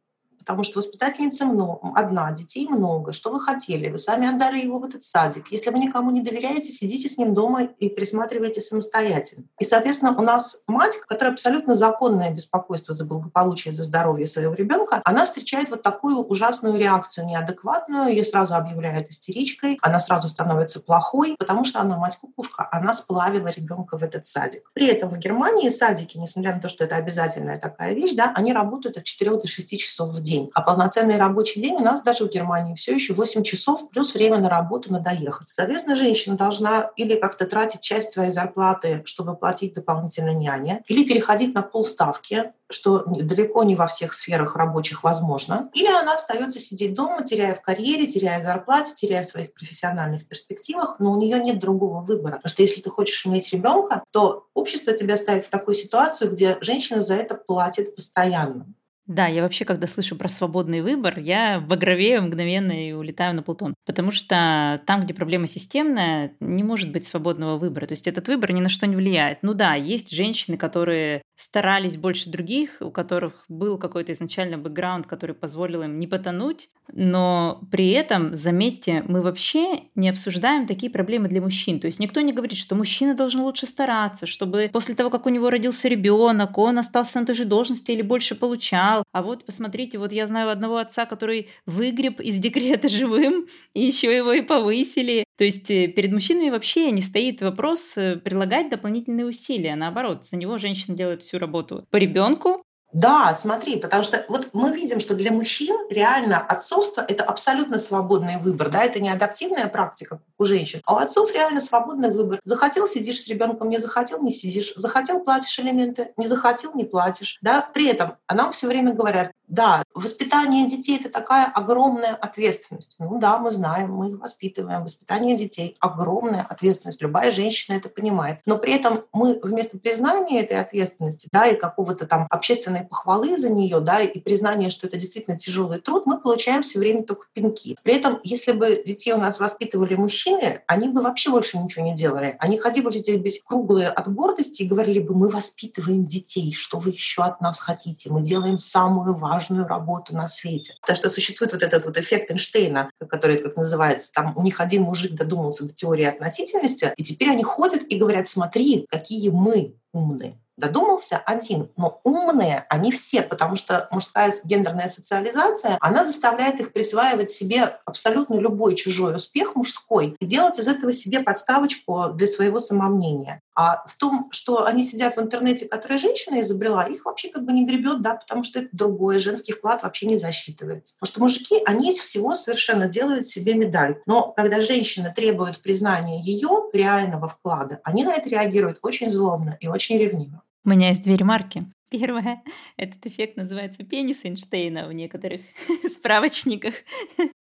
потому 0.50 0.64
что 0.64 0.80
воспитательница 0.80 1.46
много, 1.46 1.92
одна, 1.94 2.32
детей 2.32 2.68
много. 2.68 3.14
Что 3.14 3.30
вы 3.30 3.40
хотели? 3.40 3.88
Вы 3.90 4.00
сами 4.00 4.28
отдали 4.28 4.60
его 4.60 4.80
в 4.80 4.84
этот 4.84 5.04
садик. 5.04 5.52
Если 5.52 5.70
вы 5.70 5.78
никому 5.78 6.10
не 6.10 6.22
доверяете, 6.22 6.72
сидите 6.72 7.08
с 7.08 7.20
ним 7.20 7.36
дома 7.36 7.66
и 7.66 7.88
присматривайте 7.88 8.60
самостоятельно. 8.60 9.46
И, 9.60 9.64
соответственно, 9.64 10.18
у 10.18 10.24
нас 10.24 10.64
мать, 10.66 10.98
которая 11.08 11.34
абсолютно 11.34 11.76
законное 11.76 12.32
беспокойство 12.32 12.96
за 12.96 13.06
благополучие, 13.06 13.76
за 13.76 13.84
здоровье 13.84 14.26
своего 14.26 14.56
ребенка, 14.56 15.04
она 15.06 15.28
встречает 15.28 15.70
вот 15.70 15.84
такую 15.84 16.18
ужасную 16.18 16.80
реакцию, 16.80 17.28
неадекватную, 17.28 18.10
ее 18.10 18.26
сразу 18.26 18.56
объявляют 18.56 19.08
истеричкой, 19.10 19.78
она 19.84 20.00
сразу 20.00 20.30
становится 20.30 20.80
плохой, 20.80 21.36
потому 21.38 21.64
что 21.64 21.80
она 21.80 21.96
мать-кукушка, 21.98 22.68
она 22.72 22.96
сплавила 22.96 23.50
ребенка 23.50 24.00
в 24.00 24.04
этот 24.04 24.26
садик. 24.26 24.72
При 24.74 24.88
этом 24.88 25.12
в 25.12 25.18
Германии 25.20 25.70
садики, 25.70 26.18
несмотря 26.18 26.56
на 26.56 26.60
то, 26.60 26.70
что 26.70 26.86
это 26.86 26.96
обязательная 26.96 27.60
такая 27.60 27.94
вещь, 27.94 28.14
да, 28.16 28.34
они 28.36 28.52
работают 28.52 28.98
от 28.98 29.04
4 29.04 29.30
до 29.30 29.48
6 29.48 29.80
часов 29.80 30.12
в 30.12 30.24
день 30.24 30.39
день. 30.40 30.52
А 30.54 30.62
полноценный 30.62 31.18
рабочий 31.18 31.62
день 31.62 31.76
у 31.76 31.80
нас 31.80 32.02
даже 32.02 32.26
в 32.26 32.30
Германии 32.30 32.76
все 32.76 32.94
еще 32.94 33.14
8 33.14 33.44
часов 33.44 33.90
плюс 33.90 34.14
время 34.14 34.38
на 34.38 34.50
работу 34.50 34.92
надо 34.92 35.12
ехать. 35.12 35.48
Соответственно, 35.52 35.96
женщина 35.96 36.36
должна 36.36 36.92
или 36.96 37.16
как-то 37.16 37.46
тратить 37.46 37.82
часть 37.82 38.12
своей 38.12 38.32
зарплаты, 38.32 39.02
чтобы 39.06 39.36
платить 39.36 39.74
дополнительно 39.74 40.32
няне, 40.32 40.84
или 40.88 41.08
переходить 41.08 41.54
на 41.54 41.62
полставки, 41.62 42.52
что 42.70 43.04
далеко 43.06 43.64
не 43.64 43.76
во 43.76 43.88
всех 43.88 44.14
сферах 44.14 44.56
рабочих 44.56 45.04
возможно, 45.04 45.70
или 45.74 45.88
она 45.88 46.16
остается 46.16 46.60
сидеть 46.60 46.94
дома, 46.94 47.24
теряя 47.24 47.56
в 47.56 47.62
карьере, 47.62 48.06
теряя 48.06 48.40
в 48.40 48.44
зарплате, 48.44 48.94
теряя 48.94 49.24
в 49.24 49.28
своих 49.28 49.54
профессиональных 49.54 50.28
перспективах, 50.28 50.98
но 51.00 51.12
у 51.12 51.18
нее 51.18 51.40
нет 51.40 51.60
другого 51.60 52.02
выбора. 52.02 52.36
Потому 52.36 52.50
что 52.50 52.62
если 52.62 52.82
ты 52.82 52.90
хочешь 52.90 53.26
иметь 53.26 53.52
ребенка, 53.52 54.04
то 54.12 54.48
общество 54.54 54.94
тебя 54.94 55.18
ставит 55.18 55.46
в 55.46 55.50
такую 55.50 55.76
ситуацию, 55.76 56.32
где 56.32 56.58
женщина 56.62 57.02
за 57.02 57.16
это 57.16 57.36
платит 57.36 57.96
постоянно. 57.96 58.68
Да, 59.10 59.26
я 59.26 59.42
вообще, 59.42 59.66
когда 59.66 59.88
слышу 59.88 60.16
про 60.16 60.28
свободный 60.30 60.82
выбор, 60.82 61.18
я 61.18 61.60
багровею 61.60 62.22
мгновенно 62.22 62.72
и 62.72 62.92
улетаю 62.92 63.34
на 63.36 63.42
Плутон. 63.42 63.74
Потому 63.88 64.12
что 64.12 64.84
там, 64.86 65.02
где 65.04 65.16
проблема 65.16 65.48
системная, 65.48 66.34
не 66.40 66.62
может 66.62 66.92
быть 66.92 67.08
свободного 67.08 67.58
выбора. 67.58 67.88
То 67.88 67.94
есть 67.94 68.06
этот 68.08 68.28
выбор 68.28 68.52
ни 68.52 68.62
на 68.62 68.70
что 68.70 68.86
не 68.86 68.96
влияет. 68.96 69.40
Ну 69.42 69.56
да, 69.56 69.74
есть 69.74 70.12
женщины, 70.12 70.58
которые 70.58 71.24
старались 71.36 71.98
больше 71.98 72.30
других, 72.30 72.78
у 72.82 72.92
которых 72.92 73.46
был 73.48 73.80
какой-то 73.80 74.12
изначально 74.12 74.60
бэкграунд, 74.60 75.08
который 75.08 75.34
позволил 75.34 75.82
им 75.82 75.98
не 75.98 76.06
потонуть, 76.06 76.70
но 76.92 77.62
при 77.72 77.92
этом, 77.92 78.36
заметьте, 78.36 79.04
мы 79.08 79.22
вообще 79.22 79.84
не 79.96 80.10
обсуждаем 80.10 80.68
такие 80.68 80.92
проблемы 80.92 81.30
для 81.30 81.42
мужчин. 81.42 81.80
То 81.80 81.88
есть 81.88 82.00
никто 82.00 82.22
не 82.22 82.34
говорит, 82.34 82.60
что 82.60 82.76
мужчина 82.76 83.16
должен 83.16 83.42
лучше 83.42 83.66
стараться, 83.68 84.28
чтобы 84.28 84.70
после 84.72 84.96
того, 84.96 85.10
как 85.10 85.26
у 85.26 85.30
него 85.30 85.50
родился 85.50 85.88
ребенок, 85.88 86.58
он 86.58 86.78
остался 86.78 87.20
на 87.20 87.26
той 87.26 87.36
же 87.36 87.46
должности 87.46 87.92
или 87.92 88.02
больше 88.02 88.36
получал. 88.36 88.99
А 89.12 89.22
вот 89.22 89.46
посмотрите, 89.46 89.98
вот 89.98 90.12
я 90.12 90.28
знаю 90.28 90.50
одного 90.50 90.78
отца, 90.78 91.06
который 91.06 91.50
выгреб 91.66 92.20
из 92.20 92.38
декрета 92.38 92.90
живым, 92.90 93.48
и 93.74 93.82
еще 93.82 94.16
его 94.16 94.34
и 94.34 94.42
повысили. 94.42 95.24
То 95.38 95.44
есть 95.44 95.70
э, 95.72 95.88
перед 95.88 96.12
мужчинами 96.12 96.50
вообще 96.50 96.92
не 96.92 97.02
стоит 97.02 97.42
вопрос 97.42 97.94
э, 97.98 98.18
предлагать 98.18 98.70
дополнительные 98.70 99.26
усилия. 99.26 99.76
Наоборот, 99.76 100.26
за 100.26 100.38
него 100.38 100.58
женщина 100.58 100.96
делает 100.96 101.24
всю 101.24 101.40
работу 101.40 101.86
по 101.90 101.98
ребенку, 101.98 102.64
да, 102.92 103.36
смотри, 103.36 103.78
потому 103.78 104.04
что 104.04 104.26
вот 104.30 104.50
мы 104.54 104.72
видим, 104.72 105.00
что 105.00 105.14
для 105.14 105.32
мужчин 105.32 105.78
реально 105.90 106.40
отцовство– 106.40 107.06
это 107.08 107.24
абсолютно 107.24 107.78
свободный 107.78 108.38
выбор, 108.38 108.70
да, 108.70 108.84
это 108.84 109.00
не 109.00 109.10
адаптивная 109.10 109.68
практика, 109.68 110.22
у 110.40 110.46
женщин, 110.46 110.82
а 110.86 110.96
у 110.96 110.98
отцов 110.98 111.32
реально 111.34 111.62
свободный 111.62 112.12
выбор. 112.12 112.40
Захотел– 112.44 112.88
сидишь 112.88 113.22
с 113.22 113.28
ребенком, 113.28 113.70
не 113.70 113.78
захотел– 113.78 114.22
не 114.24 114.32
сидишь, 114.32 114.74
захотел– 114.76 115.20
платишь 115.24 115.60
элементы, 115.60 116.14
не 116.18 116.26
захотел– 116.26 116.74
не 116.76 116.86
платишь, 116.86 117.38
да. 117.42 117.62
При 117.62 117.88
этом 117.88 118.18
а 118.26 118.36
нам 118.36 118.52
все 118.52 118.68
время 118.68 118.94
говорят, 118.94 119.32
да, 119.50 119.84
воспитание 119.96 120.68
детей– 120.70 120.98
это 121.00 121.10
такая 121.10 121.46
огромная 121.48 122.14
ответственность. 122.14 122.96
Ну 123.00 123.20
да, 123.20 123.40
мы 123.40 123.50
знаем, 123.50 123.92
мы 123.92 124.10
их 124.10 124.20
воспитываем. 124.20 124.84
Воспитание 124.84 125.36
детей– 125.36 125.76
огромная 125.80 126.44
ответственность. 126.44 127.02
Любая 127.02 127.32
женщина 127.32 127.76
это 127.76 127.90
понимает. 127.90 128.42
Но 128.46 128.60
при 128.60 128.74
этом 128.74 129.06
мы 129.12 129.40
вместо 129.42 129.80
признания 129.80 130.42
этой 130.42 130.60
ответственности, 130.60 131.28
да, 131.32 131.48
и 131.48 131.60
какого-то 131.60 132.06
там 132.06 132.28
общественной 132.30 132.84
похвалы 132.84 133.36
за 133.38 133.50
нее, 133.50 133.80
да, 133.80 134.00
и 134.02 134.20
признание, 134.20 134.70
что 134.70 134.86
это 134.86 134.98
действительно 134.98 135.38
тяжелый 135.38 135.80
труд, 135.80 136.06
мы 136.06 136.20
получаем 136.22 136.62
все 136.62 136.78
время 136.78 137.04
только 137.04 137.26
пинки. 137.34 137.76
При 137.82 137.96
этом, 137.96 138.20
если 138.24 138.52
бы 138.52 138.84
детей 138.86 139.14
у 139.14 139.18
нас 139.18 139.40
воспитывали 139.40 139.96
мужчины, 139.96 140.62
они 140.68 140.90
бы 140.90 141.02
вообще 141.02 141.32
больше 141.32 141.58
ничего 141.58 141.86
не 141.86 141.96
делали. 141.96 142.38
Они 142.40 142.60
ходили 142.60 142.86
бы 142.86 142.94
здесь 142.94 143.18
без 143.18 143.42
круглые 143.42 143.90
от 143.90 144.14
гордости 144.14 144.62
и 144.62 144.68
говорили 144.68 145.00
бы, 145.00 145.16
мы 145.16 145.30
воспитываем 145.30 146.06
детей, 146.06 146.54
что 146.54 146.78
вы 146.78 146.92
еще 146.92 147.24
от 147.24 147.42
нас 147.42 147.60
хотите? 147.60 148.12
Мы 148.12 148.22
делаем 148.22 148.60
самую 148.60 149.16
важную 149.16 149.39
работу 149.68 150.16
на 150.16 150.28
свете. 150.28 150.76
Потому 150.82 150.98
что 150.98 151.10
существует 151.10 151.54
вот 151.54 151.64
этот 151.64 151.86
вот 151.86 151.98
эффект 151.98 152.32
Эйнштейна, 152.32 152.92
который, 153.10 153.38
как 153.38 153.56
называется, 153.56 154.12
там 154.14 154.34
у 154.36 154.44
них 154.44 154.60
один 154.60 154.84
мужик 154.84 155.14
додумался 155.14 155.66
до 155.66 155.74
теории 155.74 156.06
относительности, 156.06 156.94
и 156.96 157.04
теперь 157.04 157.30
они 157.30 157.44
ходят 157.44 157.84
и 157.84 157.98
говорят, 157.98 158.28
смотри, 158.28 158.86
какие 158.90 159.30
мы 159.30 159.76
умные. 159.94 160.40
Додумался 160.60 161.22
один, 161.26 161.72
но 161.78 162.02
умные 162.04 162.66
они 162.70 162.92
все, 162.92 163.22
потому 163.22 163.56
что 163.56 163.88
мужская 163.92 164.34
гендерная 164.44 164.90
социализация, 164.90 165.78
она 165.80 166.04
заставляет 166.04 166.60
их 166.60 166.74
присваивать 166.74 167.32
себе 167.32 167.80
абсолютно 167.86 168.36
любой 168.36 168.76
чужой 168.76 169.16
успех 169.16 169.56
мужской 169.56 170.18
и 170.20 170.26
делать 170.26 170.60
из 170.60 170.68
этого 170.68 170.92
себе 170.92 171.22
подставочку 171.22 172.10
для 172.14 172.28
своего 172.28 172.60
самомнения. 172.60 173.42
А 173.56 173.84
в 173.88 173.98
том, 173.98 174.30
что 174.32 174.66
они 174.66 174.84
сидят 174.84 175.18
в 175.18 175.22
интернете, 175.22 175.66
который 175.66 175.98
женщина 175.98 176.40
изобрела, 176.42 176.86
их 176.86 177.06
вообще 177.06 177.30
как 177.30 177.46
бы 177.46 177.52
не 177.52 177.66
гребет, 177.66 178.02
да, 178.02 178.16
потому 178.16 178.44
что 178.44 178.60
это 178.60 178.70
другое, 178.72 179.20
женский 179.20 179.54
вклад 179.54 179.84
вообще 179.84 180.08
не 180.08 180.18
засчитывается. 180.18 180.96
Потому 181.00 181.12
что 181.12 181.22
мужики, 181.22 181.62
они 181.66 181.92
из 181.92 182.00
всего 182.00 182.36
совершенно 182.36 182.88
делают 182.88 183.28
себе 183.28 183.56
медаль. 183.56 184.02
Но 184.06 184.32
когда 184.32 184.62
женщина 184.62 185.14
требует 185.14 185.62
признания 185.62 186.22
ее 186.22 186.70
реального 186.74 187.28
вклада, 187.28 187.80
они 187.84 188.04
на 188.04 188.14
это 188.14 188.30
реагируют 188.30 188.80
очень 188.82 189.10
злобно 189.10 189.58
и 189.60 189.68
очень 189.68 189.98
ревниво. 189.98 190.42
У 190.66 190.70
меня 190.70 190.90
есть 190.90 191.04
две 191.04 191.16
ремарки. 191.16 191.62
Первое, 191.90 192.44
этот 192.78 193.06
эффект 193.08 193.36
называется 193.36 193.84
пенис 193.84 194.24
Эйнштейна 194.24 194.88
в 194.88 194.94
некоторых 194.94 195.42
справочниках. 195.92 196.76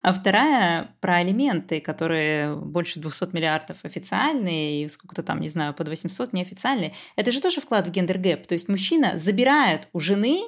А 0.02 0.12
вторая 0.12 0.96
про 1.00 1.18
алименты, 1.18 1.80
которые 1.80 2.56
больше 2.56 2.98
200 2.98 3.34
миллиардов 3.36 3.76
официальные 3.84 4.82
и 4.84 4.88
сколько-то 4.88 5.22
там, 5.22 5.40
не 5.40 5.48
знаю, 5.48 5.74
под 5.74 5.88
800 5.88 6.32
неофициальные. 6.32 6.94
Это 7.14 7.30
же 7.30 7.40
тоже 7.40 7.60
вклад 7.60 7.86
в 7.86 7.92
gender 7.92 8.25
gap. 8.25 8.46
То 8.48 8.54
есть 8.54 8.68
мужчина 8.68 9.16
забирает 9.16 9.88
у 9.92 10.00
жены 10.00 10.42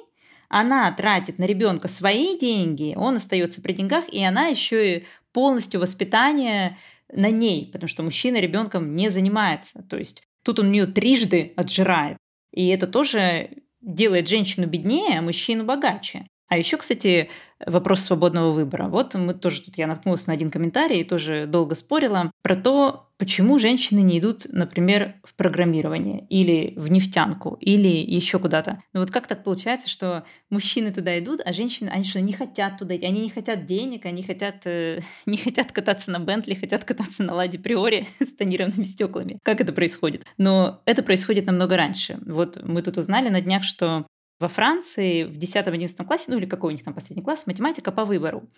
она 0.47 0.91
тратит 0.91 1.39
на 1.39 1.45
ребенка 1.45 1.87
свои 1.87 2.37
деньги, 2.37 2.93
он 2.95 3.15
остается 3.15 3.61
при 3.61 3.73
деньгах, 3.73 4.07
и 4.09 4.23
она 4.23 4.47
еще 4.47 4.97
и 4.97 5.05
полностью 5.31 5.81
воспитание 5.81 6.77
на 7.11 7.29
ней, 7.29 7.69
потому 7.71 7.87
что 7.87 8.03
мужчина 8.03 8.37
ребенком 8.37 8.95
не 8.95 9.09
занимается. 9.09 9.83
То 9.83 9.97
есть 9.97 10.23
тут 10.43 10.59
он 10.59 10.71
ее 10.71 10.85
трижды 10.85 11.53
отжирает. 11.55 12.17
И 12.55 12.69
это 12.69 12.87
тоже 12.87 13.49
делает 13.81 14.27
женщину 14.27 14.65
беднее, 14.65 15.19
а 15.19 15.21
мужчину 15.21 15.65
богаче. 15.65 16.27
А 16.47 16.57
еще, 16.57 16.77
кстати, 16.77 17.29
вопрос 17.65 18.01
свободного 18.01 18.51
выбора. 18.51 18.87
Вот 18.87 19.15
мы 19.15 19.33
тоже 19.33 19.61
тут 19.61 19.77
я 19.77 19.87
наткнулась 19.87 20.27
на 20.27 20.33
один 20.33 20.51
комментарий 20.51 21.01
и 21.01 21.03
тоже 21.03 21.45
долго 21.47 21.75
спорила 21.75 22.31
про 22.41 22.55
то, 22.55 23.09
почему 23.17 23.59
женщины 23.59 23.99
не 23.99 24.19
идут, 24.19 24.45
например, 24.49 25.15
в 25.23 25.35
программирование 25.35 26.25
или 26.29 26.73
в 26.75 26.89
нефтянку 26.89 27.57
или 27.61 27.87
еще 27.87 28.39
куда-то. 28.39 28.81
Ну 28.93 28.99
вот 28.99 29.11
как 29.11 29.27
так 29.27 29.43
получается, 29.43 29.89
что 29.89 30.25
мужчины 30.49 30.91
туда 30.91 31.17
идут, 31.19 31.41
а 31.45 31.53
женщины, 31.53 31.89
они 31.89 32.03
что, 32.03 32.21
не 32.21 32.33
хотят 32.33 32.77
туда 32.77 32.95
идти, 32.95 33.05
они 33.05 33.21
не 33.21 33.29
хотят 33.29 33.65
денег, 33.65 34.05
они 34.05 34.23
хотят, 34.23 34.61
э, 34.65 35.01
не 35.25 35.37
хотят 35.37 35.71
кататься 35.71 36.11
на 36.11 36.19
Бентли, 36.19 36.53
хотят 36.53 36.83
кататься 36.83 37.23
на 37.23 37.33
Ладе 37.33 37.57
Приоре 37.57 38.05
с 38.19 38.33
тонированными 38.33 38.85
стеклами. 38.85 39.39
Как 39.43 39.61
это 39.61 39.73
происходит? 39.73 40.25
Но 40.37 40.81
это 40.85 41.03
происходит 41.03 41.45
намного 41.45 41.77
раньше. 41.77 42.19
Вот 42.25 42.61
мы 42.63 42.81
тут 42.81 42.97
узнали 42.97 43.29
на 43.29 43.41
днях, 43.41 43.63
что 43.63 44.05
во 44.39 44.47
Франции 44.47 45.23
в 45.23 45.37
10-11 45.37 46.05
классе, 46.05 46.25
ну 46.27 46.37
или 46.37 46.45
какой 46.45 46.69
у 46.69 46.75
них 46.75 46.83
там 46.83 46.93
последний 46.93 47.23
класс, 47.23 47.47
математика 47.47 47.91
по 47.91 48.05
выбору. 48.05 48.49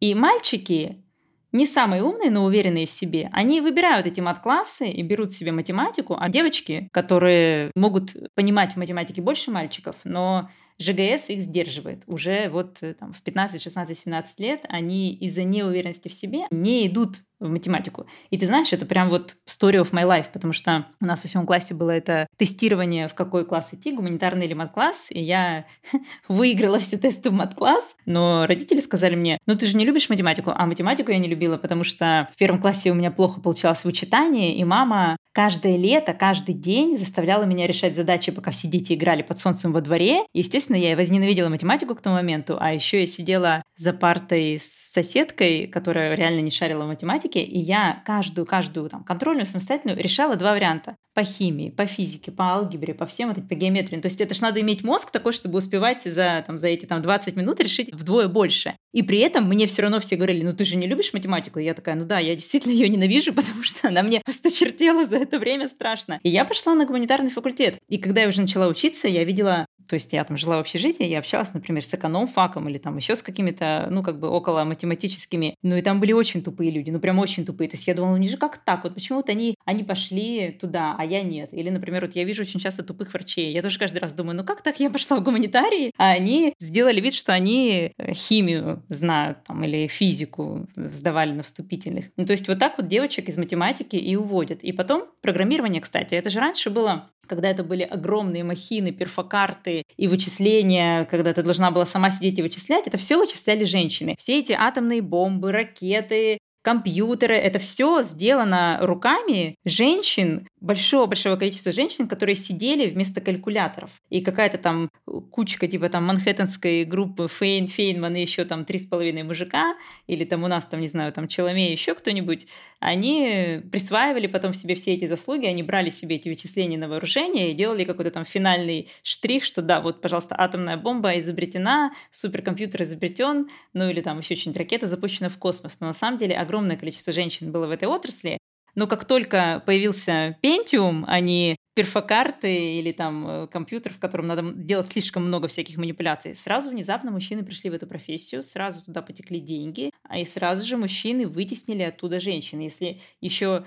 И 0.00 0.14
мальчики, 0.14 1.04
не 1.52 1.66
самые 1.66 2.02
умные, 2.02 2.30
но 2.30 2.44
уверенные 2.44 2.86
в 2.86 2.90
себе, 2.90 3.30
они 3.32 3.60
выбирают 3.60 4.06
эти 4.06 4.20
мат-классы 4.20 4.88
и 4.88 5.02
берут 5.02 5.32
себе 5.32 5.52
математику, 5.52 6.16
а 6.18 6.28
девочки, 6.28 6.88
которые 6.92 7.70
могут 7.74 8.14
понимать 8.34 8.74
в 8.74 8.76
математике 8.76 9.22
больше 9.22 9.50
мальчиков, 9.50 9.96
но 10.04 10.50
ЖГС 10.78 11.28
их 11.28 11.42
сдерживает. 11.42 12.02
Уже 12.06 12.48
вот 12.48 12.78
э, 12.82 12.94
там, 12.94 13.12
в 13.12 13.22
15, 13.22 13.62
16, 13.62 13.98
17 13.98 14.40
лет 14.40 14.64
они 14.68 15.12
из-за 15.14 15.44
неуверенности 15.44 16.08
в 16.08 16.12
себе 16.12 16.40
не 16.50 16.86
идут 16.86 17.22
в 17.40 17.48
математику. 17.48 18.06
И 18.30 18.38
ты 18.38 18.46
знаешь, 18.46 18.72
это 18.72 18.84
прям 18.84 19.10
вот 19.10 19.36
story 19.46 19.80
of 19.80 19.92
my 19.92 20.04
life, 20.04 20.26
потому 20.32 20.52
что 20.52 20.86
у 21.00 21.04
нас 21.04 21.20
в 21.20 21.24
восьмом 21.24 21.46
классе 21.46 21.74
было 21.74 21.90
это 21.90 22.26
тестирование, 22.36 23.06
в 23.06 23.14
какой 23.14 23.44
класс 23.44 23.68
идти, 23.72 23.92
гуманитарный 23.92 24.46
или 24.46 24.54
мат-класс, 24.54 25.06
и 25.10 25.20
я 25.20 25.66
выиграла 26.28 26.80
все 26.80 26.98
тесты 26.98 27.30
в 27.30 27.34
мат-класс, 27.34 27.94
но 28.06 28.46
родители 28.46 28.80
сказали 28.80 29.14
мне, 29.14 29.38
ну 29.46 29.56
ты 29.56 29.66
же 29.66 29.76
не 29.76 29.84
любишь 29.84 30.08
математику, 30.08 30.52
а 30.54 30.66
математику 30.66 31.12
я 31.12 31.18
не 31.18 31.28
любила, 31.28 31.56
потому 31.58 31.84
что 31.84 32.28
в 32.34 32.36
первом 32.36 32.60
классе 32.60 32.90
у 32.90 32.94
меня 32.94 33.12
плохо 33.12 33.40
получалось 33.40 33.84
вычитание, 33.84 34.56
и 34.56 34.64
мама 34.64 35.16
каждое 35.32 35.76
лето, 35.76 36.14
каждый 36.14 36.54
день 36.54 36.98
заставляла 36.98 37.44
меня 37.44 37.68
решать 37.68 37.94
задачи, 37.94 38.32
пока 38.32 38.50
все 38.50 38.66
дети 38.66 38.94
играли 38.94 39.22
под 39.22 39.38
солнцем 39.38 39.72
во 39.72 39.80
дворе. 39.80 40.22
Естественно, 40.32 40.67
я 40.76 40.96
возненавидела 40.96 41.48
математику 41.48 41.94
к 41.94 42.00
тому 42.00 42.16
моменту, 42.16 42.56
а 42.60 42.72
еще 42.72 43.00
я 43.00 43.06
сидела 43.06 43.62
за 43.76 43.92
партой 43.92 44.58
с 44.58 44.88
соседкой, 44.92 45.66
которая 45.66 46.14
реально 46.14 46.40
не 46.40 46.50
шарила 46.50 46.84
в 46.84 46.88
математике, 46.88 47.42
и 47.42 47.58
я 47.58 48.02
каждую-каждую 48.04 48.88
там 48.88 49.04
контрольную 49.04 49.46
самостоятельную 49.46 49.98
решала 50.02 50.36
два 50.36 50.52
варианта. 50.52 50.96
По 51.14 51.24
химии, 51.24 51.70
по 51.70 51.86
физике, 51.86 52.30
по 52.30 52.44
алгебре, 52.44 52.94
по 52.94 53.04
всем, 53.04 53.32
вот, 53.32 53.48
по 53.48 53.54
геометрии. 53.54 54.00
То 54.00 54.06
есть 54.06 54.20
это 54.20 54.34
ж 54.34 54.40
надо 54.40 54.60
иметь 54.60 54.84
мозг 54.84 55.10
такой, 55.10 55.32
чтобы 55.32 55.58
успевать 55.58 56.04
за, 56.04 56.44
там, 56.46 56.58
за 56.58 56.68
эти 56.68 56.86
там, 56.86 57.02
20 57.02 57.34
минут 57.34 57.60
решить 57.60 57.92
вдвое 57.92 58.28
больше. 58.28 58.76
И 58.92 59.02
при 59.02 59.18
этом 59.18 59.44
мне 59.48 59.66
все 59.66 59.82
равно 59.82 59.98
все 59.98 60.16
говорили, 60.16 60.44
ну 60.44 60.54
ты 60.54 60.64
же 60.64 60.76
не 60.76 60.86
любишь 60.86 61.12
математику? 61.12 61.58
И 61.58 61.64
я 61.64 61.74
такая, 61.74 61.96
ну 61.96 62.04
да, 62.04 62.20
я 62.20 62.34
действительно 62.34 62.72
ее 62.72 62.88
ненавижу, 62.88 63.32
потому 63.34 63.64
что 63.64 63.88
она 63.88 64.02
мне 64.02 64.22
осточертела 64.26 65.06
за 65.06 65.16
это 65.16 65.38
время 65.38 65.68
страшно. 65.68 66.20
И 66.22 66.28
я 66.28 66.44
пошла 66.44 66.74
на 66.74 66.86
гуманитарный 66.86 67.30
факультет. 67.30 67.78
И 67.88 67.98
когда 67.98 68.22
я 68.22 68.28
уже 68.28 68.40
начала 68.40 68.68
учиться, 68.68 69.08
я 69.08 69.24
видела 69.24 69.66
то 69.88 69.94
есть 69.94 70.12
я 70.12 70.22
там 70.22 70.36
жила 70.36 70.57
в 70.58 70.60
общежитии, 70.60 71.04
я 71.04 71.18
общалась, 71.18 71.54
например, 71.54 71.84
с 71.84 71.94
эконом-факом 71.94 72.68
или 72.68 72.78
там 72.78 72.96
еще 72.96 73.16
с 73.16 73.22
какими-то, 73.22 73.88
ну, 73.90 74.02
как 74.02 74.20
бы 74.20 74.28
около 74.28 74.64
математическими. 74.64 75.54
Ну, 75.62 75.76
и 75.76 75.82
там 75.82 76.00
были 76.00 76.12
очень 76.12 76.42
тупые 76.42 76.70
люди, 76.70 76.90
ну, 76.90 77.00
прям 77.00 77.18
очень 77.18 77.44
тупые. 77.44 77.68
То 77.68 77.76
есть 77.76 77.86
я 77.86 77.94
думала, 77.94 78.12
ну, 78.12 78.16
не 78.18 78.28
же 78.28 78.36
как 78.36 78.58
так? 78.58 78.84
Вот 78.84 78.94
почему 78.94 79.18
вот 79.18 79.28
они, 79.28 79.54
они 79.64 79.84
пошли 79.84 80.50
туда, 80.50 80.94
а 80.98 81.04
я 81.04 81.22
нет? 81.22 81.50
Или, 81.52 81.70
например, 81.70 82.04
вот 82.04 82.14
я 82.16 82.24
вижу 82.24 82.42
очень 82.42 82.60
часто 82.60 82.82
тупых 82.82 83.12
врачей. 83.12 83.52
Я 83.52 83.62
тоже 83.62 83.78
каждый 83.78 83.98
раз 83.98 84.12
думаю, 84.12 84.36
ну, 84.36 84.44
как 84.44 84.62
так 84.62 84.80
я 84.80 84.90
пошла 84.90 85.16
в 85.16 85.22
гуманитарии, 85.22 85.92
а 85.96 86.10
они 86.10 86.54
сделали 86.60 87.00
вид, 87.00 87.14
что 87.14 87.32
они 87.32 87.92
э, 87.96 88.12
химию 88.12 88.82
знают 88.88 89.44
там, 89.44 89.64
или 89.64 89.86
физику 89.86 90.68
сдавали 90.76 91.32
на 91.32 91.42
вступительных. 91.42 92.06
Ну, 92.16 92.26
то 92.26 92.32
есть 92.32 92.48
вот 92.48 92.58
так 92.58 92.78
вот 92.78 92.88
девочек 92.88 93.28
из 93.28 93.38
математики 93.38 93.96
и 93.96 94.16
уводят. 94.16 94.62
И 94.62 94.72
потом 94.72 95.04
программирование, 95.22 95.80
кстати, 95.80 96.14
это 96.14 96.30
же 96.30 96.40
раньше 96.40 96.70
было 96.70 97.06
когда 97.28 97.50
это 97.50 97.62
были 97.62 97.82
огромные 97.82 98.44
махины, 98.44 98.90
перфокарты 98.92 99.84
и 99.96 100.08
вычисления, 100.08 101.04
когда 101.04 101.32
ты 101.32 101.42
должна 101.42 101.70
была 101.70 101.86
сама 101.86 102.10
сидеть 102.10 102.38
и 102.38 102.42
вычислять, 102.42 102.86
это 102.86 102.98
все 102.98 103.16
вычисляли 103.16 103.64
женщины. 103.64 104.16
Все 104.18 104.38
эти 104.38 104.52
атомные 104.52 105.02
бомбы, 105.02 105.52
ракеты, 105.52 106.38
компьютеры, 106.62 107.36
это 107.36 107.58
все 107.58 108.02
сделано 108.02 108.78
руками 108.82 109.54
женщин, 109.64 110.46
большого-большого 110.60 111.36
количества 111.36 111.72
женщин, 111.72 112.08
которые 112.08 112.36
сидели 112.36 112.90
вместо 112.90 113.20
калькуляторов. 113.20 113.90
И 114.10 114.20
какая-то 114.20 114.58
там 114.58 114.90
кучка 115.30 115.66
типа 115.66 115.88
там 115.88 116.04
манхэттенской 116.04 116.84
группы 116.84 117.28
Фейн, 117.28 117.68
Фейнман 117.68 118.16
и 118.16 118.22
еще 118.22 118.44
там 118.44 118.64
три 118.64 118.78
с 118.78 118.86
половиной 118.86 119.22
мужика, 119.22 119.76
или 120.06 120.24
там 120.24 120.44
у 120.44 120.48
нас 120.48 120.64
там, 120.64 120.80
не 120.80 120.88
знаю, 120.88 121.12
там 121.12 121.28
Челомея, 121.28 121.72
еще 121.72 121.94
кто-нибудь, 121.94 122.46
они 122.80 123.60
присваивали 123.70 124.26
потом 124.26 124.54
себе 124.54 124.74
все 124.74 124.94
эти 124.94 125.06
заслуги, 125.06 125.46
они 125.46 125.62
брали 125.62 125.90
себе 125.90 126.16
эти 126.16 126.28
вычисления 126.28 126.78
на 126.78 126.88
вооружение 126.88 127.50
и 127.50 127.54
делали 127.54 127.84
какой-то 127.84 128.10
там 128.10 128.24
финальный 128.24 128.88
штрих, 129.02 129.44
что 129.44 129.62
да, 129.62 129.80
вот, 129.80 130.00
пожалуйста, 130.00 130.34
атомная 130.38 130.76
бомба 130.76 131.18
изобретена, 131.18 131.92
суперкомпьютер 132.10 132.82
изобретен, 132.82 133.48
ну 133.72 133.88
или 133.88 134.00
там 134.00 134.18
еще 134.18 134.36
что-нибудь 134.36 134.58
ракета 134.58 134.86
запущена 134.86 135.28
в 135.28 135.38
космос. 135.38 135.78
Но 135.80 135.88
на 135.88 135.92
самом 135.92 136.18
деле 136.18 136.36
огромное 136.36 136.76
количество 136.76 137.12
женщин 137.12 137.52
было 137.52 137.66
в 137.66 137.70
этой 137.70 137.88
отрасли, 137.88 138.38
но 138.78 138.86
как 138.86 139.06
только 139.06 139.60
появился 139.66 140.38
Pentium, 140.40 141.02
а 141.08 141.18
не 141.18 141.56
перфокарты 141.74 142.78
или 142.78 142.92
там 142.92 143.26
э, 143.26 143.46
компьютер, 143.48 143.92
в 143.92 143.98
котором 143.98 144.28
надо 144.28 144.42
делать 144.52 144.86
слишком 144.86 145.26
много 145.26 145.48
всяких 145.48 145.78
манипуляций, 145.78 146.36
сразу 146.36 146.70
внезапно 146.70 147.10
мужчины 147.10 147.44
пришли 147.44 147.70
в 147.70 147.74
эту 147.74 147.88
профессию, 147.88 148.44
сразу 148.44 148.84
туда 148.84 149.02
потекли 149.02 149.40
деньги, 149.40 149.90
а 150.08 150.20
и 150.20 150.24
сразу 150.24 150.64
же 150.64 150.76
мужчины 150.76 151.26
вытеснили 151.26 151.82
оттуда 151.82 152.20
женщин. 152.20 152.60
Если 152.60 153.00
еще 153.20 153.64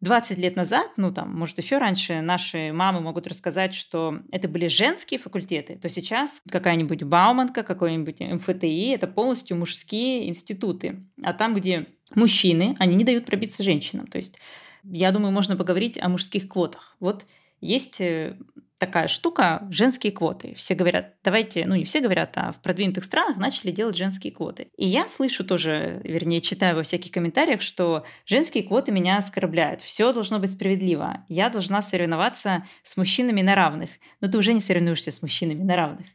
20 0.00 0.36
лет 0.36 0.56
назад, 0.56 0.90
ну 0.98 1.10
там, 1.10 1.34
может, 1.34 1.56
еще 1.56 1.78
раньше, 1.78 2.20
наши 2.20 2.70
мамы 2.72 3.00
могут 3.00 3.26
рассказать, 3.26 3.74
что 3.74 4.20
это 4.30 4.46
были 4.46 4.66
женские 4.66 5.18
факультеты, 5.18 5.76
то 5.76 5.88
сейчас 5.88 6.42
какая-нибудь 6.50 7.02
Бауманка, 7.02 7.62
какой-нибудь 7.62 8.20
МФТИ, 8.20 8.94
это 8.94 9.06
полностью 9.06 9.56
мужские 9.56 10.28
институты. 10.28 11.00
А 11.22 11.32
там, 11.32 11.54
где 11.54 11.86
мужчины, 12.14 12.76
они 12.78 12.94
не 12.96 13.04
дают 13.04 13.26
пробиться 13.26 13.62
женщинам. 13.62 14.06
То 14.06 14.18
есть, 14.18 14.38
я 14.84 15.12
думаю, 15.12 15.32
можно 15.32 15.56
поговорить 15.56 15.98
о 16.00 16.08
мужских 16.08 16.48
квотах. 16.48 16.96
Вот 17.00 17.26
есть 17.60 18.00
э, 18.00 18.36
такая 18.80 19.08
штука– 19.08 19.68
женские 19.70 20.10
квоты. 20.10 20.54
Все 20.54 20.74
говорят, 20.74 21.14
давайте, 21.22 21.66
ну 21.66 21.74
не 21.74 21.84
все 21.84 22.00
говорят, 22.00 22.32
а 22.36 22.52
в 22.52 22.56
продвинутых 22.62 23.04
странах 23.04 23.36
начали 23.36 23.70
делать 23.70 23.96
женские 23.96 24.32
квоты. 24.32 24.68
И 24.76 24.86
я 24.86 25.06
слышу 25.06 25.44
тоже, 25.44 26.00
вернее, 26.02 26.40
читаю 26.40 26.76
во 26.76 26.82
всяких 26.82 27.12
комментариях, 27.12 27.60
что 27.60 28.04
женские 28.24 28.64
квоты 28.64 28.90
меня 28.90 29.18
оскорбляют. 29.18 29.82
Все 29.82 30.12
должно 30.12 30.38
быть 30.38 30.52
справедливо. 30.52 31.24
Я 31.28 31.50
должна 31.50 31.82
соревноваться 31.82 32.66
с 32.82 32.96
мужчинами 32.96 33.42
на 33.42 33.54
равных. 33.54 33.90
Но 34.22 34.28
ты 34.28 34.38
уже 34.38 34.54
не 34.54 34.60
соревнуешься 34.60 35.12
с 35.12 35.20
мужчинами 35.20 35.62
на 35.62 35.76
равных. 35.76 36.06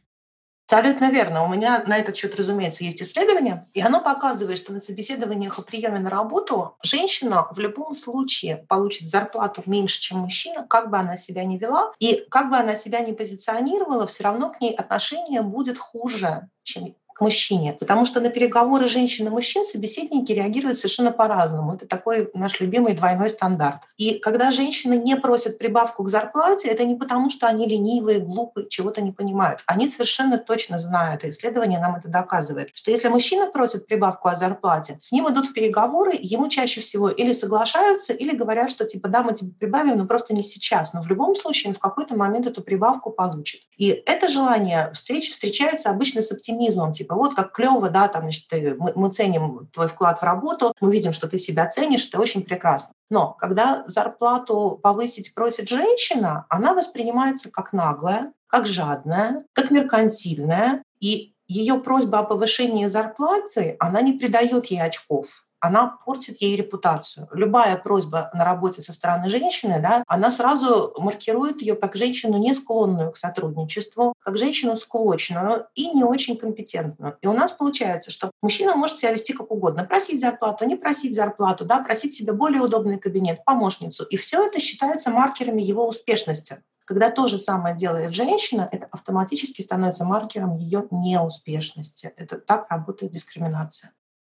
Абсолютно 0.68 1.12
верно. 1.12 1.44
У 1.44 1.48
меня 1.48 1.84
на 1.86 1.96
этот 1.96 2.16
счет, 2.16 2.34
разумеется, 2.34 2.82
есть 2.82 3.00
исследование, 3.00 3.68
и 3.72 3.80
оно 3.80 4.00
показывает, 4.02 4.58
что 4.58 4.72
на 4.72 4.80
собеседованиях 4.80 5.60
о 5.60 5.62
приеме 5.62 6.00
на 6.00 6.10
работу 6.10 6.76
женщина 6.82 7.46
в 7.52 7.58
любом 7.60 7.92
случае 7.92 8.56
получит 8.68 9.08
зарплату 9.08 9.62
меньше, 9.66 10.00
чем 10.00 10.18
мужчина, 10.18 10.66
как 10.66 10.90
бы 10.90 10.98
она 10.98 11.16
себя 11.16 11.44
ни 11.44 11.56
вела, 11.56 11.92
и 12.00 12.24
как 12.30 12.50
бы 12.50 12.56
она 12.56 12.74
себя 12.74 12.98
ни 12.98 13.12
позиционировала, 13.12 14.08
все 14.08 14.24
равно 14.24 14.50
к 14.50 14.60
ней 14.60 14.74
отношение 14.74 15.42
будет 15.42 15.78
хуже, 15.78 16.48
чем 16.64 16.96
к 17.16 17.22
мужчине. 17.22 17.72
Потому 17.72 18.04
что 18.04 18.20
на 18.20 18.28
переговоры 18.28 18.88
женщин 18.88 19.26
и 19.26 19.30
мужчин 19.30 19.64
собеседники 19.64 20.32
реагируют 20.32 20.76
совершенно 20.76 21.12
по-разному. 21.12 21.74
Это 21.74 21.86
такой 21.86 22.30
наш 22.34 22.60
любимый 22.60 22.92
двойной 22.92 23.30
стандарт. 23.30 23.80
И 23.96 24.18
когда 24.18 24.52
женщины 24.52 24.98
не 24.98 25.16
просят 25.16 25.58
прибавку 25.58 26.04
к 26.04 26.10
зарплате, 26.10 26.68
это 26.68 26.84
не 26.84 26.94
потому, 26.94 27.30
что 27.30 27.46
они 27.46 27.66
ленивые, 27.66 28.18
глупые, 28.18 28.68
чего-то 28.68 29.00
не 29.00 29.12
понимают. 29.12 29.62
Они 29.66 29.88
совершенно 29.88 30.36
точно 30.36 30.78
знают, 30.78 31.24
и 31.24 31.30
исследование 31.30 31.80
нам 31.80 31.96
это 31.96 32.08
доказывает, 32.08 32.70
что 32.74 32.90
если 32.90 33.08
мужчина 33.08 33.46
просит 33.46 33.86
прибавку 33.86 34.28
о 34.28 34.36
зарплате, 34.36 34.98
с 35.00 35.10
ним 35.10 35.26
идут 35.30 35.46
в 35.46 35.54
переговоры, 35.54 36.12
ему 36.20 36.48
чаще 36.48 36.82
всего 36.82 37.08
или 37.08 37.32
соглашаются, 37.32 38.12
или 38.12 38.36
говорят, 38.36 38.70
что 38.70 38.84
типа 38.84 39.08
да, 39.08 39.22
мы 39.22 39.32
тебе 39.32 39.52
прибавим, 39.52 39.96
но 39.96 40.06
просто 40.06 40.34
не 40.34 40.42
сейчас. 40.42 40.92
Но 40.92 41.00
в 41.00 41.06
любом 41.06 41.34
случае 41.34 41.70
он 41.70 41.74
в 41.74 41.78
какой-то 41.78 42.14
момент 42.14 42.46
эту 42.46 42.62
прибавку 42.62 43.10
получит. 43.10 43.62
И 43.78 43.88
это 43.88 44.28
желание 44.28 44.90
встреч 44.92 45.32
встречается 45.32 45.88
обычно 45.88 46.20
с 46.20 46.30
оптимизмом, 46.30 46.92
типа 46.92 47.05
типа 47.06 47.14
вот 47.14 47.34
как 47.34 47.52
клево, 47.52 47.88
да, 47.88 48.08
там, 48.08 48.22
значит, 48.22 48.48
ты, 48.48 48.74
мы, 48.74 48.92
мы 48.96 49.10
ценим 49.10 49.68
твой 49.72 49.86
вклад 49.86 50.18
в 50.18 50.24
работу, 50.24 50.74
мы 50.80 50.90
видим, 50.90 51.12
что 51.12 51.28
ты 51.28 51.38
себя 51.38 51.66
ценишь, 51.66 52.08
это 52.08 52.20
очень 52.20 52.42
прекрасно. 52.42 52.94
Но 53.10 53.32
когда 53.38 53.84
зарплату 53.86 54.80
повысить 54.82 55.32
просит 55.34 55.68
женщина, 55.68 56.46
она 56.48 56.74
воспринимается 56.74 57.50
как 57.50 57.72
наглая, 57.72 58.32
как 58.48 58.66
жадная, 58.66 59.44
как 59.52 59.70
меркантильная, 59.70 60.82
и 61.00 61.32
ее 61.46 61.78
просьба 61.78 62.18
о 62.18 62.24
повышении 62.24 62.86
зарплаты, 62.86 63.76
она 63.78 64.00
не 64.00 64.14
придает 64.14 64.66
ей 64.66 64.82
очков 64.82 65.45
она 65.60 65.98
портит 66.04 66.40
ей 66.40 66.56
репутацию. 66.56 67.28
Любая 67.32 67.76
просьба 67.76 68.30
на 68.34 68.44
работе 68.44 68.82
со 68.82 68.92
стороны 68.92 69.28
женщины, 69.28 69.80
да, 69.80 70.04
она 70.06 70.30
сразу 70.30 70.94
маркирует 70.98 71.60
ее 71.60 71.74
как 71.74 71.96
женщину, 71.96 72.38
не 72.38 72.54
склонную 72.54 73.12
к 73.12 73.16
сотрудничеству, 73.16 74.14
как 74.20 74.36
женщину 74.36 74.76
склочную 74.76 75.66
и 75.74 75.88
не 75.88 76.04
очень 76.04 76.36
компетентную. 76.36 77.16
И 77.20 77.26
у 77.26 77.32
нас 77.32 77.52
получается, 77.52 78.10
что 78.10 78.30
мужчина 78.42 78.76
может 78.76 78.98
себя 78.98 79.12
вести 79.12 79.32
как 79.32 79.50
угодно. 79.50 79.84
Просить 79.84 80.20
зарплату, 80.20 80.64
не 80.66 80.76
просить 80.76 81.14
зарплату, 81.14 81.64
да, 81.64 81.80
просить 81.80 82.14
себе 82.14 82.32
более 82.32 82.62
удобный 82.62 82.98
кабинет, 82.98 83.44
помощницу. 83.44 84.04
И 84.04 84.16
все 84.16 84.46
это 84.46 84.60
считается 84.60 85.10
маркерами 85.10 85.62
его 85.62 85.86
успешности. 85.86 86.62
Когда 86.84 87.10
то 87.10 87.26
же 87.26 87.36
самое 87.36 87.74
делает 87.74 88.14
женщина, 88.14 88.68
это 88.70 88.86
автоматически 88.92 89.60
становится 89.60 90.04
маркером 90.04 90.56
ее 90.56 90.86
неуспешности. 90.92 92.12
Это 92.16 92.38
так 92.38 92.70
работает 92.70 93.10
дискриминация. 93.10 93.92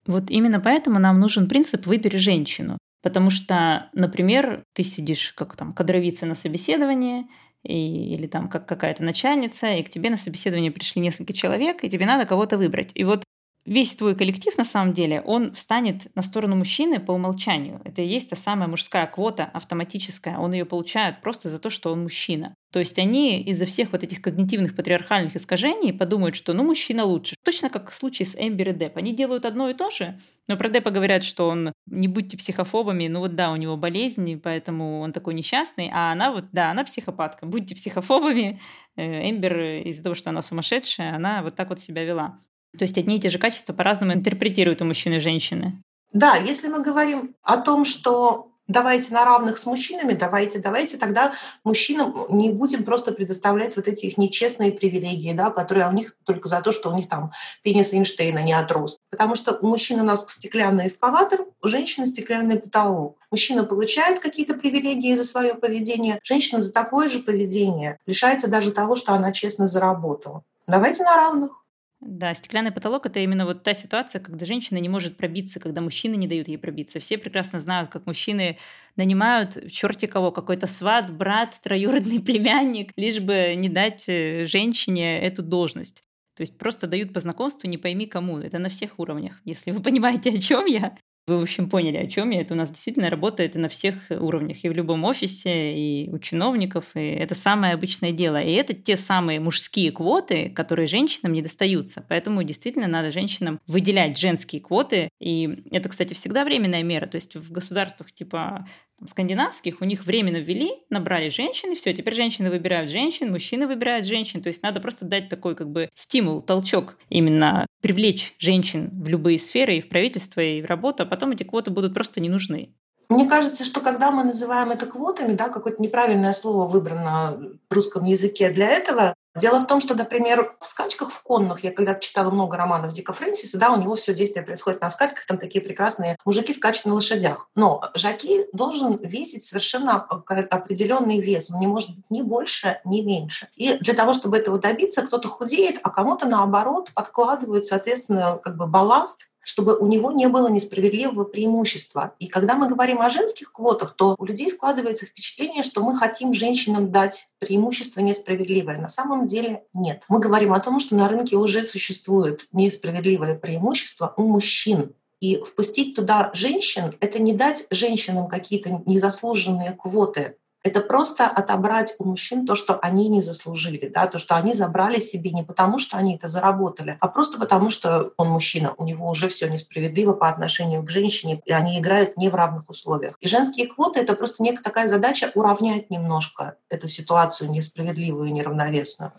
Вот 0.06 0.30
именно 0.30 0.60
поэтому 0.60 0.98
нам 0.98 1.20
нужен 1.20 1.48
принцип 1.48 1.86
«выбери 1.86 2.16
женщину». 2.16 2.78
Потому 3.02 3.30
что, 3.30 3.88
например, 3.92 4.64
ты 4.74 4.82
сидишь 4.82 5.32
как 5.32 5.54
там 5.56 5.72
кадровица 5.72 6.26
на 6.26 6.34
собеседовании, 6.34 7.26
и, 7.62 8.14
или 8.14 8.26
там 8.26 8.48
как 8.48 8.66
какая-то 8.66 9.02
начальница, 9.02 9.74
и 9.74 9.82
к 9.82 9.90
тебе 9.90 10.10
на 10.10 10.16
собеседование 10.16 10.70
пришли 10.70 11.02
несколько 11.02 11.32
человек, 11.32 11.82
и 11.82 11.90
тебе 11.90 12.06
надо 12.06 12.26
кого-то 12.26 12.58
выбрать. 12.58 12.90
И 12.94 13.04
вот 13.04 13.24
весь 13.66 13.94
твой 13.96 14.14
коллектив, 14.14 14.56
на 14.56 14.64
самом 14.64 14.92
деле, 14.92 15.20
он 15.20 15.52
встанет 15.52 16.14
на 16.14 16.22
сторону 16.22 16.56
мужчины 16.56 17.00
по 17.00 17.12
умолчанию. 17.12 17.80
Это 17.84 18.02
и 18.02 18.06
есть 18.06 18.30
та 18.30 18.36
самая 18.36 18.68
мужская 18.68 19.06
квота 19.06 19.50
автоматическая. 19.52 20.38
Он 20.38 20.52
ее 20.52 20.64
получает 20.64 21.20
просто 21.20 21.50
за 21.50 21.58
то, 21.58 21.68
что 21.68 21.92
он 21.92 22.04
мужчина. 22.04 22.54
То 22.72 22.78
есть 22.78 22.98
они 22.98 23.42
из-за 23.42 23.66
всех 23.66 23.92
вот 23.92 24.02
этих 24.02 24.20
когнитивных 24.20 24.76
патриархальных 24.76 25.36
искажений 25.36 25.92
подумают, 25.92 26.36
что 26.36 26.52
ну 26.52 26.64
мужчина 26.64 27.04
лучше. 27.04 27.34
Точно 27.42 27.70
как 27.70 27.90
в 27.90 27.96
случае 27.96 28.26
с 28.26 28.36
Эмбер 28.38 28.70
и 28.70 28.72
Деп. 28.72 28.96
Они 28.96 29.14
делают 29.14 29.44
одно 29.44 29.68
и 29.68 29.74
то 29.74 29.90
же, 29.90 30.18
но 30.48 30.56
про 30.56 30.68
Депа 30.68 30.90
говорят, 30.90 31.24
что 31.24 31.48
он 31.48 31.72
не 31.86 32.08
будьте 32.08 32.36
психофобами, 32.36 33.08
ну 33.08 33.20
вот 33.20 33.34
да, 33.34 33.50
у 33.50 33.56
него 33.56 33.76
болезнь, 33.76 34.40
поэтому 34.40 35.00
он 35.00 35.12
такой 35.12 35.34
несчастный, 35.34 35.90
а 35.92 36.12
она 36.12 36.32
вот, 36.32 36.46
да, 36.52 36.70
она 36.70 36.84
психопатка. 36.84 37.46
Будьте 37.46 37.74
психофобами. 37.74 38.60
Э, 38.96 39.30
Эмбер 39.30 39.86
из-за 39.88 40.02
того, 40.02 40.14
что 40.14 40.30
она 40.30 40.42
сумасшедшая, 40.42 41.14
она 41.14 41.42
вот 41.42 41.54
так 41.54 41.68
вот 41.68 41.80
себя 41.80 42.04
вела. 42.04 42.38
То 42.78 42.84
есть 42.84 42.98
одни 42.98 43.16
и 43.16 43.20
те 43.20 43.28
же 43.28 43.38
качества 43.38 43.72
по-разному 43.72 44.12
интерпретируют 44.12 44.82
у 44.82 44.84
мужчины 44.84 45.14
и 45.14 45.20
женщины. 45.20 45.74
Да, 46.12 46.36
если 46.36 46.68
мы 46.68 46.82
говорим 46.82 47.34
о 47.42 47.58
том, 47.58 47.84
что 47.84 48.48
давайте 48.68 49.12
на 49.12 49.24
равных 49.24 49.58
с 49.58 49.66
мужчинами, 49.66 50.12
давайте, 50.12 50.58
давайте, 50.58 50.96
тогда 50.96 51.34
мужчинам 51.64 52.26
не 52.30 52.50
будем 52.50 52.84
просто 52.84 53.12
предоставлять 53.12 53.76
вот 53.76 53.88
эти 53.88 54.06
их 54.06 54.18
нечестные 54.18 54.72
привилегии, 54.72 55.32
да, 55.32 55.50
которые 55.50 55.88
у 55.88 55.92
них 55.92 56.16
только 56.24 56.48
за 56.48 56.60
то, 56.60 56.72
что 56.72 56.90
у 56.90 56.96
них 56.96 57.08
там 57.08 57.32
пенис 57.62 57.92
Эйнштейна 57.92 58.42
не 58.42 58.52
отрос. 58.52 58.98
Потому 59.10 59.36
что 59.36 59.56
у 59.60 59.66
мужчин 59.66 60.00
у 60.00 60.04
нас 60.04 60.24
стеклянный 60.28 60.86
эскалатор, 60.86 61.46
у 61.62 61.68
женщины 61.68 62.06
стеклянный 62.06 62.58
потолок. 62.58 63.18
Мужчина 63.30 63.64
получает 63.64 64.20
какие-то 64.20 64.54
привилегии 64.54 65.14
за 65.14 65.24
свое 65.24 65.54
поведение, 65.54 66.18
женщина 66.22 66.62
за 66.62 66.72
такое 66.72 67.08
же 67.08 67.20
поведение 67.20 67.98
лишается 68.06 68.48
даже 68.48 68.72
того, 68.72 68.96
что 68.96 69.12
она 69.12 69.32
честно 69.32 69.66
заработала. 69.66 70.42
Давайте 70.66 71.04
на 71.04 71.14
равных. 71.14 71.65
Да, 72.00 72.34
стеклянный 72.34 72.72
потолок— 72.72 73.06
это 73.08 73.20
именно 73.20 73.46
вот 73.46 73.62
та 73.62 73.72
ситуация, 73.72 74.20
когда 74.20 74.44
женщина 74.44 74.78
не 74.78 74.88
может 74.88 75.16
пробиться, 75.16 75.60
когда 75.60 75.80
мужчины 75.80 76.14
не 76.16 76.28
дают 76.28 76.46
ей 76.46 76.58
пробиться. 76.58 77.00
Все 77.00 77.16
прекрасно 77.16 77.58
знают, 77.58 77.90
как 77.90 78.06
мужчины 78.06 78.58
нанимают 78.96 79.70
черти 79.72 80.06
кого, 80.06 80.30
какой-то 80.30 80.66
сват, 80.66 81.10
брат, 81.10 81.58
троюродный 81.62 82.20
племянник, 82.24 82.92
лишь 82.96 83.20
бы 83.20 83.54
не 83.56 83.70
дать 83.70 84.04
э, 84.08 84.44
женщине 84.44 85.20
эту 85.20 85.42
должность. 85.42 86.04
То 86.36 86.42
есть 86.42 86.58
просто 86.58 86.86
дают 86.86 87.14
по 87.14 87.20
знакомству 87.20 87.66
не 87.66 87.78
пойми 87.78 88.06
кому. 88.06 88.38
Это 88.38 88.58
на 88.58 88.68
всех 88.68 88.98
уровнях, 88.98 89.40
если 89.44 89.70
вы 89.70 89.80
понимаете, 89.82 90.30
о 90.30 90.38
чем 90.38 90.66
я. 90.66 90.94
Вы, 91.28 91.38
в 91.38 91.42
общем, 91.42 91.68
поняли, 91.68 91.96
о 91.96 92.06
чем 92.06 92.30
я. 92.30 92.40
Это 92.42 92.54
у 92.54 92.56
нас 92.56 92.70
действительно 92.70 93.10
работает 93.10 93.56
и 93.56 93.58
на 93.58 93.68
всех 93.68 93.96
уровнях, 94.10 94.64
и 94.64 94.68
в 94.68 94.72
любом 94.72 95.02
офисе, 95.02 95.76
и 95.76 96.08
у 96.08 96.18
чиновников, 96.18 96.84
и 96.94 97.00
это 97.00 97.34
самое 97.34 97.74
обычное 97.74 98.12
дело. 98.12 98.40
И 98.40 98.52
это 98.52 98.74
те 98.74 98.96
самые 98.96 99.40
мужские 99.40 99.90
квоты, 99.90 100.50
которые 100.50 100.86
женщинам 100.86 101.32
не 101.32 101.42
достаются. 101.42 102.04
Поэтому 102.08 102.44
действительно 102.44 102.86
надо 102.86 103.10
женщинам 103.10 103.58
выделять 103.66 104.16
женские 104.16 104.62
квоты. 104.62 105.08
И 105.18 105.64
это, 105.72 105.88
кстати, 105.88 106.14
всегда 106.14 106.44
временная 106.44 106.84
мера. 106.84 107.06
То 107.08 107.16
есть 107.16 107.34
в 107.34 107.50
государствах 107.50 108.12
типа 108.12 108.64
скандинавских 109.04 109.80
у 109.80 109.84
них 109.84 110.06
временно 110.06 110.38
ввели, 110.38 110.70
набрали 110.88 111.28
женщины, 111.28 111.74
все, 111.76 111.92
теперь 111.92 112.14
женщины 112.14 112.50
выбирают 112.50 112.90
женщин, 112.90 113.30
мужчины 113.30 113.66
выбирают 113.66 114.06
женщин. 114.06 114.42
То 114.42 114.48
есть 114.48 114.62
надо 114.62 114.80
просто 114.80 115.04
дать 115.04 115.28
такой 115.28 115.54
как 115.54 115.70
бы 115.70 115.90
стимул, 115.94 116.40
толчок 116.40 116.98
именно 117.10 117.66
привлечь 117.82 118.34
женщин 118.38 118.90
в 118.92 119.08
любые 119.08 119.38
сферы, 119.38 119.76
и 119.76 119.80
в 119.80 119.88
правительство, 119.88 120.40
и 120.40 120.62
в 120.62 120.64
работу, 120.64 121.02
а 121.02 121.06
потом 121.16 121.32
эти 121.32 121.42
квоты 121.42 121.70
будут 121.70 121.94
просто 121.94 122.20
не 122.20 122.28
нужны. 122.28 122.74
Мне 123.08 123.28
кажется, 123.28 123.64
что 123.64 123.80
когда 123.80 124.10
мы 124.10 124.24
называем 124.24 124.70
это 124.70 124.86
квотами, 124.86 125.32
да, 125.32 125.48
какое-то 125.48 125.82
неправильное 125.82 126.32
слово 126.32 126.68
выбрано 126.68 127.38
в 127.70 127.74
русском 127.74 128.04
языке 128.04 128.50
для 128.50 128.68
этого, 128.68 129.14
Дело 129.36 129.60
в 129.60 129.66
том, 129.66 129.82
что, 129.82 129.94
например, 129.94 130.56
в 130.60 130.66
скачках 130.66 131.10
в 131.10 131.22
конных, 131.22 131.62
я 131.62 131.70
когда 131.70 131.94
читала 131.94 132.30
много 132.30 132.56
романов 132.56 132.92
Дика 132.92 133.12
Фрэнсиса, 133.12 133.58
да, 133.58 133.70
у 133.70 133.78
него 133.78 133.94
все 133.94 134.14
действие 134.14 134.42
происходит 134.42 134.80
на 134.80 134.88
скачках, 134.88 135.26
там 135.26 135.36
такие 135.36 135.62
прекрасные 135.62 136.16
мужики 136.24 136.54
скачут 136.54 136.86
на 136.86 136.94
лошадях. 136.94 137.50
Но 137.54 137.82
жаки 137.94 138.46
должен 138.54 138.96
весить 138.96 139.44
совершенно 139.44 139.96
определенный 139.96 141.20
вес, 141.20 141.50
он 141.50 141.60
не 141.60 141.66
может 141.66 141.94
быть 141.94 142.10
ни 142.10 142.22
больше, 142.22 142.80
ни 142.86 143.02
меньше. 143.02 143.48
И 143.56 143.74
для 143.74 143.92
того, 143.92 144.14
чтобы 144.14 144.38
этого 144.38 144.58
добиться, 144.58 145.06
кто-то 145.06 145.28
худеет, 145.28 145.80
а 145.82 145.90
кому-то 145.90 146.26
наоборот 146.26 146.90
подкладывают, 146.94 147.66
соответственно, 147.66 148.38
как 148.42 148.56
бы 148.56 148.66
балласт, 148.66 149.28
чтобы 149.46 149.78
у 149.78 149.86
него 149.86 150.10
не 150.10 150.26
было 150.26 150.48
несправедливого 150.48 151.22
преимущества. 151.22 152.14
И 152.18 152.26
когда 152.26 152.56
мы 152.56 152.68
говорим 152.68 153.00
о 153.00 153.08
женских 153.08 153.52
квотах, 153.52 153.94
то 153.94 154.16
у 154.18 154.24
людей 154.24 154.50
складывается 154.50 155.06
впечатление, 155.06 155.62
что 155.62 155.84
мы 155.84 155.96
хотим 155.96 156.34
женщинам 156.34 156.90
дать 156.90 157.28
преимущество 157.38 158.00
несправедливое. 158.00 158.78
На 158.78 158.88
самом 158.88 159.28
деле 159.28 159.62
нет. 159.72 160.02
Мы 160.08 160.18
говорим 160.18 160.52
о 160.52 160.58
том, 160.58 160.80
что 160.80 160.96
на 160.96 161.08
рынке 161.08 161.36
уже 161.36 161.62
существует 161.62 162.48
несправедливое 162.50 163.36
преимущество 163.36 164.12
у 164.16 164.24
мужчин. 164.24 164.92
И 165.20 165.36
впустить 165.36 165.94
туда 165.94 166.32
женщин— 166.34 166.92
это 167.00 167.20
не 167.20 167.32
дать 167.32 167.66
женщинам 167.70 168.26
какие-то 168.26 168.82
незаслуженные 168.84 169.72
квоты, 169.72 170.38
это 170.66 170.80
просто 170.80 171.28
отобрать 171.28 171.94
у 172.00 172.08
мужчин 172.08 172.44
то, 172.44 172.56
что 172.56 172.76
они 172.80 173.08
не 173.08 173.22
заслужили, 173.22 173.88
да, 173.88 174.08
то, 174.08 174.18
что 174.18 174.34
они 174.34 174.52
забрали 174.52 174.98
себе 174.98 175.30
не 175.30 175.44
потому, 175.44 175.78
что 175.78 175.96
они 175.96 176.16
это 176.16 176.26
заработали, 176.26 176.96
а 177.00 177.06
просто 177.06 177.38
потому, 177.38 177.70
что 177.70 178.10
он 178.16 178.30
мужчина, 178.30 178.74
у 178.76 178.84
него 178.84 179.08
уже 179.08 179.28
все 179.28 179.48
несправедливо 179.48 180.12
по 180.12 180.28
отношению 180.28 180.82
к 180.82 180.90
женщине, 180.90 181.40
и 181.44 181.52
они 181.52 181.78
играют 181.78 182.16
не 182.16 182.28
в 182.28 182.34
равных 182.34 182.68
условиях. 182.68 183.16
И 183.20 183.28
женские 183.28 183.68
квоты— 183.68 184.00
это 184.02 184.14
просто 184.14 184.42
некая 184.42 184.64
такая 184.64 184.88
задача 184.88 185.30
уравнять 185.34 185.88
немножко 185.88 186.56
эту 186.68 186.88
ситуацию 186.88 187.48
несправедливую 187.50 188.28
и 188.28 188.32
неравновесную. 188.32 189.12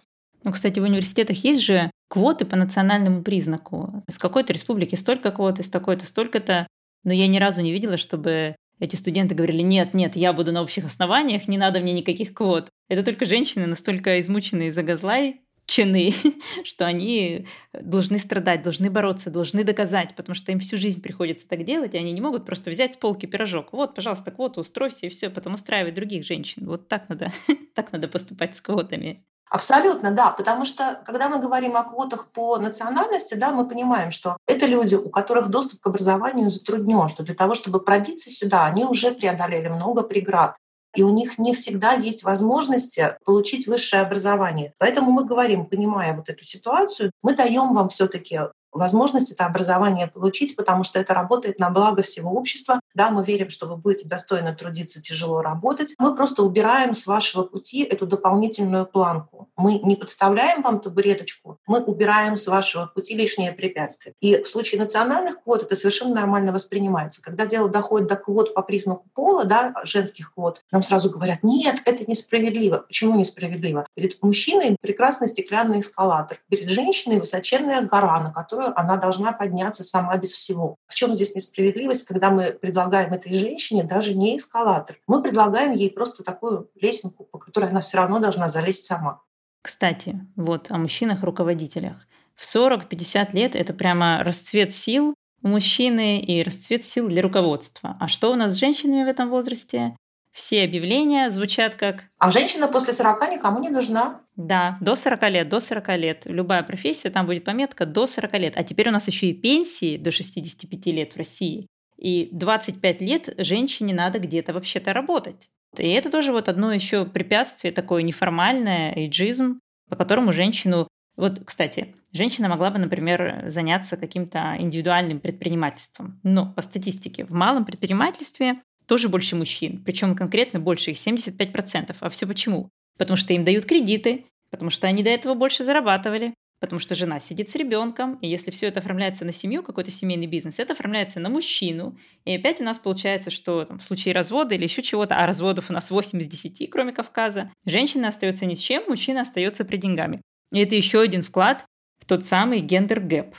Ну, 0.44 0.52
кстати, 0.52 0.80
в 0.80 0.84
университетах 0.84 1.38
есть 1.46 1.62
же 1.62 1.90
квоты 2.10 2.46
по 2.46 2.58
национальному 2.58 3.24
признаку. 3.24 4.04
Из 4.08 4.18
какой-то 4.18 4.52
республики 4.52 4.96
столько 4.96 5.32
квот, 5.32 5.60
из 5.60 5.70
такой-то 5.70 6.06
столько-то. 6.06 6.68
Но 7.04 7.14
я 7.14 7.28
ни 7.28 7.38
разу 7.38 7.62
не 7.62 7.72
видела, 7.72 7.96
чтобы 7.96 8.56
эти 8.80 8.96
студенты 8.96 9.36
говорили, 9.36 9.62
нет, 9.62 9.94
нет, 9.94 10.16
я 10.16 10.34
буду 10.34 10.52
на 10.52 10.62
общих 10.62 10.86
основаниях, 10.86 11.48
не 11.48 11.58
надо 11.58 11.80
мне 11.80 11.94
никаких 11.94 12.34
квот. 12.34 12.70
Это 12.90 13.04
только 13.04 13.26
женщины 13.26 13.66
настолько 13.66 14.20
измученные 14.20 14.72
за 14.72 14.84
газлай, 14.84 15.42
чины, 15.68 16.14
что 16.64 16.86
они 16.88 17.46
должны 17.74 18.18
страдать, 18.18 18.64
должны 18.64 18.90
бороться, 18.90 19.30
должны 19.30 19.64
доказать, 19.64 20.16
потому 20.16 20.36
что 20.36 20.52
им 20.52 20.60
всю 20.60 20.78
жизнь 20.78 21.02
приходится 21.02 21.48
так 21.48 21.64
делать, 21.64 21.94
и 21.94 21.98
они 21.98 22.12
не 22.14 22.22
могут 22.22 22.46
просто 22.46 22.72
взять 22.72 22.94
с 22.94 22.98
полки 22.98 23.26
пирожок. 23.26 23.74
Вот, 23.74 23.94
пожалуйста, 23.94 24.32
квоту 24.32 24.62
устройся, 24.62 25.06
и 25.06 25.10
все, 25.10 25.30
потом 25.30 25.54
устраивать 25.54 25.94
других 25.94 26.26
женщин. 26.26 26.66
Вот 26.66 26.88
так 26.88 27.10
надо, 27.10 27.32
так 27.76 27.92
надо 27.92 28.08
поступать 28.08 28.56
с 28.56 28.62
квотами. 28.62 29.26
Абсолютно, 29.50 30.12
да, 30.12 30.32
потому 30.32 30.66
что 30.66 31.02
когда 31.06 31.30
мы 31.30 31.40
говорим 31.40 31.78
о 31.78 31.84
квотах 31.84 32.28
по 32.32 32.58
национальности, 32.58 33.36
да, 33.36 33.52
мы 33.52 33.66
понимаем, 33.68 34.12
что 34.12 34.38
это 34.46 34.66
люди, 34.66 34.96
у 34.96 35.10
которых 35.10 35.48
доступ 35.48 35.80
к 35.80 35.88
образованию 35.88 36.50
затруднен, 36.50 37.08
что 37.08 37.24
для 37.24 37.34
того, 37.34 37.56
чтобы 37.56 37.80
пробиться 37.80 38.30
сюда, 38.30 38.66
они 38.66 38.84
уже 38.84 39.12
преодолели 39.12 39.70
много 39.70 40.04
преград 40.04 40.56
и 40.98 41.04
у 41.04 41.10
них 41.10 41.38
не 41.38 41.54
всегда 41.54 41.94
есть 41.94 42.24
возможности 42.24 43.18
получить 43.24 43.68
высшее 43.68 44.02
образование. 44.02 44.74
Поэтому 44.80 45.12
мы 45.12 45.26
говорим, 45.26 45.68
понимая 45.68 46.16
вот 46.16 46.28
эту 46.28 46.44
ситуацию, 46.44 47.12
мы 47.22 47.36
даем 47.36 47.74
вам 47.76 47.90
все-таки 47.90 48.40
возможность 48.78 49.32
это 49.32 49.46
образование 49.46 50.08
получить, 50.08 50.56
потому 50.56 50.84
что 50.84 51.00
это 51.00 51.14
работает 51.14 51.60
на 51.60 51.70
благо 51.70 52.04
всего 52.04 52.32
общества. 52.32 52.80
Да, 52.94 53.10
мы 53.10 53.24
верим, 53.24 53.50
что 53.50 53.68
вы 53.68 53.78
будете 53.78 54.08
достойно 54.08 54.54
трудиться, 54.54 55.02
тяжело 55.02 55.42
работать. 55.42 55.96
Мы 56.00 56.16
просто 56.16 56.44
убираем 56.44 56.94
с 56.94 57.06
вашего 57.08 57.44
пути 57.44 57.84
эту 57.84 58.06
дополнительную 58.06 58.86
планку. 58.86 59.50
Мы 59.58 59.80
не 59.80 59.96
подставляем 59.96 60.62
вам 60.62 60.80
табуреточку, 60.80 61.60
мы 61.68 61.84
убираем 61.84 62.36
с 62.38 62.48
вашего 62.48 62.86
пути 62.88 63.16
лишние 63.16 63.52
препятствия. 63.52 64.14
И 64.22 64.42
в 64.42 64.48
случае 64.48 64.82
национальных 64.82 65.44
квот 65.44 65.64
это 65.64 65.76
совершенно 65.76 66.16
нормально 66.16 66.52
воспринимается. 66.52 67.22
Когда 67.22 67.46
дело 67.46 67.70
доходит 67.70 68.08
до 68.08 68.16
квот 68.16 68.54
по 68.54 68.62
признаку 68.62 69.08
пола, 69.14 69.46
да, 69.46 69.74
женских 69.84 70.34
квот, 70.34 70.64
нам 70.72 70.84
сразу 70.84 71.10
говорят, 71.10 71.44
нет, 71.44 71.82
это 71.86 72.10
несправедливо. 72.10 72.78
Почему 72.78 73.18
несправедливо? 73.18 73.88
Перед 73.96 74.22
мужчиной 74.22 74.78
прекрасный 74.82 75.28
стеклянный 75.28 75.80
эскалатор, 75.80 76.40
перед 76.50 76.70
женщиной 76.70 77.20
высоченная 77.20 77.82
гора, 77.82 78.20
на 78.22 78.32
которую 78.32 78.67
которую 78.68 78.80
она 78.80 78.98
должна 78.98 79.32
подняться 79.32 79.84
сама 79.84 80.18
без 80.18 80.32
всего. 80.32 80.76
В 80.88 80.96
чем 80.96 81.16
здесь 81.16 81.36
несправедливость, 81.36 82.06
когда 82.06 82.30
мы 82.30 82.52
предлагаем 82.52 83.14
этой 83.14 83.34
женщине 83.34 83.84
даже 83.84 84.14
не 84.14 84.38
эскалатор? 84.38 84.98
Мы 85.08 85.22
предлагаем 85.22 85.74
ей 85.74 85.90
просто 85.90 86.24
такую 86.24 86.70
лесенку, 86.76 87.26
по 87.26 87.40
которой 87.40 87.70
она 87.70 87.82
все 87.82 87.98
равно 87.98 88.20
должна 88.20 88.50
залезть 88.50 88.86
сама. 88.86 89.22
Кстати, 89.62 90.20
вот 90.36 90.72
о 90.72 90.78
мужчинах-руководителях. 90.78 92.08
В 92.36 92.44
40-50 92.44 93.34
лет 93.34 93.56
это 93.56 93.74
прямо 93.74 94.24
расцвет 94.24 94.74
сил 94.74 95.14
у 95.44 95.48
мужчины 95.48 96.20
и 96.20 96.44
расцвет 96.44 96.86
сил 96.86 97.08
для 97.08 97.22
руководства. 97.22 97.98
А 98.00 98.08
что 98.08 98.32
у 98.32 98.36
нас 98.36 98.54
с 98.54 98.60
женщинами 98.60 99.04
в 99.04 99.08
этом 99.08 99.30
возрасте? 99.30 99.96
Все 100.38 100.64
объявления 100.64 101.32
звучат 101.32 101.74
как... 101.74 102.04
А 102.20 102.30
женщина 102.30 102.68
после 102.68 102.94
40 102.94 103.32
никому 103.32 103.60
не 103.60 103.70
нужна. 103.70 104.22
Да, 104.36 104.78
до 104.82 104.96
40 104.96 105.30
лет, 105.32 105.50
до 105.50 105.60
40 105.60 105.98
лет. 105.98 106.22
Любая 106.26 106.62
профессия, 106.62 107.10
там 107.10 107.26
будет 107.26 107.44
пометка 107.44 107.88
до 107.88 108.06
40 108.06 108.34
лет. 108.34 108.54
А 108.56 108.64
теперь 108.64 108.88
у 108.90 108.92
нас 108.92 109.08
еще 109.08 109.26
и 109.26 109.34
пенсии 109.34 109.98
до 109.98 110.12
65 110.12 110.86
лет 110.88 111.14
в 111.14 111.18
России. 111.18 111.66
И 111.98 112.30
25 112.32 113.02
лет 113.02 113.34
женщине 113.40 113.96
надо 113.96 114.20
где-то 114.20 114.54
вообще-то 114.54 114.94
работать. 114.94 115.50
И 115.76 115.90
это 115.90 116.12
тоже 116.12 116.32
вот 116.32 116.50
одно 116.50 116.72
еще 116.72 117.06
препятствие, 117.06 117.74
такое 117.74 118.04
неформальное, 118.04 118.94
эйджизм, 118.94 119.60
по 119.90 119.96
которому 119.96 120.34
женщину... 120.34 120.88
Вот, 121.16 121.40
кстати, 121.44 121.96
женщина 122.14 122.48
могла 122.48 122.70
бы, 122.70 122.78
например, 122.78 123.46
заняться 123.48 123.98
каким-то 123.98 124.56
индивидуальным 124.60 125.20
предпринимательством. 125.20 126.20
Но 126.22 126.54
по 126.54 126.62
статистике 126.62 127.26
в 127.26 127.32
малом 127.32 127.66
предпринимательстве 127.66 128.62
тоже 128.88 129.10
больше 129.10 129.36
мужчин, 129.36 129.84
причем 129.84 130.16
конкретно 130.16 130.60
больше 130.60 130.92
их 130.92 130.98
75%. 130.98 131.96
А 132.00 132.10
все 132.10 132.26
почему? 132.26 132.70
Потому 132.98 133.18
что 133.18 133.34
им 133.34 133.44
дают 133.44 133.66
кредиты, 133.66 134.26
потому 134.50 134.70
что 134.72 134.88
они 134.88 135.04
до 135.04 135.10
этого 135.10 135.34
больше 135.34 135.64
зарабатывали, 135.64 136.34
потому 136.60 136.80
что 136.80 136.96
жена 136.96 137.20
сидит 137.20 137.50
с 137.50 137.56
ребенком, 137.56 138.16
и 138.16 138.28
если 138.28 138.50
все 138.52 138.68
это 138.68 138.80
оформляется 138.80 139.26
на 139.26 139.32
семью, 139.32 139.62
какой-то 139.62 139.92
семейный 139.92 140.26
бизнес, 140.26 140.60
это 140.60 140.74
оформляется 140.74 141.20
на 141.20 141.30
мужчину. 141.30 141.98
И 142.26 142.36
опять 142.36 142.62
у 142.62 142.64
нас 142.64 142.80
получается, 142.80 143.30
что 143.30 143.66
там, 143.66 143.80
в 143.80 143.84
случае 143.84 144.14
развода 144.14 144.56
или 144.56 144.64
еще 144.64 144.82
чего-то, 144.82 145.16
а 145.16 145.28
разводов 145.28 145.70
у 145.70 145.74
нас 145.74 145.92
8 145.92 146.20
из 146.22 146.28
10, 146.28 146.70
кроме 146.70 146.94
Кавказа, 146.94 147.52
женщина 147.66 148.08
остается 148.08 148.46
ни 148.46 148.56
с 148.56 148.60
чем, 148.60 148.84
мужчина 148.88 149.22
остается 149.22 149.66
при 149.66 149.78
деньгами. 149.78 150.22
И 150.52 150.60
это 150.60 150.76
еще 150.76 151.02
один 151.02 151.22
вклад 151.22 151.64
в 152.00 152.06
тот 152.06 152.26
самый 152.26 152.62
gender 152.62 153.06
gap. 153.06 153.36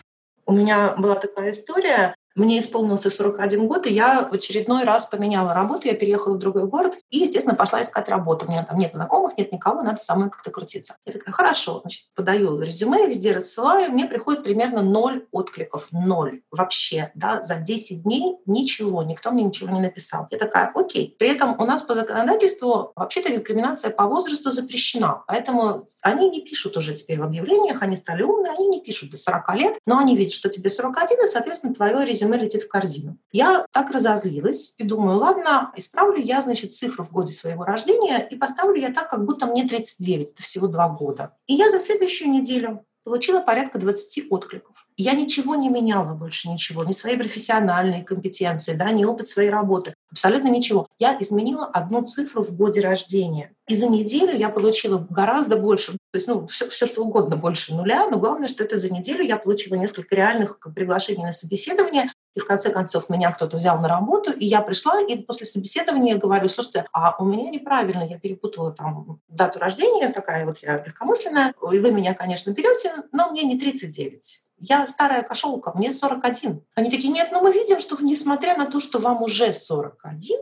У 0.47 0.53
меня 0.53 0.95
была 0.97 1.17
такая 1.17 1.51
история. 1.51 2.15
Мне 2.39 2.61
исполнился 2.61 3.11
41 3.11 3.67
год, 3.67 3.89
и 3.89 3.93
я 3.93 4.29
в 4.31 4.33
очередной 4.33 4.85
раз 4.85 5.07
поменяла 5.07 5.55
работу, 5.55 5.89
я 5.89 5.95
переехала 5.95 6.35
в 6.35 6.39
другой 6.39 6.69
город 6.69 6.97
и, 7.11 7.19
естественно, 7.19 7.57
пошла 7.57 7.83
искать 7.83 8.09
работу. 8.09 8.47
У 8.47 8.51
меня 8.51 8.63
там 8.63 8.79
нет 8.79 8.95
знакомых, 8.95 9.37
нет 9.37 9.51
никого, 9.51 9.83
надо 9.83 9.97
самой 9.97 10.31
как-то 10.31 10.53
крутиться. 10.53 10.97
Я 11.05 11.15
такая, 11.15 11.33
хорошо, 11.33 11.81
значит, 11.81 12.03
подаю 12.15 12.61
резюме, 12.61 13.09
везде 13.09 13.33
рассылаю, 13.33 13.91
мне 13.91 14.07
приходит 14.07 14.45
примерно 14.45 14.83
ноль 14.83 15.27
откликов, 15.33 15.89
ноль 15.91 16.43
вообще, 16.53 17.11
да, 17.17 17.43
за 17.43 17.57
10 17.57 18.05
дней 18.05 18.37
ничего, 18.47 19.03
никто 19.03 19.33
мне 19.33 19.43
ничего 19.43 19.75
не 19.75 19.81
написал. 19.81 20.29
Я 20.31 20.39
такая, 20.39 20.71
окей. 20.77 21.17
При 21.19 21.31
этом 21.31 21.61
у 21.61 21.65
нас 21.65 21.83
по 21.83 21.97
законодательству 21.97 22.93
вообще-то 22.95 23.33
дискриминация 23.33 23.91
по 23.91 24.05
возрасту 24.05 24.53
запрещена, 24.53 25.25
поэтому 25.27 25.89
они 26.03 26.31
не 26.31 26.43
пишут 26.43 26.77
уже 26.77 26.95
теперь 26.95 27.19
в 27.19 27.25
объявлениях, 27.25 27.83
они 27.83 27.97
стали 27.97 28.23
умные, 28.23 28.53
они 28.53 28.69
не 28.69 28.81
пишут 28.81 29.11
до 29.11 29.17
40 29.17 29.55
лет, 29.57 29.79
но 29.87 29.99
они 29.99 30.17
видят, 30.17 30.33
что 30.33 30.49
тебе 30.49 30.71
41, 30.71 31.25
и, 31.25 31.27
соответственно, 31.27 31.75
твое 31.75 32.07
резюме 32.07 32.28
резюме 32.29 32.45
летит 32.45 32.63
в 32.63 32.69
корзину. 32.69 33.19
Я 33.33 33.67
так 33.73 33.91
разозлилась 33.91 34.75
и 34.79 34.85
думаю, 34.85 35.19
ладно, 35.19 35.73
исправлю 35.77 36.21
я, 36.21 36.41
значит, 36.41 36.75
цифру 36.75 37.05
в 37.05 37.13
годе 37.13 37.33
своего 37.33 37.65
рождения 37.65 38.27
и 38.29 38.37
поставлю 38.37 38.81
я 38.81 38.93
так, 38.93 39.11
как 39.11 39.25
будто 39.25 39.47
мне 39.47 39.67
39, 39.67 40.33
это 40.33 40.43
всего 40.43 40.69
два 40.69 40.89
года. 40.89 41.37
И 41.47 41.55
я 41.55 41.71
за 41.71 41.79
следующую 41.79 42.31
неделю 42.31 42.85
получила 43.05 43.41
порядка 43.41 43.79
20 43.79 44.31
откликов. 44.31 44.88
Я 45.01 45.13
ничего 45.13 45.55
не 45.55 45.69
меняла 45.69 46.15
больше, 46.15 46.49
ничего, 46.49 46.83
ни 46.83 46.91
своей 46.91 47.17
профессиональной 47.17 48.03
компетенции, 48.03 48.75
да, 48.75 48.91
ни 48.91 49.05
опыт 49.05 49.29
своей 49.29 49.49
работы, 49.49 49.95
абсолютно 50.11 50.49
ничего. 50.49 50.89
Я 50.99 51.17
изменила 51.21 51.67
одну 51.67 52.03
цифру 52.03 52.43
в 52.43 52.57
годе 52.57 52.81
рождения. 52.81 53.53
И 53.69 53.77
за 53.77 53.87
неделю 53.87 54.37
я 54.37 54.49
получила 54.49 55.07
гораздо 55.09 55.57
больше, 55.57 55.93
то 55.93 55.99
есть 56.15 56.27
ну, 56.27 56.49
все, 56.49 56.69
все 56.69 56.85
что 56.85 57.05
угодно 57.05 57.37
больше 57.37 57.75
нуля, 57.75 58.09
но 58.11 58.19
главное, 58.19 58.49
что 58.49 58.65
это 58.65 58.77
за 58.81 58.93
неделю 58.93 59.23
я 59.23 59.37
получила 59.37 59.77
несколько 59.77 60.17
реальных 60.17 60.59
приглашений 60.75 61.23
на 61.23 61.33
собеседование, 61.33 62.11
и 62.35 62.41
в 62.41 62.45
конце 62.45 62.73
концов 62.73 63.09
меня 63.09 63.31
кто-то 63.31 63.57
взял 63.57 63.81
на 63.81 63.87
работу, 63.87 64.33
и 64.33 64.47
я 64.47 64.63
пришла, 64.63 65.01
и 65.01 65.17
после 65.19 65.47
собеседования 65.47 66.17
говорю, 66.17 66.49
слушайте, 66.49 66.87
а 66.93 67.15
у 67.23 67.25
меня 67.25 67.51
неправильно, 67.51 68.03
я 68.03 68.19
перепутала 68.19 68.73
там 68.73 69.21
дату 69.29 69.61
рождения, 69.61 70.09
такая 70.09 70.45
вот 70.45 70.59
я 70.59 70.83
легкомысленная, 70.85 71.55
и 71.73 71.79
вы 71.79 71.93
меня, 71.93 72.15
конечно, 72.15 72.51
берете, 72.51 72.95
но 73.13 73.31
мне 73.31 73.45
не 73.45 73.61
39 73.61 74.48
я 74.61 74.87
старая 74.87 75.23
кошелка, 75.23 75.73
мне 75.75 75.93
41. 75.93 76.65
Они 76.75 76.91
такие, 76.91 77.13
нет, 77.13 77.31
но 77.33 77.41
мы 77.41 77.53
видим, 77.53 77.81
что 77.81 77.97
несмотря 78.03 78.57
на 78.57 78.67
то, 78.67 78.81
что 78.81 78.99
вам 78.99 79.23
уже 79.23 79.53
41, 79.53 80.41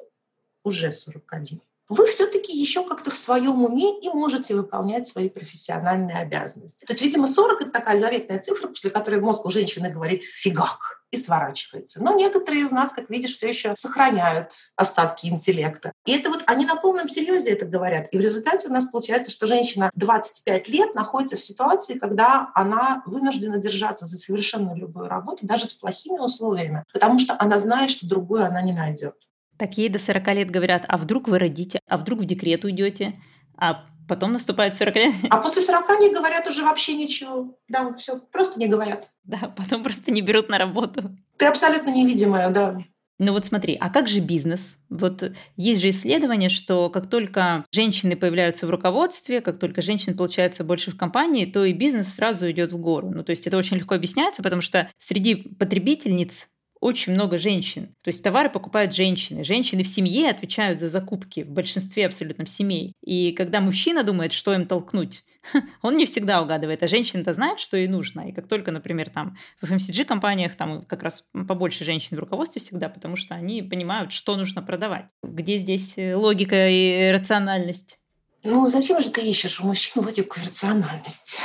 уже 0.64 0.92
41, 0.92 1.60
вы 1.89 2.07
все-таки 2.07 2.57
еще 2.57 2.87
как-то 2.87 3.11
в 3.11 3.16
своем 3.16 3.64
уме 3.64 3.99
и 4.01 4.09
можете 4.09 4.55
выполнять 4.55 5.09
свои 5.09 5.28
профессиональные 5.28 6.18
обязанности. 6.18 6.84
То 6.84 6.93
есть, 6.93 7.03
видимо, 7.03 7.26
40— 7.26 7.61
это 7.62 7.70
такая 7.70 7.99
заветная 7.99 8.39
цифра, 8.39 8.68
после 8.68 8.91
которой 8.91 9.20
мозг 9.20 9.45
у 9.45 9.51
женщины 9.51 9.91
говорит 9.91 10.22
«фигак» 10.22 11.05
и 11.12 11.16
сворачивается. 11.16 12.03
Но 12.03 12.14
некоторые 12.14 12.62
из 12.62 12.70
нас, 12.72 12.93
как 12.93 13.09
видишь, 13.09 13.34
все 13.34 13.49
еще 13.49 13.74
сохраняют 13.76 14.53
остатки 14.74 15.26
интеллекта. 15.26 15.93
И 16.05 16.12
это 16.12 16.30
вот 16.30 16.43
они 16.47 16.66
на 16.66 16.74
полном 16.74 17.09
серьезе 17.09 17.53
это 17.53 17.64
говорят. 17.64 18.09
И 18.11 18.18
в 18.18 18.20
результате 18.20 18.68
у 18.68 18.72
нас 18.72 18.87
получается, 18.87 19.30
что 19.30 19.47
женщина 19.47 19.91
25 19.95 20.68
лет 20.68 20.95
находится 20.95 21.37
в 21.37 21.43
ситуации, 21.43 21.99
когда 21.99 22.51
она 22.55 23.03
вынуждена 23.07 23.59
держаться 23.59 24.05
за 24.05 24.18
совершенно 24.18 24.74
любую 24.74 25.09
работу, 25.09 25.47
даже 25.47 25.66
с 25.66 25.72
плохими 25.72 26.18
условиями, 26.18 26.84
потому 26.93 27.20
что 27.20 27.37
она 27.39 27.59
знает, 27.59 27.91
что 27.91 28.09
другую 28.09 28.45
она 28.45 28.61
не 28.61 28.72
найдет. 28.72 29.14
Так 29.59 29.78
ей 29.78 29.88
до 29.88 29.98
40 29.98 30.26
лет 30.34 30.50
говорят, 30.50 30.84
а 30.86 30.96
вдруг 30.96 31.28
вы 31.28 31.38
родите, 31.38 31.80
а 31.88 31.96
вдруг 31.96 32.20
в 32.20 32.24
декрет 32.24 32.64
уйдете, 32.64 33.20
а 33.57 33.84
потом 34.09 34.32
наступает 34.32 34.76
40 34.76 34.96
лет. 34.96 35.14
А 35.30 35.38
после 35.38 35.62
40 35.62 36.00
не 36.00 36.12
говорят 36.12 36.46
уже 36.46 36.62
вообще 36.62 36.94
ничего. 36.94 37.59
Да, 37.68 37.94
все, 37.94 38.18
просто 38.18 38.59
не 38.61 38.68
говорят. 38.68 39.11
Да, 39.24 39.52
потом 39.57 39.82
просто 39.82 40.11
не 40.12 40.20
берут 40.20 40.48
на 40.48 40.59
работу. 40.59 41.11
Ты 41.36 41.46
абсолютно 41.46 41.90
невидимая, 41.90 42.50
да. 42.50 42.78
Ну 43.18 43.32
вот 43.32 43.46
смотри, 43.46 43.78
а 43.80 43.88
как 43.88 44.09
же 44.09 44.20
бизнес? 44.20 44.78
Вот 44.90 45.32
есть 45.57 45.80
же 45.80 45.88
исследование, 45.88 46.50
что 46.50 46.90
как 46.90 47.09
только 47.09 47.64
женщины 47.72 48.14
появляются 48.14 48.66
в 48.66 48.70
руководстве, 48.70 49.40
как 49.40 49.59
только 49.59 49.80
женщин 49.80 50.14
получается 50.14 50.64
больше 50.64 50.90
в 50.90 50.98
компании, 50.98 51.46
то 51.46 51.64
и 51.64 51.72
бизнес 51.72 52.14
сразу 52.14 52.50
идет 52.50 52.72
в 52.72 52.78
гору. 52.78 53.11
Ну 53.11 53.24
то 53.24 53.30
есть 53.30 53.46
это 53.46 53.57
очень 53.57 53.78
легко 53.78 53.94
объясняется, 53.94 54.42
потому 54.42 54.61
что 54.61 54.90
среди 54.98 55.34
потребительниц 55.34 56.48
очень 56.87 57.14
много 57.14 57.37
женщин. 57.37 57.89
То 58.03 58.09
есть 58.09 58.22
товары 58.22 58.49
покупают 58.49 58.95
женщины. 58.95 59.43
Женщины 59.43 59.82
в 59.82 59.89
семье 59.89 60.30
отвечают 60.30 60.78
за 60.78 60.89
закупки 60.89 61.43
в 61.43 61.51
большинстве 61.51 62.07
абсолютно 62.07 62.47
семей. 62.47 62.93
И 63.05 63.32
когда 63.32 63.61
мужчина 63.61 64.05
думает, 64.05 64.32
что 64.32 64.55
им 64.55 64.66
толкнуть, 64.66 65.24
он 65.82 65.97
не 65.97 66.07
всегда 66.07 66.41
угадывает, 66.41 66.84
а 66.84 66.87
женщина-то 66.87 67.32
знает, 67.32 67.59
что 67.59 67.76
ей 67.76 67.89
нужно. 67.89 68.28
И 68.28 68.32
как 68.32 68.47
только, 68.47 68.70
например, 68.70 69.11
там 69.11 69.37
в 69.61 69.64
FMCG-компаниях 69.64 70.55
там 70.55 70.82
как 70.82 71.03
раз 71.03 71.24
побольше 71.32 71.84
женщин 71.84 72.16
в 72.16 72.20
руководстве 72.20 72.62
всегда, 72.62 72.89
потому 72.89 73.16
что 73.16 73.34
они 73.34 73.62
понимают, 73.62 74.12
что 74.12 74.37
нужно 74.37 74.62
продавать. 74.62 75.07
Где 75.24 75.59
здесь 75.59 75.95
э, 75.97 76.14
логика 76.14 76.68
и 76.68 77.11
рациональность? 77.11 77.99
Ну, 78.45 78.68
зачем 78.68 79.03
же 79.03 79.11
ты 79.11 79.22
ищешь 79.22 79.61
у 79.61 79.66
мужчин 79.66 80.05
логику 80.05 80.39
и 80.39 80.47
рациональность? 80.47 81.41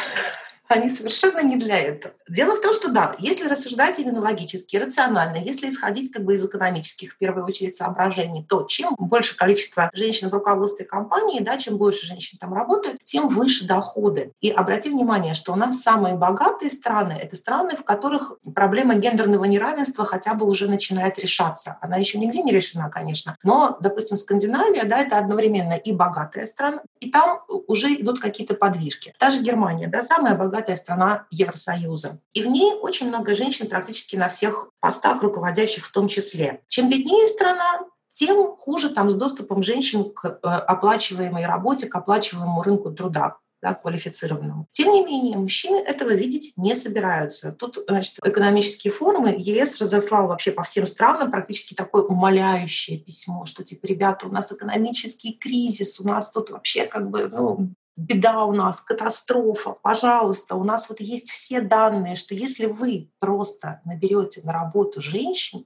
Они 0.72 0.89
совершенно 0.89 1.43
не 1.43 1.57
для 1.57 1.78
этого. 1.78 2.13
Дело 2.30 2.55
в 2.55 2.61
том, 2.61 2.74
что 2.74 2.89
да, 2.89 3.15
если 3.19 3.47
рассуждать 3.47 3.99
именно 3.99 4.22
логически, 4.22 4.78
рационально, 4.78 5.38
если 5.38 5.69
исходить 5.69 6.11
как 6.11 6.24
бы 6.24 6.34
из 6.34 6.45
экономических, 6.45 7.13
в 7.13 7.17
первую 7.17 7.45
очередь, 7.45 7.76
соображений, 7.76 8.45
то 8.47 8.63
чем 8.63 8.95
больше 8.97 9.36
количество 9.36 9.89
женщин 9.93 10.30
в 10.30 10.34
руководстве 10.34 10.86
компании, 10.86 11.41
да, 11.41 11.57
чем 11.57 11.78
больше 11.78 12.05
женщин 12.05 12.38
там 12.39 12.53
работают, 12.53 13.03
тем 13.03 13.28
выше 13.28 13.65
доходы. 13.65 14.32
И 14.41 14.49
обрати 14.49 14.89
внимание, 14.89 15.34
что 15.34 15.53
у 15.53 15.55
нас 15.55 15.82
самые 15.82 16.15
богатые 16.15 16.72
страны— 16.72 17.19
это 17.22 17.36
страны, 17.36 17.76
в 17.76 17.84
которых 17.84 18.34
проблема 18.55 18.95
гендерного 18.95 19.45
неравенства 19.45 20.05
хотя 20.05 20.34
бы 20.34 20.45
уже 20.45 20.67
начинает 20.67 21.19
решаться. 21.19 21.78
Она 21.82 21.97
еще 21.97 22.17
нигде 22.17 22.41
не 22.41 22.51
решена, 22.51 22.89
конечно, 22.89 23.38
но, 23.43 23.78
допустим, 23.82 24.17
Скандинавия, 24.17 24.86
да, 24.86 24.99
это 24.99 25.17
одновременно 25.17 25.74
и 25.74 25.91
богатая 25.91 26.45
страна, 26.45 26.82
и 26.99 27.11
там 27.11 27.41
уже 27.67 27.88
идут 27.95 28.19
какие-то 28.19 28.55
подвижки. 28.55 29.13
Та 29.17 29.32
же 29.32 29.41
Германия, 29.41 29.88
да, 29.88 30.01
самая 30.01 30.36
богатая 30.36 30.61
богатая 30.62 30.78
страна 30.78 31.26
Евросоюза. 31.32 32.20
И 32.34 32.43
в 32.43 32.47
ней 32.47 32.74
очень 32.82 33.07
много 33.07 33.36
женщин 33.36 33.68
практически 33.68 34.16
на 34.16 34.30
всех 34.30 34.70
постах, 34.80 35.22
руководящих 35.22 35.86
в 35.86 35.91
том 35.91 36.07
числе. 36.07 36.62
Чем 36.68 36.89
беднее 36.89 37.28
страна, 37.28 37.82
тем 38.09 38.55
хуже 38.57 38.89
там 38.89 39.09
с 39.09 39.16
доступом 39.16 39.64
женщин 39.64 40.12
к 40.14 40.26
э, 40.26 40.47
оплачиваемой 40.47 41.45
работе, 41.45 41.88
к 41.88 41.95
оплачиваемому 41.95 42.62
рынку 42.62 42.91
труда 42.91 43.38
да, 43.62 43.74
квалифицированному. 43.74 44.68
Тем 44.72 44.91
не 44.91 45.05
менее, 45.05 45.38
мужчины 45.38 45.78
этого 45.78 46.09
видеть 46.09 46.53
не 46.57 46.76
собираются. 46.76 47.51
Тут, 47.51 47.78
значит, 47.88 48.18
экономические 48.24 48.91
форумы 48.91 49.36
ЕС 49.38 49.80
разослал 49.80 50.28
вообще 50.28 50.51
по 50.51 50.64
всем 50.64 50.86
странам 50.88 51.32
практически 51.32 51.76
такое 51.76 52.01
умоляющее 52.01 52.97
письмо, 52.97 53.45
что 53.45 53.64
типа, 53.64 53.86
ребята, 53.86 54.28
у 54.28 54.32
нас 54.32 54.51
экономический 54.51 55.34
кризис, 55.34 55.99
у 55.99 56.07
нас 56.07 56.32
тут 56.32 56.49
вообще 56.49 56.86
как 56.86 57.09
бы 57.09 57.28
ну, 57.28 57.74
беда 57.96 58.46
у 58.46 58.54
нас, 58.54 58.82
катастрофа, 58.82 59.72
пожалуйста, 59.82 60.56
у 60.56 60.64
нас 60.64 60.89
вот 60.89 61.00
есть 61.00 61.30
все 61.30 61.62
данные, 61.62 62.16
что 62.16 62.34
если 62.34 62.66
вы 62.66 63.10
просто 63.20 63.82
наберете 63.86 64.42
на 64.44 64.54
работу 64.54 65.02
женщин, 65.02 65.66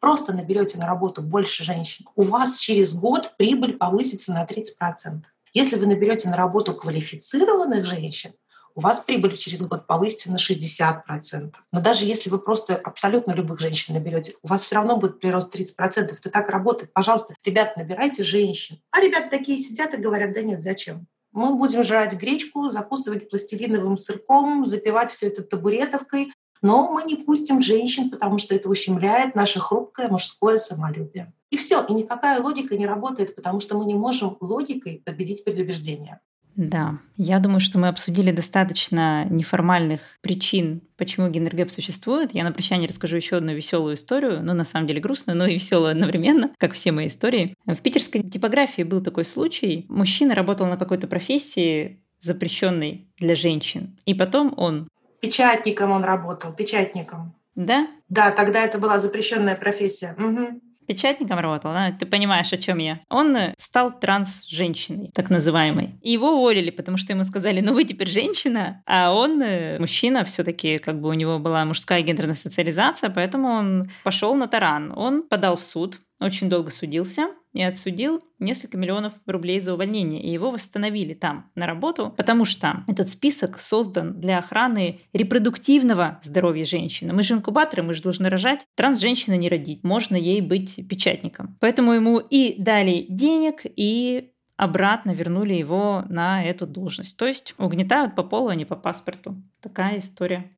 просто 0.00 0.32
наберете 0.32 0.78
на 0.78 0.86
работу 0.86 1.22
больше 1.22 1.64
женщин, 1.64 2.06
у 2.14 2.22
вас 2.22 2.58
через 2.58 2.94
год 2.94 3.34
прибыль 3.36 3.76
повысится 3.76 4.32
на 4.32 4.44
30%. 4.44 5.22
Если 5.52 5.76
вы 5.76 5.86
наберете 5.86 6.28
на 6.28 6.36
работу 6.36 6.74
квалифицированных 6.74 7.84
женщин, 7.84 8.32
у 8.76 8.82
вас 8.82 9.00
прибыль 9.00 9.36
через 9.38 9.62
год 9.62 9.86
повысится 9.86 10.30
на 10.30 10.36
60%. 10.36 11.54
Но 11.72 11.80
даже 11.80 12.04
если 12.04 12.28
вы 12.28 12.38
просто 12.38 12.76
абсолютно 12.76 13.32
любых 13.32 13.58
женщин 13.58 13.94
наберете, 13.94 14.34
у 14.42 14.48
вас 14.48 14.64
все 14.64 14.74
равно 14.76 14.98
будет 14.98 15.18
прирост 15.18 15.54
30%. 15.56 16.12
Это 16.12 16.30
так 16.30 16.50
работает. 16.50 16.92
Пожалуйста, 16.92 17.34
ребят, 17.42 17.76
набирайте 17.78 18.22
женщин. 18.22 18.78
А 18.90 19.00
ребята 19.00 19.30
такие 19.30 19.58
сидят 19.58 19.94
и 19.94 20.00
говорят, 20.00 20.34
да 20.34 20.42
нет, 20.42 20.62
зачем? 20.62 21.06
Мы 21.36 21.54
будем 21.54 21.82
жрать 21.82 22.14
гречку, 22.14 22.70
закусывать 22.70 23.28
пластилиновым 23.28 23.98
сырком, 23.98 24.64
запивать 24.64 25.10
все 25.10 25.26
это 25.26 25.42
табуретовкой, 25.42 26.32
но 26.62 26.90
мы 26.90 27.02
не 27.02 27.16
пустим 27.16 27.60
женщин, 27.60 28.08
потому 28.10 28.38
что 28.38 28.54
это 28.54 28.70
ущемляет 28.70 29.34
наше 29.34 29.60
хрупкое 29.60 30.08
мужское 30.08 30.56
самолюбие. 30.56 31.34
И 31.50 31.58
все, 31.58 31.84
и 31.84 31.92
никакая 31.92 32.40
логика 32.40 32.74
не 32.74 32.86
работает, 32.86 33.34
потому 33.34 33.60
что 33.60 33.76
мы 33.76 33.84
не 33.84 33.94
можем 33.94 34.38
логикой 34.40 35.02
победить 35.04 35.44
предубеждение. 35.44 36.20
Да, 36.56 36.98
я 37.18 37.38
думаю, 37.38 37.60
что 37.60 37.78
мы 37.78 37.88
обсудили 37.88 38.30
достаточно 38.30 39.26
неформальных 39.26 40.00
причин, 40.22 40.80
почему 40.96 41.28
гендергэп 41.28 41.70
существует. 41.70 42.34
Я 42.34 42.44
на 42.44 42.52
прощание 42.52 42.88
расскажу 42.88 43.16
еще 43.16 43.36
одну 43.36 43.52
веселую 43.52 43.94
историю, 43.94 44.42
ну, 44.42 44.54
на 44.54 44.64
самом 44.64 44.86
деле 44.86 45.00
грустную, 45.00 45.36
но 45.36 45.46
и 45.46 45.54
веселую 45.54 45.90
одновременно, 45.90 46.50
как 46.58 46.72
все 46.72 46.92
мои 46.92 47.08
истории. 47.08 47.54
В 47.66 47.76
питерской 47.76 48.22
типографии 48.22 48.82
был 48.82 49.02
такой 49.02 49.26
случай. 49.26 49.84
Мужчина 49.90 50.34
работал 50.34 50.66
на 50.66 50.78
какой-то 50.78 51.06
профессии, 51.06 52.02
запрещенной 52.18 53.06
для 53.18 53.34
женщин. 53.34 53.98
И 54.06 54.14
потом 54.14 54.54
он... 54.56 54.88
Печатником 55.20 55.90
он 55.90 56.04
работал, 56.04 56.54
печатником. 56.54 57.34
Да? 57.54 57.86
Да, 58.08 58.30
тогда 58.30 58.62
это 58.62 58.78
была 58.78 58.98
запрещенная 58.98 59.56
профессия. 59.56 60.16
Угу 60.18 60.60
печатником 60.86 61.38
работал, 61.38 61.72
да? 61.72 61.92
ты 61.92 62.06
понимаешь, 62.06 62.52
о 62.52 62.56
чем 62.56 62.78
я. 62.78 63.00
Он 63.08 63.36
э, 63.36 63.54
стал 63.58 63.98
транс-женщиной, 63.98 65.10
так 65.14 65.30
называемой. 65.30 65.98
И 66.02 66.12
его 66.12 66.38
уволили, 66.38 66.70
потому 66.70 66.96
что 66.96 67.12
ему 67.12 67.24
сказали, 67.24 67.60
ну 67.60 67.72
вы 67.72 67.84
теперь 67.84 68.08
женщина, 68.08 68.82
а 68.86 69.12
он 69.12 69.42
э, 69.42 69.78
мужчина, 69.78 70.24
все-таки 70.24 70.78
как 70.78 71.00
бы 71.00 71.08
у 71.08 71.14
него 71.14 71.38
была 71.38 71.64
мужская 71.64 72.02
гендерная 72.02 72.34
социализация, 72.34 73.10
поэтому 73.10 73.48
он 73.48 73.84
пошел 74.04 74.34
на 74.34 74.48
таран. 74.48 74.92
Он 74.96 75.22
подал 75.22 75.56
в 75.56 75.62
суд, 75.62 75.98
очень 76.20 76.48
долго 76.48 76.70
судился 76.70 77.28
и 77.56 77.62
отсудил 77.62 78.22
несколько 78.38 78.76
миллионов 78.76 79.14
рублей 79.26 79.60
за 79.60 79.74
увольнение. 79.74 80.22
И 80.22 80.30
его 80.30 80.50
восстановили 80.50 81.14
там 81.14 81.50
на 81.54 81.66
работу, 81.66 82.12
потому 82.16 82.44
что 82.44 82.84
этот 82.86 83.08
список 83.08 83.60
создан 83.60 84.20
для 84.20 84.38
охраны 84.38 85.00
репродуктивного 85.12 86.20
здоровья 86.22 86.64
женщины. 86.64 87.12
Мы 87.12 87.22
же 87.22 87.34
инкубаторы, 87.34 87.82
мы 87.82 87.94
же 87.94 88.02
должны 88.02 88.28
рожать. 88.28 88.66
Транс-женщина 88.74 89.36
не 89.36 89.48
родить, 89.48 89.82
можно 89.84 90.16
ей 90.16 90.40
быть 90.40 90.86
печатником. 90.88 91.56
Поэтому 91.60 91.92
ему 91.92 92.18
и 92.18 92.54
дали 92.58 93.06
денег, 93.08 93.62
и 93.64 94.32
обратно 94.56 95.10
вернули 95.10 95.54
его 95.54 96.04
на 96.08 96.44
эту 96.44 96.66
должность. 96.66 97.16
То 97.16 97.26
есть 97.26 97.54
угнетают 97.58 98.14
по 98.14 98.22
полу, 98.22 98.48
а 98.48 98.54
не 98.54 98.64
по 98.64 98.76
паспорту. 98.76 99.34
Такая 99.60 99.98
история. 99.98 100.50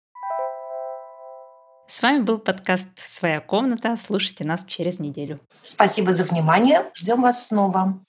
С 1.91 2.03
вами 2.03 2.21
был 2.21 2.39
подкаст 2.39 2.87
«Своя 2.97 3.41
комната». 3.41 3.97
Слушайте 3.97 4.45
нас 4.45 4.63
через 4.67 4.99
неделю. 4.99 5.41
Спасибо 5.63 6.13
за 6.13 6.25
внимание. 6.25 6.91
Ждем 6.95 7.23
вас 7.23 7.47
снова. 7.47 8.05